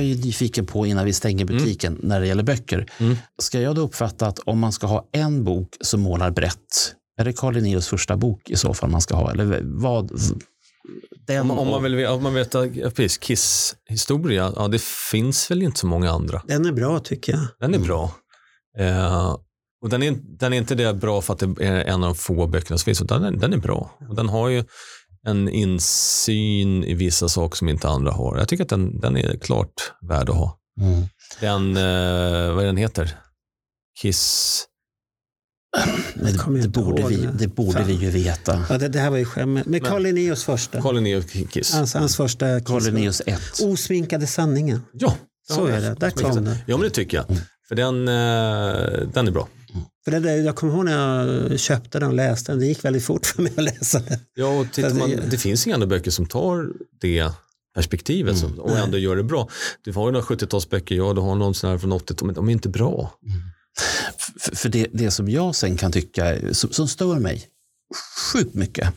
Jag 0.00 0.10
är 0.10 0.14
ju 0.14 0.24
nyfiken 0.24 0.66
på 0.66 0.86
innan 0.86 1.04
vi 1.04 1.12
stänger 1.12 1.44
butiken 1.44 1.98
när 2.02 2.20
det 2.20 2.26
gäller 2.26 2.42
böcker. 2.42 2.86
Mm. 2.98 3.16
Ska 3.42 3.60
jag 3.60 3.74
då 3.76 3.82
uppfatta 3.82 4.26
att 4.26 4.38
om 4.38 4.58
man 4.58 4.72
ska 4.72 4.86
ha 4.86 5.08
en 5.12 5.44
bok 5.44 5.76
som 5.80 6.00
målar 6.00 6.30
brett, 6.30 6.94
är 7.20 7.24
det 7.24 7.32
Carl 7.32 7.54
Linnaeus 7.54 7.88
första 7.88 8.16
bok 8.16 8.50
i 8.50 8.56
så 8.56 8.74
fall 8.74 8.90
man 8.90 9.00
ska 9.00 9.16
ha? 9.16 9.32
Eller 9.32 9.60
vad? 9.64 10.10
Om, 11.40 11.46
man- 11.48 11.58
om, 11.58 11.68
man 11.68 11.82
vill, 11.82 12.06
om 12.06 12.22
man 12.22 12.34
vet 12.34 12.52
precis, 12.94 13.18
Kiss 13.18 13.76
historia, 13.88 14.52
ja, 14.56 14.68
det 14.68 14.82
finns 14.82 15.50
väl 15.50 15.62
inte 15.62 15.80
så 15.80 15.86
många 15.86 16.10
andra. 16.10 16.42
Den 16.46 16.66
är 16.66 16.72
bra 16.72 16.98
tycker 17.00 17.32
jag. 17.32 17.42
Den 17.60 17.74
är 17.74 17.78
bra. 17.78 18.14
Eh, 18.78 19.36
och 19.82 19.88
den 19.88 20.02
är, 20.02 20.16
den 20.38 20.52
är 20.52 20.56
inte 20.56 20.74
det 20.74 20.94
bra 20.94 21.20
för 21.20 21.32
att 21.32 21.38
det 21.38 21.66
är 21.66 21.84
en 21.84 21.94
av 21.94 22.00
de 22.00 22.14
få 22.14 22.46
böckerna 22.46 22.78
som 22.78 22.84
finns, 22.84 23.02
utan 23.02 23.22
den, 23.22 23.38
den 23.38 23.52
är 23.52 23.56
bra. 23.56 23.98
Och 24.08 24.14
den 24.16 24.28
har 24.28 24.48
ju 24.48 24.64
en 25.26 25.48
insyn 25.48 26.84
i 26.84 26.94
vissa 26.94 27.28
saker 27.28 27.56
som 27.56 27.68
inte 27.68 27.88
andra 27.88 28.12
har. 28.12 28.38
Jag 28.38 28.48
tycker 28.48 28.64
att 28.64 28.68
den, 28.70 29.00
den 29.00 29.16
är 29.16 29.36
klart 29.36 29.92
värd 30.08 30.28
att 30.30 30.36
ha. 30.36 30.58
Mm. 30.80 31.04
Den, 31.40 31.76
eh, 31.76 32.54
vad 32.54 32.62
är 32.62 32.66
den 32.66 32.76
heter? 32.76 33.16
Kiss 34.00 34.66
Men 36.14 36.54
det, 36.54 36.62
det, 36.62 36.68
borde 36.68 37.08
vi, 37.08 37.28
det. 37.38 37.48
borde 37.48 37.72
Fan. 37.72 37.86
vi 37.86 37.92
ju 37.92 38.10
veta. 38.10 38.64
Ja, 38.68 38.78
det, 38.78 38.88
det 38.88 38.98
här 38.98 39.10
var 39.10 39.16
ju 39.16 39.24
skämt. 39.24 39.66
Men 39.66 39.80
Carl 39.80 40.02
Linnaeus 40.02 40.44
första. 40.44 40.82
Carl 40.82 40.94
Linnaeus 40.94 41.26
Kiss. 41.50 41.74
Hans, 41.74 41.94
hans 41.94 42.16
första 42.16 42.60
Carl. 42.60 42.82
Linnaeus 42.82 43.22
1. 43.26 43.40
Osminkade 43.62 44.26
sanningen. 44.26 44.82
Ja, 44.92 45.14
Så 45.48 45.66
är 45.66 45.80
det. 45.80 45.94
Där 45.94 46.10
kom 46.10 46.44
det. 46.44 46.56
Ja, 46.66 46.76
men 46.76 46.84
det 46.84 46.90
tycker 46.90 47.16
jag. 47.16 47.26
För 47.68 47.74
den, 47.74 48.08
eh, 48.08 49.08
den 49.12 49.28
är 49.28 49.30
bra. 49.30 49.48
För 50.04 50.10
det 50.10 50.20
där, 50.20 50.36
jag 50.36 50.56
kommer 50.56 50.74
ihåg 50.74 50.84
när 50.84 51.26
jag 51.26 51.60
köpte 51.60 51.98
den 51.98 52.08
och 52.08 52.14
läste 52.14 52.52
den. 52.52 52.60
Det 52.60 52.66
gick 52.66 52.84
väldigt 52.84 53.04
fort 53.04 53.26
för 53.36 53.42
mig 53.42 53.52
att 53.56 53.64
läsa 53.64 53.98
den. 53.98 54.18
Ja, 54.34 54.60
och 54.60 54.72
tittar 54.72 54.94
man, 54.94 55.10
det 55.30 55.38
finns 55.38 55.66
inga 55.66 55.74
andra 55.76 55.86
böcker 55.86 56.10
som 56.10 56.26
tar 56.26 56.68
det 57.00 57.32
perspektivet 57.74 58.38
som, 58.38 58.60
och 58.60 58.78
ändå 58.78 58.98
gör 58.98 59.16
det 59.16 59.22
bra. 59.22 59.48
Du 59.82 59.92
har 59.92 60.06
ju 60.06 60.12
några 60.12 60.26
70-talsböcker, 60.26 60.94
ja, 60.94 61.12
du 61.12 61.20
har 61.20 61.34
någon 61.34 61.54
sån 61.54 61.70
här 61.70 61.78
från 61.78 61.92
80-talet, 61.92 62.22
men 62.22 62.34
de 62.34 62.48
är 62.48 62.52
inte 62.52 62.68
bra. 62.68 63.14
För, 64.40 64.56
för 64.56 64.68
det, 64.68 64.86
det 64.92 65.10
som 65.10 65.28
jag 65.28 65.54
sen 65.54 65.76
kan 65.76 65.92
tycka, 65.92 66.54
som, 66.54 66.72
som 66.72 66.88
stör 66.88 67.18
mig 67.18 67.46
sjukt 68.32 68.54
mycket, 68.54 68.88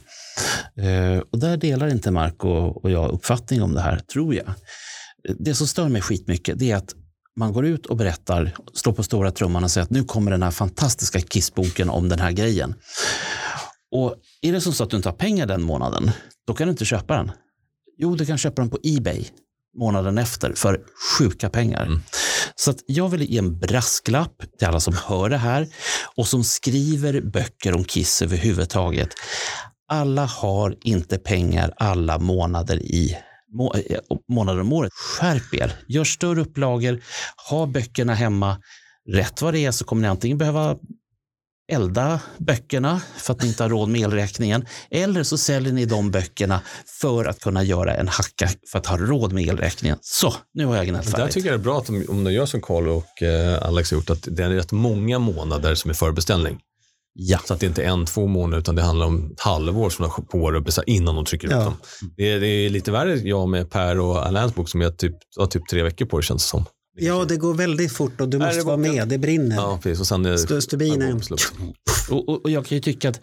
eh, 0.77 1.23
och 1.31 1.39
där 1.39 1.57
delar 1.57 1.87
inte 1.87 2.11
Marco 2.11 2.49
och 2.49 2.91
jag 2.91 3.11
uppfattning 3.11 3.61
om 3.61 3.73
det 3.73 3.81
här, 3.81 3.99
tror 3.99 4.35
jag. 4.35 4.53
Det 5.39 5.55
som 5.55 5.67
stör 5.67 5.89
mig 5.89 6.01
skitmycket, 6.01 6.59
det 6.59 6.71
är 6.71 6.75
att 6.75 6.95
man 7.35 7.53
går 7.53 7.65
ut 7.65 7.85
och 7.85 7.97
berättar, 7.97 8.55
slår 8.73 8.93
på 8.93 9.03
stora 9.03 9.31
trumman 9.31 9.63
och 9.63 9.71
säger 9.71 9.83
att 9.83 9.91
nu 9.91 10.03
kommer 10.03 10.31
den 10.31 10.43
här 10.43 10.51
fantastiska 10.51 11.21
Kissboken 11.21 11.89
om 11.89 12.09
den 12.09 12.19
här 12.19 12.31
grejen. 12.31 12.75
Och 13.91 14.15
är 14.41 14.51
det 14.51 14.61
som 14.61 14.73
så 14.73 14.83
att 14.83 14.89
du 14.89 14.97
inte 14.97 15.09
har 15.09 15.15
pengar 15.15 15.45
den 15.45 15.61
månaden, 15.61 16.11
då 16.47 16.53
kan 16.53 16.67
du 16.67 16.71
inte 16.71 16.85
köpa 16.85 17.17
den. 17.17 17.31
Jo, 17.97 18.15
du 18.15 18.25
kan 18.25 18.37
köpa 18.37 18.61
den 18.61 18.69
på 18.69 18.77
Ebay 18.83 19.25
månaden 19.77 20.17
efter 20.17 20.53
för 20.53 20.81
sjuka 21.17 21.49
pengar. 21.49 21.99
Så 22.55 22.71
att 22.71 22.77
jag 22.85 23.09
vill 23.09 23.31
ge 23.31 23.37
en 23.37 23.59
brasklapp 23.59 24.43
till 24.59 24.67
alla 24.67 24.79
som 24.79 24.95
hör 25.05 25.29
det 25.29 25.37
här 25.37 25.67
och 26.15 26.27
som 26.27 26.43
skriver 26.43 27.21
böcker 27.21 27.75
om 27.75 27.83
Kiss 27.83 28.21
överhuvudtaget. 28.21 29.09
Alla 29.87 30.25
har 30.25 30.75
inte 30.81 31.17
pengar 31.17 31.73
alla 31.77 32.19
månader 32.19 32.77
i 32.77 33.17
må, 33.53 33.73
eh, 33.73 33.99
månader 34.31 34.61
om 34.61 34.73
året. 34.73 34.91
Skärp 34.93 35.53
er, 35.53 35.75
gör 35.87 36.03
större 36.03 36.41
upplagor, 36.41 37.01
ha 37.49 37.65
böckerna 37.65 38.13
hemma. 38.13 38.57
Rätt 39.09 39.41
vad 39.41 39.53
det 39.53 39.59
är 39.65 39.71
så 39.71 39.85
kommer 39.85 40.01
ni 40.01 40.07
antingen 40.07 40.37
behöva 40.37 40.77
elda 41.71 42.19
böckerna 42.37 43.01
för 43.17 43.33
att 43.33 43.41
ni 43.41 43.47
inte 43.47 43.63
har 43.63 43.69
råd 43.69 43.89
med 43.89 44.01
elräkningen. 44.01 44.65
Eller 44.91 45.23
så 45.23 45.37
säljer 45.37 45.73
ni 45.73 45.85
de 45.85 46.11
böckerna 46.11 46.61
för 47.01 47.25
att 47.25 47.39
kunna 47.39 47.63
göra 47.63 47.95
en 47.95 48.07
hacka 48.07 48.49
för 48.71 48.79
att 48.79 48.85
ha 48.85 48.97
råd 48.97 49.33
med 49.33 49.43
elräkningen. 49.47 49.97
Så, 50.01 50.33
nu 50.53 50.65
har 50.65 50.75
jag 50.75 50.87
gnällt 50.87 51.05
Där 51.11 51.17
färdigt. 51.17 51.33
tycker 51.33 51.49
jag 51.49 51.59
det 51.59 51.61
är 51.61 51.63
bra 51.63 51.77
att 51.77 51.85
de, 51.85 52.05
om 52.09 52.23
de 52.23 52.33
gör 52.33 52.45
som 52.45 52.61
Carl 52.61 52.87
och 52.87 53.21
eh, 53.23 53.63
Alex 53.67 53.91
har 53.91 53.97
gjort, 53.97 54.09
att 54.09 54.27
det 54.31 54.43
är 54.43 54.49
rätt 54.49 54.71
många 54.71 55.19
månader 55.19 55.75
som 55.75 55.89
är 55.89 55.95
förbeställning. 55.95 56.59
Ja. 57.15 57.39
Så 57.45 57.53
att 57.53 57.59
det 57.59 57.65
inte 57.65 57.83
är 57.83 57.87
en, 57.87 58.05
två 58.05 58.27
månader, 58.27 58.57
utan 58.59 58.75
det 58.75 58.81
handlar 58.81 59.05
om 59.05 59.31
ett 59.33 59.39
halvår 59.41 59.89
som 59.89 60.09
de 60.17 60.25
på 60.25 60.61
beställa 60.61 60.85
innan 60.85 61.15
de 61.15 61.25
trycker 61.25 61.47
Ja. 61.51 61.59
ut 61.59 61.65
dem. 61.65 61.73
Det 62.17 62.31
är, 62.31 62.39
det 62.39 62.47
är 62.47 62.69
lite 62.69 62.91
värre 62.91 63.15
jag 63.19 63.49
med 63.49 63.69
Per 63.69 63.99
och 63.99 64.25
Alains 64.27 64.55
bok 64.55 64.69
som 64.69 64.81
är 64.81 64.89
typ, 64.89 65.15
har 65.37 65.45
typ 65.47 65.67
tre 65.69 65.83
veckor 65.83 66.05
på 66.05 66.17
det 66.17 66.23
känns 66.23 66.43
det 66.43 66.49
som. 66.49 66.65
Ja, 66.95 67.25
det 67.25 67.37
går 67.37 67.53
väldigt 67.53 67.91
fort 67.91 68.21
och 68.21 68.29
du 68.29 68.39
måste 68.39 68.61
vara 68.61 68.77
med. 68.77 69.07
Det 69.07 69.17
brinner. 69.17 69.55
Ja, 69.55 69.79
precis. 69.83 69.99
Och 69.99 70.07
sen 70.07 70.25
är 70.25 70.33
St- 70.33 70.61
stubinen. 70.61 71.21
Och, 72.11 72.29
och, 72.29 72.43
och 72.45 72.49
jag 72.49 72.65
kan 72.65 72.75
ju 72.77 72.81
tycka 72.81 73.09
att 73.09 73.19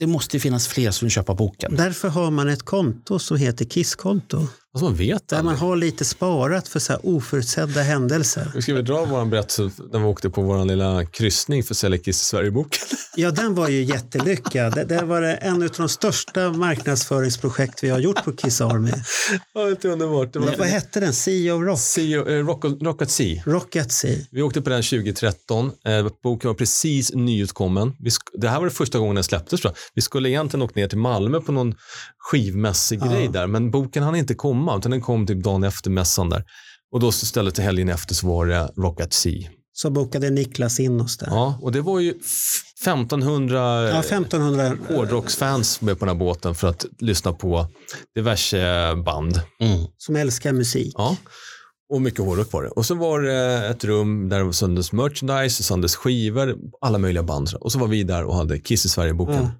det 0.00 0.06
måste 0.06 0.36
ju 0.36 0.40
finnas 0.40 0.68
fler 0.68 0.90
som 0.90 1.08
köpa 1.10 1.34
boken. 1.34 1.76
Därför 1.76 2.08
har 2.08 2.30
man 2.30 2.48
ett 2.48 2.62
konto 2.62 3.18
som 3.18 3.36
heter 3.36 3.64
Kisskonto. 3.64 4.46
Alltså 4.78 4.90
man 4.90 4.94
vet 4.94 5.28
Där 5.28 5.36
man 5.36 5.46
aldrig. 5.46 5.68
har 5.68 5.76
lite 5.76 6.04
sparat 6.04 6.68
för 6.68 6.80
så 6.80 6.92
här 6.92 7.00
oförutsedda 7.06 7.82
händelser. 7.82 8.50
Nu 8.54 8.62
ska 8.62 8.74
vi 8.74 8.82
dra 8.82 9.04
vår 9.04 9.24
berättelse 9.24 9.82
när 9.92 9.98
vi 9.98 10.04
åkte 10.04 10.30
på 10.30 10.42
vår 10.42 10.64
lilla 10.64 11.04
kryssning 11.04 11.62
för 11.62 12.08
i 12.08 12.12
Sverige-boken. 12.12 12.80
Ja, 13.16 13.30
den 13.30 13.54
var 13.54 13.68
ju 13.68 13.82
jättelyckad. 13.82 14.74
Det, 14.74 14.84
det 14.84 15.04
var 15.04 15.22
en 15.22 15.62
av 15.62 15.68
de 15.76 15.88
största 15.88 16.52
marknadsföringsprojekt 16.52 17.84
vi 17.84 17.90
har 17.90 17.98
gjort 17.98 18.24
på 18.24 18.32
Kiss 18.32 18.60
Army. 18.60 18.90
Ja, 19.54 19.64
det 19.64 19.84
är 19.84 19.88
underbart. 19.88 20.32
Det 20.32 20.38
var 20.38 20.54
Vad 20.58 20.66
hette 20.66 21.00
den? 21.00 21.12
Sea 21.12 21.54
of 21.54 21.62
Rock? 21.62 21.78
Sea, 21.78 22.18
eh, 22.18 22.46
Rock, 22.46 22.64
Rock 22.64 23.02
at 23.02 23.10
Sea. 23.10 23.42
Rock 23.46 23.76
at 23.76 23.92
Sea. 23.92 24.16
Vi 24.30 24.42
åkte 24.42 24.62
på 24.62 24.70
den 24.70 24.82
2013. 24.82 25.70
Eh, 25.86 26.06
boken 26.22 26.48
var 26.48 26.54
precis 26.54 27.14
nyutkommen. 27.14 27.92
Vi 28.00 28.10
det 28.40 28.48
här 28.48 28.58
var 28.58 28.64
det 28.64 28.70
första 28.70 28.98
gången 28.98 29.14
den 29.14 29.24
släpptes. 29.24 29.60
Tror 29.60 29.72
jag. 29.74 29.78
Vi 29.94 30.02
skulle 30.02 30.28
egentligen 30.30 30.62
åkt 30.62 30.74
ner 30.76 30.88
till 30.88 30.98
Malmö 30.98 31.40
på 31.40 31.52
någon 31.52 31.74
skivmässig 32.18 33.00
grej 33.00 33.28
där, 33.28 33.46
men 33.46 33.70
boken 33.70 34.02
hann 34.02 34.16
inte 34.16 34.34
komma, 34.34 34.67
utan 34.76 34.90
den 34.90 35.00
kom 35.00 35.26
typ 35.26 35.44
dagen 35.44 35.64
efter 35.64 35.90
mässan 35.90 36.28
där. 36.30 36.44
Och 36.92 37.00
då 37.00 37.08
istället 37.08 37.54
till 37.54 37.64
helgen 37.64 37.88
efter 37.88 38.14
så 38.14 38.26
var 38.28 38.46
det 38.46 38.70
Rock 38.76 39.00
at 39.00 39.12
Sea. 39.12 39.48
Så 39.72 39.90
bokade 39.90 40.30
Niklas 40.30 40.80
in 40.80 41.00
oss 41.00 41.16
där. 41.18 41.26
Ja, 41.26 41.58
och 41.62 41.72
det 41.72 41.80
var 41.80 42.00
ju 42.00 42.14
f- 42.24 42.62
1500 42.82 43.88
Ja, 43.90 44.00
1500. 44.00 44.76
hårdrocksfans 44.88 45.80
med 45.80 45.98
på 45.98 46.04
den 46.04 46.14
här 46.14 46.18
båten 46.24 46.54
för 46.54 46.68
att 46.68 46.84
lyssna 46.98 47.32
på 47.32 47.66
diverse 48.14 48.94
band. 49.04 49.40
Mm. 49.60 49.86
Som 49.98 50.16
älskar 50.16 50.52
musik. 50.52 50.94
Ja. 50.96 51.16
Och 51.92 52.02
mycket 52.02 52.20
hårdrock 52.24 52.52
var 52.52 52.62
det. 52.62 52.68
Och 52.68 52.86
så 52.86 52.94
var 52.94 53.20
det 53.20 53.68
ett 53.68 53.84
rum 53.84 54.28
där 54.28 54.38
det 54.38 54.44
var 54.44 54.52
söndags 54.52 54.92
merchandise, 54.92 55.62
söndags 55.62 55.96
skivor, 55.96 56.56
alla 56.80 56.98
möjliga 56.98 57.22
band. 57.22 57.48
Och 57.60 57.72
så 57.72 57.78
var 57.78 57.86
vi 57.86 58.02
där 58.04 58.24
och 58.24 58.34
hade 58.34 58.58
Kiss 58.58 58.84
i 58.84 58.88
Sverige-boken. 58.88 59.34
Ja. 59.34 59.50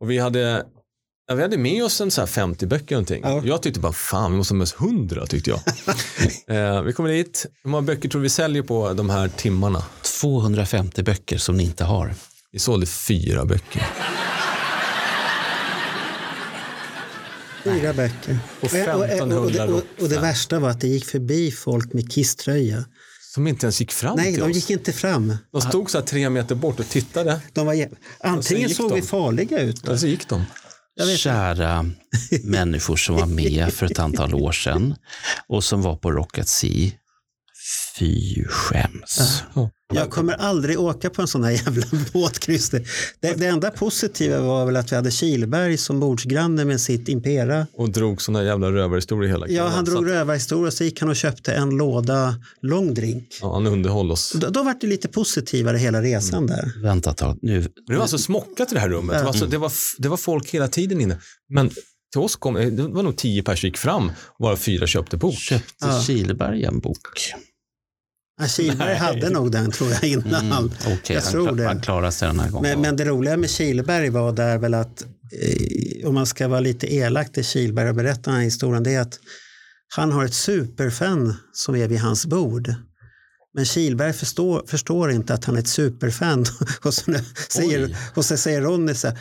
Och 0.00 0.10
vi 0.10 0.18
hade, 0.18 0.64
ja, 1.28 1.34
vi 1.34 1.42
hade 1.42 1.58
med 1.58 1.84
oss 1.84 2.00
en 2.00 2.10
så 2.10 2.20
här 2.20 2.26
50 2.26 2.66
böcker 2.66 2.94
någonting. 2.94 3.20
Ja. 3.24 3.42
Jag 3.44 3.62
tyckte 3.62 3.80
bara, 3.80 3.92
fan 3.92 4.30
vi 4.30 4.36
måste 4.36 4.54
ha 4.54 4.56
med 4.56 4.62
oss 4.62 4.74
100 4.80 5.26
tyckte 5.26 5.50
jag. 5.50 5.60
eh, 6.76 6.82
vi 6.82 6.92
kommer 6.92 7.10
dit, 7.10 7.46
hur 7.62 7.70
många 7.70 7.82
böcker 7.82 8.08
tror 8.08 8.20
du 8.20 8.22
vi 8.22 8.28
säljer 8.28 8.62
på 8.62 8.92
de 8.92 9.10
här 9.10 9.28
timmarna? 9.28 9.82
250 10.20 11.02
böcker 11.02 11.38
som 11.38 11.56
ni 11.56 11.64
inte 11.64 11.84
har. 11.84 12.14
Vi 12.52 12.58
sålde 12.58 12.86
fyra 12.86 13.44
böcker. 13.44 13.86
Fyra 17.64 17.92
böcker. 17.92 18.38
Och 18.60 18.64
Och, 18.64 18.94
och, 18.94 19.00
och, 19.00 19.04
1500 19.04 19.66
det, 19.66 19.72
och, 19.72 19.82
och 20.00 20.08
det 20.08 20.18
värsta 20.18 20.58
var 20.58 20.70
att 20.70 20.80
det 20.80 20.88
gick 20.88 21.04
förbi 21.04 21.50
folk 21.50 21.92
med 21.92 22.12
kisströja. 22.12 22.84
Som 23.34 23.46
inte 23.46 23.66
ens 23.66 23.80
gick 23.80 23.92
fram 23.92 24.16
Nej, 24.16 24.32
till 24.32 24.40
de 24.40 24.50
oss. 24.50 24.56
gick 24.56 24.70
inte 24.70 24.92
fram. 24.92 25.36
De 25.52 25.60
stod 25.60 25.90
så 25.90 25.98
här 25.98 26.04
tre 26.06 26.30
meter 26.30 26.54
bort 26.54 26.80
och 26.80 26.88
tittade. 26.88 27.40
De 27.52 27.66
var, 27.66 27.88
antingen 28.20 28.68
gick 28.68 28.76
såg 28.76 28.90
de. 28.90 28.94
vi 28.94 29.02
farliga 29.02 29.60
ut. 29.60 29.88
Och 29.88 30.00
så 30.00 30.06
gick 30.06 30.28
de. 30.28 30.44
Kära 31.16 31.90
människor 32.44 32.96
som 32.96 33.16
var 33.16 33.26
med 33.26 33.72
för 33.72 33.86
ett 33.86 33.98
antal 33.98 34.34
år 34.34 34.52
sedan 34.52 34.94
och 35.46 35.64
som 35.64 35.82
var 35.82 35.96
på 35.96 36.12
Rocket 36.12 36.48
Sea. 36.48 36.90
Fy 37.98 38.44
skäms. 38.44 39.42
Jag 39.94 40.10
kommer 40.10 40.32
aldrig 40.32 40.80
åka 40.80 41.10
på 41.10 41.22
en 41.22 41.28
sån 41.28 41.44
här 41.44 41.50
jävla 41.50 41.86
båtkryss. 42.12 42.70
Det, 42.70 42.84
det, 43.20 43.32
det 43.34 43.46
enda 43.46 43.70
positiva 43.70 44.40
var 44.40 44.66
väl 44.66 44.76
att 44.76 44.92
vi 44.92 44.96
hade 44.96 45.10
Kilberg 45.10 45.76
som 45.76 46.00
bordsgranne 46.00 46.64
med 46.64 46.80
sitt 46.80 47.08
Impera. 47.08 47.66
Och 47.74 47.90
drog 47.90 48.22
såna 48.22 48.44
jävla 48.44 48.72
rövarhistorier 48.72 49.30
hela 49.30 49.46
Ja, 49.48 49.54
kvällen. 49.56 49.72
han 49.72 49.86
Så 49.86 49.92
drog 49.92 50.04
att- 50.04 50.10
rövarhistoria 50.10 50.70
så 50.70 50.84
gick 50.84 51.00
han 51.00 51.08
och 51.10 51.16
köpte 51.16 51.52
en 51.52 51.70
låda 51.70 52.34
långdrink. 52.62 53.38
Ja, 53.40 53.52
han 53.54 53.66
underhöll 53.66 54.10
oss. 54.10 54.32
Då, 54.36 54.48
då 54.48 54.62
var 54.62 54.74
det 54.80 54.86
lite 54.86 55.08
positivare 55.08 55.76
hela 55.78 56.02
resan 56.02 56.46
där. 56.46 56.72
Vänta 56.82 57.10
ett 57.10 57.16
tag. 57.16 57.38
Nu, 57.42 57.60
Det 57.86 57.94
var 57.94 58.02
alltså 58.02 58.18
smockat 58.18 58.70
i 58.72 58.74
det 58.74 58.80
här 58.80 58.88
rummet. 58.88 59.16
Det 59.16 59.22
var, 59.22 59.28
alltså, 59.28 59.46
det, 59.46 59.58
var, 59.58 59.72
det 59.98 60.08
var 60.08 60.16
folk 60.16 60.50
hela 60.50 60.68
tiden 60.68 61.00
inne. 61.00 61.18
Men 61.48 61.68
till 62.12 62.20
oss 62.20 62.36
kom, 62.36 62.54
det 62.54 62.82
var 62.82 63.02
nog 63.02 63.16
tio 63.16 63.42
pers 63.42 63.60
som 63.60 63.66
gick 63.66 63.76
fram 63.76 64.08
och 64.08 64.42
bara 64.42 64.56
fyra 64.56 64.86
köpte 64.86 65.16
bok. 65.16 65.34
köpte 65.34 65.72
Ja. 65.80 66.02
Kihlberg 66.02 66.64
en 66.64 66.80
bok. 66.80 66.98
Ja, 68.40 68.46
Kilberg 68.46 68.94
hade 68.94 69.30
nog 69.30 69.52
den 69.52 69.70
tror 69.70 69.90
jag 69.90 70.04
innan. 70.04 70.52
Mm, 70.52 70.70
Okej, 70.86 71.16
jag 71.16 71.24
tror 71.24 71.52
det. 71.56 71.66
han 71.66 71.80
klarade 71.80 72.12
sig 72.12 72.28
den 72.28 72.40
här 72.40 72.50
gången. 72.50 72.70
Men, 72.70 72.80
men 72.80 72.96
det 72.96 73.04
roliga 73.04 73.36
med 73.36 73.50
Kilberg 73.50 74.10
var 74.10 74.32
där 74.32 74.58
väl 74.58 74.74
att, 74.74 75.02
eh, 75.02 76.08
om 76.08 76.14
man 76.14 76.26
ska 76.26 76.48
vara 76.48 76.60
lite 76.60 76.94
elak 76.94 77.32
till 77.32 77.44
Kilberg 77.44 77.88
och 77.88 77.94
berätta 77.94 78.20
den 78.30 78.34
här 78.34 78.44
historien, 78.44 78.82
det 78.82 78.94
är 78.94 79.00
att 79.00 79.18
han 79.96 80.12
har 80.12 80.24
ett 80.24 80.34
superfan 80.34 81.34
som 81.52 81.76
är 81.76 81.88
vid 81.88 82.00
hans 82.00 82.26
bord. 82.26 82.74
Men 83.54 83.64
Kilberg 83.64 84.12
förstår, 84.12 84.64
förstår 84.66 85.10
inte 85.10 85.34
att 85.34 85.44
han 85.44 85.56
är 85.56 85.60
ett 85.60 85.68
superfan. 85.68 86.44
och, 86.82 86.94
så, 86.94 87.14
säger, 87.48 87.96
och 88.14 88.24
så 88.24 88.36
säger 88.36 88.60
Ronny 88.60 88.94
så 88.94 89.08
här, 89.08 89.18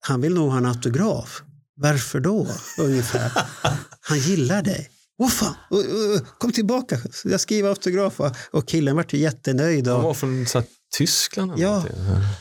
han 0.00 0.20
vill 0.20 0.34
nog 0.34 0.50
ha 0.50 0.58
en 0.58 0.66
autograf. 0.66 1.42
Varför 1.76 2.20
då? 2.20 2.46
Ungefär. 2.78 3.32
Han 4.00 4.18
gillar 4.18 4.62
dig. 4.62 4.90
Åh 5.18 5.28
fan, 5.28 5.54
och- 5.70 6.38
kom 6.38 6.52
tillbaka, 6.52 6.98
jag 7.24 7.40
skriver 7.40 7.68
autograf. 7.68 8.20
Och- 8.50 8.68
killen 8.68 8.96
vart 8.96 9.12
ju 9.12 9.18
jättenöjd. 9.18 9.86
Han 9.88 9.96
Och, 9.96 10.02
var 10.02 10.14
från 10.14 10.46
så 10.46 10.58
här, 10.58 10.66
Tyskland. 10.98 11.52
Eller 11.52 11.62
Ja. 11.62 11.84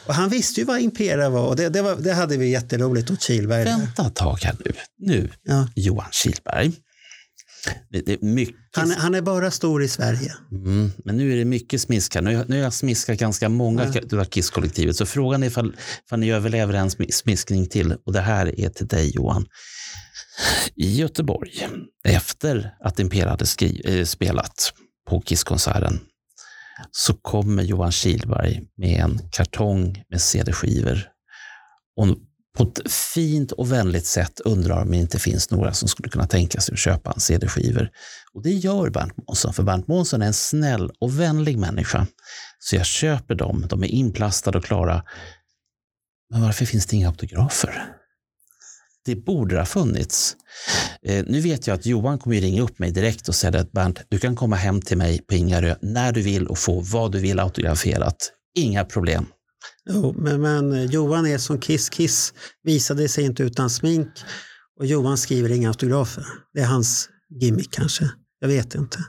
och 0.07 0.13
han 0.13 0.29
visste 0.29 0.59
ju 0.61 0.65
vad 0.65 0.79
Impera 0.79 1.29
var 1.29 1.47
och 1.47 1.55
det, 1.55 1.69
det, 1.69 1.81
var, 1.81 1.95
det 1.95 2.13
hade 2.13 2.37
vi 2.37 2.49
jätteroligt 2.49 3.11
åt 3.11 3.21
Kilberg. 3.21 3.63
Vänta 3.63 4.07
ett 4.07 4.15
tag 4.15 4.37
här 4.41 4.55
nu. 4.65 4.71
Nu, 4.99 5.29
Ja. 5.43 5.67
Johan 5.75 6.07
Kihlberg. 6.11 6.71
Det, 7.89 8.13
är 8.13 8.17
mycket, 8.25 8.55
Han, 8.75 8.91
han 8.91 9.15
är 9.15 9.21
bara 9.21 9.51
stor 9.51 9.83
i 9.83 9.87
Sverige. 9.87 10.33
mm, 10.51 10.91
men 11.05 11.17
nu 11.17 11.33
är 11.33 11.37
det 11.37 11.45
mycket 11.45 11.81
smisk 11.81 12.15
här. 12.15 12.21
Nu, 12.21 12.45
nu 12.47 12.55
har 12.55 12.63
jag 12.63 12.73
smiskat 12.73 13.17
ganska 13.19 13.49
många 13.49 13.93
ja. 14.11 14.25
Kiss-kollektivet. 14.25 14.95
Så 14.95 15.05
frågan 15.05 15.43
är 15.43 15.47
ifall, 15.47 15.75
ifall 16.05 16.19
ni 16.19 16.31
överlever 16.31 16.73
en 16.73 16.89
smi- 16.89 17.11
smiskning 17.11 17.65
till. 17.69 17.95
Och 18.05 18.13
det 18.13 18.21
här 18.21 18.59
är 18.59 18.69
till 18.69 18.87
dig 18.87 19.11
Johan. 19.15 19.45
I 20.75 20.95
Göteborg, 20.95 21.67
efter 22.03 22.75
att 22.79 22.99
Impera 22.99 23.29
hade 23.29 23.45
skri- 23.45 23.99
äh, 23.99 24.05
spelat 24.05 24.73
på 25.09 25.21
Kisskonserten, 25.21 25.99
så 26.91 27.13
kommer 27.13 27.63
Johan 27.63 27.91
Kihlberg 27.91 28.63
med 28.77 28.99
en 28.99 29.29
kartong 29.31 30.03
med 30.09 30.21
CD-skivor. 30.21 31.09
Och 31.97 32.07
på 32.57 32.63
ett 32.63 32.91
fint 32.91 33.51
och 33.51 33.71
vänligt 33.71 34.05
sätt 34.05 34.39
undrar 34.39 34.81
om 34.81 34.91
det 34.91 34.97
inte 34.97 35.19
finns 35.19 35.51
några 35.51 35.73
som 35.73 35.87
skulle 35.87 36.09
kunna 36.09 36.27
tänka 36.27 36.61
sig 36.61 36.73
att 36.73 36.79
köpa 36.79 37.11
en 37.11 37.19
CD-skivor. 37.19 37.89
Och 38.33 38.43
det 38.43 38.51
gör 38.51 38.89
Bernt 38.89 39.27
Månsson, 39.27 39.53
för 39.53 39.63
Bernt 39.63 39.87
Månsson 39.87 40.21
är 40.21 40.25
en 40.27 40.33
snäll 40.33 40.91
och 40.99 41.19
vänlig 41.19 41.57
människa. 41.57 42.07
Så 42.59 42.75
jag 42.75 42.85
köper 42.85 43.35
dem, 43.35 43.65
de 43.69 43.83
är 43.83 43.87
inplastade 43.87 44.57
och 44.57 44.63
klara. 44.63 45.03
Men 46.29 46.41
varför 46.41 46.65
finns 46.65 46.85
det 46.85 46.95
inga 46.95 47.07
autografer? 47.07 47.94
Det 49.05 49.15
borde 49.15 49.57
ha 49.57 49.65
funnits. 49.65 50.35
Eh, 51.03 51.25
nu 51.27 51.41
vet 51.41 51.67
jag 51.67 51.75
att 51.75 51.85
Johan 51.85 52.19
kommer 52.19 52.35
ringa 52.35 52.61
upp 52.61 52.79
mig 52.79 52.91
direkt 52.91 53.29
och 53.29 53.35
säga 53.35 53.59
att 53.59 53.71
Bernt, 53.71 53.99
du 54.09 54.19
kan 54.19 54.35
komma 54.35 54.55
hem 54.55 54.81
till 54.81 54.97
mig 54.97 55.21
på 55.21 55.35
Ingarö 55.35 55.75
när 55.81 56.11
du 56.11 56.21
vill 56.21 56.47
och 56.47 56.57
få 56.57 56.79
vad 56.79 57.11
du 57.11 57.19
vill 57.19 57.39
autograferat. 57.39 58.31
Inga 58.55 58.85
problem. 58.85 59.25
Jo, 59.89 60.15
men, 60.17 60.41
men 60.41 60.73
eh, 60.73 60.85
Johan 60.85 61.27
är 61.27 61.37
som 61.37 61.59
Kiss. 61.59 61.89
Kiss 61.89 62.33
visade 62.63 63.09
sig 63.09 63.23
inte 63.23 63.43
utan 63.43 63.69
smink 63.69 64.07
och 64.79 64.85
Johan 64.85 65.17
skriver 65.17 65.51
inga 65.51 65.67
autografer. 65.67 66.25
Det 66.53 66.59
är 66.59 66.65
hans 66.65 67.09
gimmick 67.41 67.71
kanske. 67.71 68.09
Jag 68.39 68.47
vet 68.47 68.75
inte. 68.75 68.99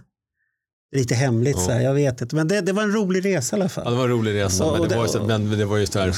Det 0.96 1.00
lite 1.00 1.14
hemligt, 1.14 1.56
Ja. 1.58 1.64
så 1.64 1.70
här, 1.70 1.80
jag 1.80 1.94
vet 1.94 2.20
inte. 2.20 2.36
Men 2.36 2.48
det, 2.48 2.60
det 2.60 2.72
var 2.72 2.82
en 2.82 2.92
rolig 2.92 3.24
resa 3.24 3.56
i 3.56 3.60
alla 3.60 3.68
fall. 3.68 3.84
Ja, 3.86 3.90
det 3.90 3.96
var 3.96 4.04
en 4.04 4.10
rolig 4.10 4.34
resa, 4.34 4.64
Och- 4.64 4.72
men, 4.72 4.82
det 4.82 4.88
det- 4.88 4.96
var 4.96 5.06
ju 5.06 5.20
men 5.48 5.58
det 5.58 5.64
var 5.64 5.76
ju 5.76 5.86
så 5.86 5.98
här 5.98 6.16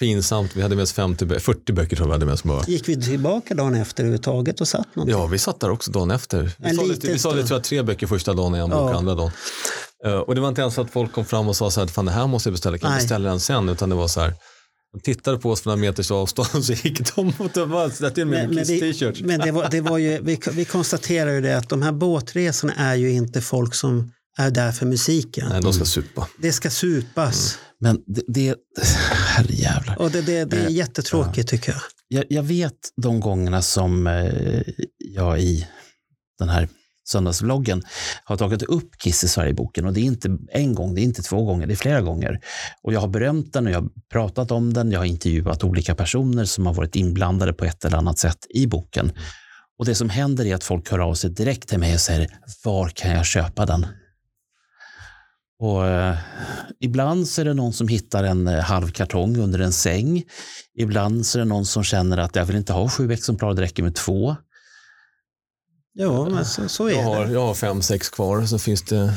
pinsamt. 0.00 0.56
Vi 0.56 0.62
hade 0.62 0.76
med 0.76 0.82
oss 0.82 0.92
50, 0.92 1.24
bö- 1.24 1.38
40 1.38 1.72
böcker 1.72 1.96
tror 1.96 2.06
jag 2.06 2.08
vi 2.08 2.12
hade 2.12 2.26
med 2.26 2.32
oss 2.32 2.42
bara. 2.44 2.64
Gick 2.66 2.88
vi 2.88 3.02
tillbaka 3.02 3.54
dagen 3.54 3.74
efter 3.74 4.02
överhuvudtaget 4.02 4.60
och 4.60 4.68
satt 4.68 4.96
någonting? 4.96 5.18
Ja, 5.18 5.26
vi 5.26 5.38
satt 5.38 5.60
där 5.60 5.70
också 5.70 5.90
dagen 5.90 6.10
efter. 6.10 6.50
Vi 6.58 6.74
sålde, 6.76 6.94
vi 6.94 7.18
sålde 7.18 7.18
stund. 7.18 7.46
tror 7.48 7.56
jag, 7.58 7.64
tre 7.64 7.82
böcker 7.82 8.06
första 8.06 8.32
dagen 8.34 8.52
och 8.54 8.58
en 8.58 8.70
bok 8.70 8.90
Ja. 8.92 8.94
andra 8.96 9.14
dagen. 9.14 9.30
Eh, 10.06 10.12
och 10.12 10.34
det 10.34 10.40
var 10.40 10.48
inte 10.48 10.60
ens 10.60 10.74
så 10.74 10.80
att 10.80 10.90
folk 10.90 11.12
kom 11.12 11.24
fram 11.24 11.48
och 11.48 11.56
sa 11.56 11.70
så 11.70 11.80
här, 11.80 11.86
fan 11.86 12.04
det 12.04 12.12
här 12.12 12.26
måste 12.26 12.48
jag 12.48 12.54
beställa, 12.54 12.78
kan 12.78 12.90
jag 12.90 12.98
beställa 13.00 13.28
den 13.30 13.40
sen? 13.40 13.68
Utan 13.68 13.88
det 13.88 13.94
var 13.94 14.08
så 14.08 14.20
här, 14.20 14.34
de 14.92 15.00
tittade 15.00 15.38
på 15.38 15.50
oss 15.50 15.60
från 15.60 15.72
en 15.72 15.80
meters 15.80 16.10
avstånd 16.10 16.48
och 16.54 16.64
så 16.64 16.72
gick 16.72 17.14
de 17.14 17.32
och 17.38 17.50
de 17.54 17.70
var 17.70 17.86
och 17.86 18.00
med 18.00 18.26
Men, 18.26 18.54
men, 18.54 18.64
vi, 18.64 18.80
Kiss-t-shirts. 18.80 19.22
men 19.22 19.40
det 19.40 19.50
var, 19.50 19.70
det 19.70 19.80
var 19.80 19.98
ju, 19.98 20.20
vi, 20.22 20.38
vi 20.52 20.64
konstaterar 20.64 21.30
ju 21.30 21.40
det 21.40 21.58
att 21.58 21.68
de 21.68 21.82
här 21.82 21.92
båtresorna 21.92 22.74
är 22.74 22.94
ju 22.94 23.10
inte 23.10 23.40
folk 23.40 23.74
som 23.74 24.12
är 24.38 24.50
där 24.50 24.72
för 24.72 24.86
musiken. 24.86 25.48
Nej, 25.48 25.62
de 25.62 25.72
ska 25.72 25.84
supa. 25.84 26.28
Det 26.38 26.52
ska 26.52 26.70
supas. 26.70 27.58
Men 27.80 28.02
det, 28.06 28.22
det 28.28 28.54
herrejävlar. 29.12 29.98
Och 29.98 30.10
det, 30.10 30.20
det, 30.20 30.44
det 30.44 30.56
är 30.56 30.66
Eh, 30.66 30.70
jättetråkigt 30.70 31.48
tycker 31.48 31.72
jag. 31.72 31.80
Jag, 32.08 32.24
jag 32.28 32.42
vet 32.42 32.78
de 33.02 33.20
gångerna 33.20 33.62
som 33.62 34.06
eh, 34.06 34.62
jag 34.98 35.40
i 35.40 35.66
den 36.38 36.48
här 36.48 36.68
söndagsvloggen 37.12 37.82
har 38.24 38.36
tagit 38.36 38.62
upp 38.62 38.98
Kiss 38.98 39.24
i 39.24 39.28
Sverige-boken. 39.28 39.86
Och 39.86 39.92
det 39.92 40.00
är 40.00 40.04
inte 40.04 40.38
en 40.52 40.74
gång, 40.74 40.94
det 40.94 41.00
är 41.00 41.04
inte 41.04 41.22
två 41.22 41.44
gånger, 41.44 41.66
det 41.66 41.74
är 41.74 41.76
flera 41.76 42.00
gånger. 42.00 42.40
Och 42.82 42.92
jag 42.92 43.00
har 43.00 43.08
berömt 43.08 43.52
den 43.52 43.66
och 43.66 43.72
jag 43.72 43.80
har 43.80 43.88
pratat 44.12 44.50
om 44.50 44.72
den. 44.72 44.92
Jag 44.92 45.00
har 45.00 45.04
intervjuat 45.04 45.64
olika 45.64 45.94
personer 45.94 46.44
som 46.44 46.66
har 46.66 46.74
varit 46.74 46.96
inblandade 46.96 47.52
på 47.52 47.64
ett 47.64 47.84
eller 47.84 47.96
annat 47.96 48.18
sätt 48.18 48.46
i 48.50 48.66
boken. 48.66 49.12
Och 49.78 49.86
det 49.86 49.94
som 49.94 50.10
händer 50.10 50.46
är 50.46 50.54
att 50.54 50.64
folk 50.64 50.90
hör 50.90 50.98
av 50.98 51.14
sig 51.14 51.30
direkt 51.30 51.68
till 51.68 51.78
mig 51.78 51.94
och 51.94 52.00
säger, 52.00 52.28
var 52.64 52.88
kan 52.88 53.10
jag 53.10 53.26
köpa 53.26 53.66
den? 53.66 53.86
Och, 55.62 55.86
eh, 55.86 56.16
ibland 56.80 57.28
så 57.28 57.40
är 57.40 57.44
det 57.44 57.54
någon 57.54 57.72
som 57.72 57.88
hittar 57.88 58.24
en 58.24 58.46
eh, 58.46 58.60
halv 58.60 58.88
kartong 58.88 59.36
under 59.36 59.58
en 59.58 59.72
säng. 59.72 60.22
Ibland 60.78 61.26
så 61.26 61.38
är 61.38 61.40
det 61.40 61.48
någon 61.48 61.66
som 61.66 61.84
känner 61.84 62.18
att 62.18 62.36
jag 62.36 62.44
vill 62.44 62.56
inte 62.56 62.72
ha 62.72 62.88
sju 62.88 63.12
exemplar, 63.12 63.54
det 63.54 63.62
räcker 63.62 63.82
med 63.82 63.94
två. 63.94 64.36
Ja, 65.94 66.28
men 66.28 66.44
så, 66.44 66.68
så 66.68 66.86
är 66.86 66.92
Jag 66.92 67.02
har, 67.02 67.26
det. 67.26 67.32
jag 67.32 67.46
har 67.46 67.54
fem, 67.54 67.82
sex 67.82 68.08
kvar, 68.10 68.42
så 68.46 68.58
finns 68.58 68.82
det, 68.82 69.14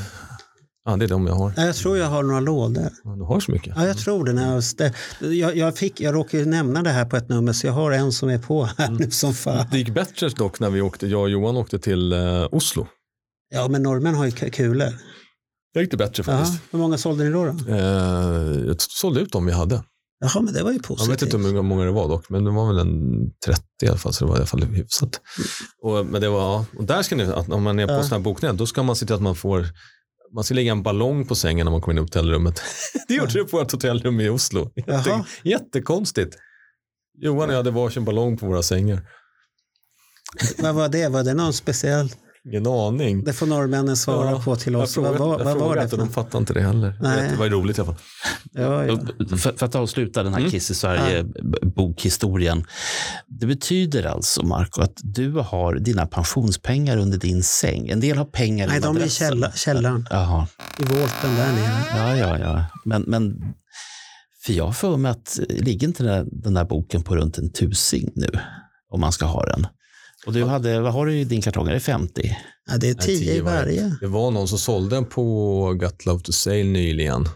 ja 0.86 0.96
det 0.96 1.06
är 1.06 1.10
de 1.10 1.28
jag 1.28 1.34
har. 1.36 1.54
Ja, 1.58 1.66
Jag 1.66 1.76
tror 1.76 1.98
jag 1.98 2.06
har 2.08 2.24
några 2.24 2.40
lådor. 2.40 2.90
Ja, 3.04 3.10
Du 3.16 3.24
har 3.24 3.40
så 3.40 3.52
mycket. 3.52 3.74
Ja, 3.76 3.88
jag 3.88 3.98
tror 3.98 4.26
det. 4.26 4.34
När 4.34 4.54
jag, 4.54 5.34
jag, 5.34 5.56
jag, 5.58 5.78
fick, 5.78 6.02
jag 6.02 6.16
råkade 6.16 6.46
nämna 6.46 6.84
det 6.84 6.90
här 6.90 7.06
på 7.06 7.18
ett 7.18 7.30
nummer 7.30 7.54
så 7.54 7.68
jag 7.68 7.74
har 7.74 7.92
en 7.92 8.12
som 8.12 8.30
är 8.30 8.38
på 8.40 8.70
här 8.78 8.90
nu 8.90 9.12
som 9.12 9.34
fan. 9.34 9.66
Det 9.72 9.78
gick 9.78 9.90
bättre 9.90 10.30
dock 10.30 10.60
när 10.60 10.70
vi 10.70 10.82
åkte, 10.82 11.08
jag 11.08 11.22
och 11.22 11.30
Johan 11.30 11.58
åkte 11.58 11.80
till 11.80 12.12
eh, 12.14 12.48
Oslo. 12.52 12.88
Ja, 13.54 13.68
men 13.68 13.84
norrmän 13.84 14.16
har 14.16 14.26
ju 14.26 14.32
kulor. 14.32 14.94
Det 15.74 15.82
gick 15.82 15.92
det 15.92 15.98
bättre 15.98 16.24
faktiskt. 16.24 16.62
hur 16.72 16.80
många 16.80 16.98
sålde 16.98 17.24
ni 17.24 17.30
då? 17.32 17.46
då? 17.46 17.74
Eh, 17.74 18.68
jag 18.68 18.76
sålde 18.82 19.20
ut 19.20 19.32
dem 19.32 19.46
vi 19.46 19.52
hade. 19.52 19.84
Jaha, 20.20 20.42
men 20.42 20.54
det 20.54 20.64
var 20.64 20.72
ju 20.72 20.76
Jag 20.78 20.84
positivt. 20.84 21.14
vet 21.14 21.22
inte 21.22 21.38
hur 21.38 21.62
många 21.62 21.86
det 21.86 21.92
var 21.92 22.08
dock, 22.08 22.30
men 22.30 22.44
det 22.44 22.52
var 22.52 22.68
väl 22.68 22.80
en 22.80 23.32
30 23.46 23.62
i 23.84 23.88
alla 23.88 23.98
fall, 23.98 24.14
så 24.14 24.26
det 24.26 24.30
var 24.30 24.36
i 24.38 24.40
alla 24.40 24.48
fall 24.48 24.64
hyfsat. 24.64 25.22
Och, 25.82 26.06
men 26.06 26.22
det 26.22 26.30
var, 26.30 26.40
ja, 26.40 26.66
och 26.78 26.84
där 26.84 27.02
ska 27.02 27.16
ni, 27.16 27.24
att 27.24 27.50
om 27.50 27.64
man 27.64 27.80
är 27.80 27.88
på 27.88 27.94
Ja. 27.94 28.04
sådana 28.04 28.16
här 28.16 28.24
boknät, 28.24 28.58
då 28.58 28.66
ska 28.68 28.84
man 28.84 28.96
se 28.96 29.06
till 29.06 29.16
att 29.16 29.22
man 29.22 29.36
får 29.36 29.66
man 30.34 30.44
ska 30.44 30.54
lägga 30.54 30.72
en 30.72 30.84
ballong 30.84 31.26
på 31.26 31.36
sängen 31.36 31.66
när 31.66 31.72
man 31.72 31.82
kommer 31.82 31.94
in 31.94 31.98
i 31.98 32.02
hotellrummet. 32.02 32.62
Det 33.08 33.14
gjorde 33.14 33.34
det 33.34 33.44
på 33.44 33.58
vårt 33.58 33.72
hotellrum 33.72 34.20
i 34.20 34.30
Oslo. 34.30 34.72
Jätte, 34.76 34.92
Jaha. 35.10 35.26
jättekonstigt. 35.44 36.36
Johan 37.18 37.48
och 37.50 37.54
jag 37.54 37.58
hade 37.58 37.72
varsin 37.72 38.06
ballong 38.06 38.38
på 38.38 38.46
våra 38.46 38.64
sängar. 38.64 39.02
Vad 40.58 40.76
var 40.76 40.90
det? 40.90 41.08
Var 41.10 41.24
det 41.24 41.34
någon 41.34 41.54
speciell? 41.54 42.10
Ingen 42.48 42.68
aning. 42.68 43.24
Det 43.24 43.34
får 43.34 43.48
norrmännen 43.48 43.98
svara 43.98 44.32
Ja, 44.32 44.42
på 44.46 44.56
till 44.56 44.74
Jag 44.74 44.82
oss. 44.82 44.98
Vad, 44.98 45.16
frågade, 45.16 45.44
vad, 45.44 45.54
jag 45.54 45.60
vad 45.60 45.68
var 45.68 45.76
det 45.76 45.84
inte, 45.84 45.98
de 45.98 46.10
fattade 46.10 46.38
inte 46.38 46.54
det 46.54 46.62
heller. 46.62 46.98
Nej. 47.02 47.30
Det 47.32 47.36
var 47.36 47.50
roligt 47.50 47.78
i 47.78 47.82
alla 47.82 47.94
fall. 47.94 48.02
Ja, 48.52 48.86
ja. 48.86 49.00
För, 49.38 49.58
för 49.58 49.66
att 49.66 49.76
avsluta 49.76 50.24
den 50.24 50.34
här 50.34 50.40
Mm. 50.40 50.52
Kiss 50.52 50.72
i 50.72 50.76
Sverige-bokhistorien. 50.76 52.66
Det 53.28 53.46
betyder 53.48 54.04
alltså, 54.04 54.46
Marco, 54.46 54.82
att 54.82 54.98
du 55.04 55.32
har 55.32 55.76
dina 55.76 56.06
pensionspengar 56.06 56.98
under 56.98 57.18
din 57.18 57.44
säng. 57.44 57.90
En 57.90 58.00
del 58.00 58.18
har 58.18 58.26
pengar 58.26 58.68
Nej, 58.68 58.78
i 58.78 58.80
de 58.80 58.98
är 58.98 59.06
i 59.06 59.10
källa, 59.10 59.52
källaren. 59.52 60.08
Jaha. 60.10 60.48
I 60.80 60.84
volten 60.84 61.36
där 61.36 61.54
nere. 61.54 61.84
Ja, 61.98 62.18
ja, 62.18 62.40
ja. 62.40 62.66
Men, 62.86 63.02
men 63.02 63.54
för 64.46 64.54
jag 64.54 64.66
har 64.66 64.74
för 64.74 64.98
mig 64.98 65.12
att 65.12 65.40
ligger 65.50 65.88
inte 65.88 66.04
den 66.04 66.14
där, 66.14 66.26
den 66.32 66.54
där 66.54 66.66
boken 66.66 67.04
på 67.04 67.16
runt 67.16 67.38
en 67.38 67.52
tusing 67.52 68.10
nu? 68.16 68.30
Om 68.90 69.02
man 69.02 69.12
ska 69.12 69.26
ha 69.26 69.46
den. 69.46 69.68
Och 70.26 70.34
du 70.34 70.44
hade, 70.44 70.80
vad 70.82 70.94
har 70.94 71.06
du 71.06 71.20
i 71.20 71.24
din 71.24 71.42
kartong? 71.42 71.68
Är 71.68 71.74
det 71.74 71.80
50? 71.80 72.38
Ja, 72.72 72.78
det 72.78 72.90
är 72.90 72.96
Nej, 72.96 73.06
tio 73.06 73.34
i 73.36 73.40
varje. 73.40 73.96
Det 74.02 74.08
var 74.08 74.32
någon 74.32 74.48
som 74.48 74.58
sålde 74.58 74.96
den 74.96 75.06
på 75.06 75.74
Got 75.74 76.06
Love 76.06 76.20
to 76.24 76.32
Sail 76.32 76.66
nyligen. 76.66 77.30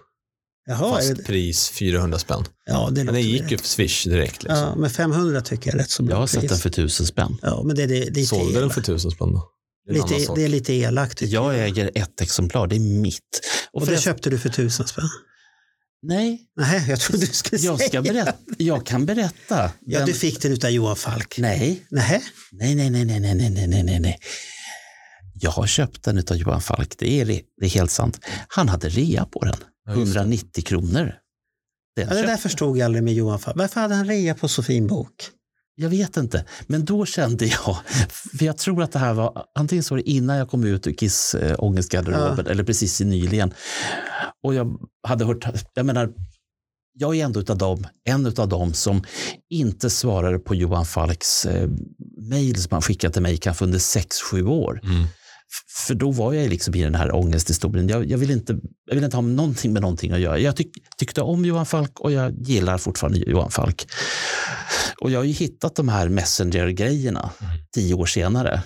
Jaha, 0.67 0.87
är 0.89 0.95
Fast 0.95 1.15
det, 1.17 1.23
pris 1.23 1.69
400 1.69 2.19
spänn. 2.19 2.43
ja, 2.65 2.89
det 2.91 3.03
Men 3.03 3.13
den 3.13 3.23
gick 3.23 3.51
ju 3.51 3.57
på 3.57 3.63
Swish 3.63 4.03
direkt. 4.05 4.43
Liksom. 4.43 4.57
Ja, 4.59 4.75
men 4.75 4.89
500 4.89 5.41
tycker 5.41 5.67
jag 5.69 5.75
är 5.75 5.79
rätt 5.79 5.89
så 5.89 6.03
bra 6.03 6.13
Jag 6.15 6.19
har 6.19 6.27
sett 6.27 6.39
pris. 6.39 6.49
den 6.51 6.59
för 6.59 6.69
tusen 6.69 7.05
spänn. 7.05 7.37
Ja, 7.41 7.63
men 7.65 7.75
det, 7.75 7.85
det, 7.85 7.95
det, 7.99 8.05
är 8.07 8.11
lite 8.11 8.25
Sålde 8.25 8.45
den 8.53 8.57
elakt. 8.61 8.73
för 8.75 8.81
tusen 8.81 9.11
spänn 9.11 9.33
då? 9.33 9.49
Det 9.87 9.91
är 9.99 10.07
lite, 10.17 10.33
det 10.35 10.43
är 10.43 10.47
lite 10.47 10.73
elakt. 10.73 11.21
Jag 11.21 11.53
jag. 11.55 11.65
äger 11.67 11.91
ett 11.95 12.21
exemplar, 12.21 12.67
det 12.67 12.75
är 12.75 12.79
mitt. 13.01 13.21
Och 13.71 13.79
det 13.81 13.85
förresten- 13.85 14.13
köpte 14.13 14.29
du 14.29 14.37
för 14.39 14.49
tusen 14.49 14.87
spänn? 14.87 15.09
Nej, 16.01 16.41
Nej, 16.55 16.85
jag 16.89 16.99
trodde 16.99 17.25
du 17.25 17.33
skulle 17.33 17.61
jag, 17.61 17.79
ska 17.79 17.89
säga. 17.89 18.01
berätta, 18.01 18.33
jag 18.57 18.85
kan 18.85 19.05
berätta. 19.05 19.71
Ja, 19.85 19.99
Den- 19.99 20.07
du 20.07 20.13
fick 20.13 20.41
den 20.41 20.51
utav 20.51 20.71
Johan 20.71 20.95
Falk. 20.95 21.35
Nej, 21.39 21.85
Nej. 21.89 22.23
nej, 22.51 22.75
nej, 22.75 22.89
nej, 22.89 23.05
nej, 23.05 23.35
nej, 23.35 23.67
nej, 23.67 23.83
nej, 23.83 23.99
nej. 23.99 24.19
Jag 25.41 25.51
har 25.51 25.67
köpt 25.67 26.03
den 26.03 26.17
av 26.17 26.35
Johan 26.37 26.61
Falk, 26.61 26.95
det 26.97 27.21
är, 27.21 27.25
det 27.25 27.65
är 27.65 27.69
helt 27.69 27.91
sant. 27.91 28.19
Han 28.47 28.69
hade 28.69 28.89
rea 28.89 29.25
på 29.25 29.45
den, 29.45 29.55
Ja, 29.85 29.95
just 29.95 30.13
det. 30.13 30.19
190 30.19 30.63
kronor. 30.63 30.93
Den 30.95 31.13
Ja, 31.95 32.03
det 32.05 32.09
köpte- 32.15 32.27
där 32.31 32.37
förstod 32.37 32.77
jag 32.77 32.85
aldrig 32.85 33.03
med 33.03 33.13
Johan 33.13 33.39
Falk. 33.39 33.57
Varför 33.57 33.81
hade 33.81 33.95
han 33.95 34.05
rea 34.07 34.35
på 34.35 34.47
så 34.47 34.63
fin 34.63 34.87
bok? 34.87 35.13
Jag 35.81 35.89
vet 35.89 36.17
inte, 36.17 36.45
men 36.67 36.85
då 36.85 37.05
kände 37.05 37.45
jag, 37.45 37.77
för 38.37 38.45
jag 38.45 38.57
tror 38.57 38.83
att 38.83 38.91
det 38.91 38.99
här 38.99 39.13
var, 39.13 39.43
antingen 39.55 39.83
så 39.83 39.93
var 39.93 39.97
det 39.97 40.09
innan 40.09 40.37
jag 40.37 40.49
kom 40.49 40.63
ut 40.63 40.87
ur 40.87 40.93
Kiss 40.93 41.35
äh, 41.35 41.55
ångestgarderoben 41.57 42.47
eller 42.47 42.63
precis 42.63 43.01
i 43.01 43.05
nyligen. 43.05 43.53
Och 44.43 44.53
jag 44.53 44.79
hade 45.07 45.25
hört, 45.25 45.45
jag 45.73 45.85
menar, 45.85 46.09
jag 46.93 47.15
är 47.15 47.25
ändå 47.25 47.39
utav 47.39 47.57
dem, 47.57 47.87
en 48.03 48.25
av 48.25 48.49
dem 48.49 48.73
som 48.73 49.03
inte 49.49 49.89
svarade 49.89 50.39
på 50.39 50.55
Johan 50.55 50.85
Falks 50.85 51.45
eh, 51.45 51.69
mejl 52.17 52.55
som 52.55 52.69
han 52.71 52.81
skickade 52.81 53.13
till 53.13 53.21
mig 53.21 53.37
kanske 53.37 53.65
under 53.65 53.79
sex 53.79 54.21
sju 54.21 54.45
år. 54.45 54.79
Mm. 54.83 55.07
För 55.87 55.93
då 55.93 56.11
var 56.11 56.33
jag 56.33 56.49
liksom 56.49 56.75
i 56.75 56.83
den 56.83 56.95
här 56.95 57.15
ångesthistorien. 57.15 57.87
Jag, 57.87 58.05
jag, 58.05 58.17
vill 58.17 58.31
inte, 58.31 58.59
jag 58.85 58.95
vill 58.95 59.03
inte 59.03 59.17
ha 59.17 59.21
någonting 59.21 59.73
med 59.73 59.81
någonting 59.81 60.11
att 60.11 60.19
göra. 60.19 60.39
Jag 60.39 60.55
tyck, 60.55 60.71
tyckte 60.97 61.21
om 61.21 61.45
Johan 61.45 61.65
Falk 61.65 61.99
och 61.99 62.11
jag 62.11 62.33
gillar 62.39 62.77
fortfarande 62.77 63.19
Johan 63.19 63.51
Falk. 63.51 63.87
Och 65.01 65.11
jag 65.11 65.19
har 65.19 65.23
ju 65.23 65.31
hittat 65.33 65.75
de 65.75 65.89
här 65.89 66.09
Messenger-grejerna 66.09 67.29
tio 67.73 67.93
år 67.93 68.05
senare. 68.05 68.63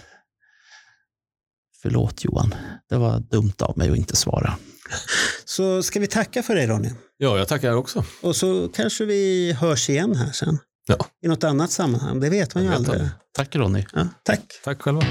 Förlåt 1.81 2.23
Johan, 2.23 2.55
det 2.89 2.97
var 2.97 3.19
dumt 3.19 3.53
av 3.59 3.77
mig 3.77 3.89
att 3.91 3.97
inte 3.97 4.15
svara. 4.15 4.57
Så 5.45 5.83
ska 5.83 5.99
vi 5.99 6.07
tacka 6.07 6.43
för 6.43 6.55
dig 6.55 6.67
Ronny. 6.67 6.89
Ja, 7.17 7.37
jag 7.37 7.47
tackar 7.47 7.73
också. 7.73 8.05
Och 8.21 8.35
så 8.35 8.69
kanske 8.75 9.05
vi 9.05 9.53
hörs 9.53 9.89
igen 9.89 10.15
här 10.15 10.31
sen. 10.31 10.59
Ja. 10.87 11.05
I 11.21 11.27
något 11.27 11.43
annat 11.43 11.71
sammanhang. 11.71 12.19
Det 12.19 12.29
vet 12.29 12.55
man 12.55 12.63
ju 12.63 12.69
vet 12.69 12.77
aldrig. 12.77 13.01
inte. 13.01 13.11
Tack 13.31 13.55
Ronny. 13.55 13.85
Ja, 13.93 14.07
tack. 14.23 14.39
Tack 14.63 14.81
själva. 14.81 15.01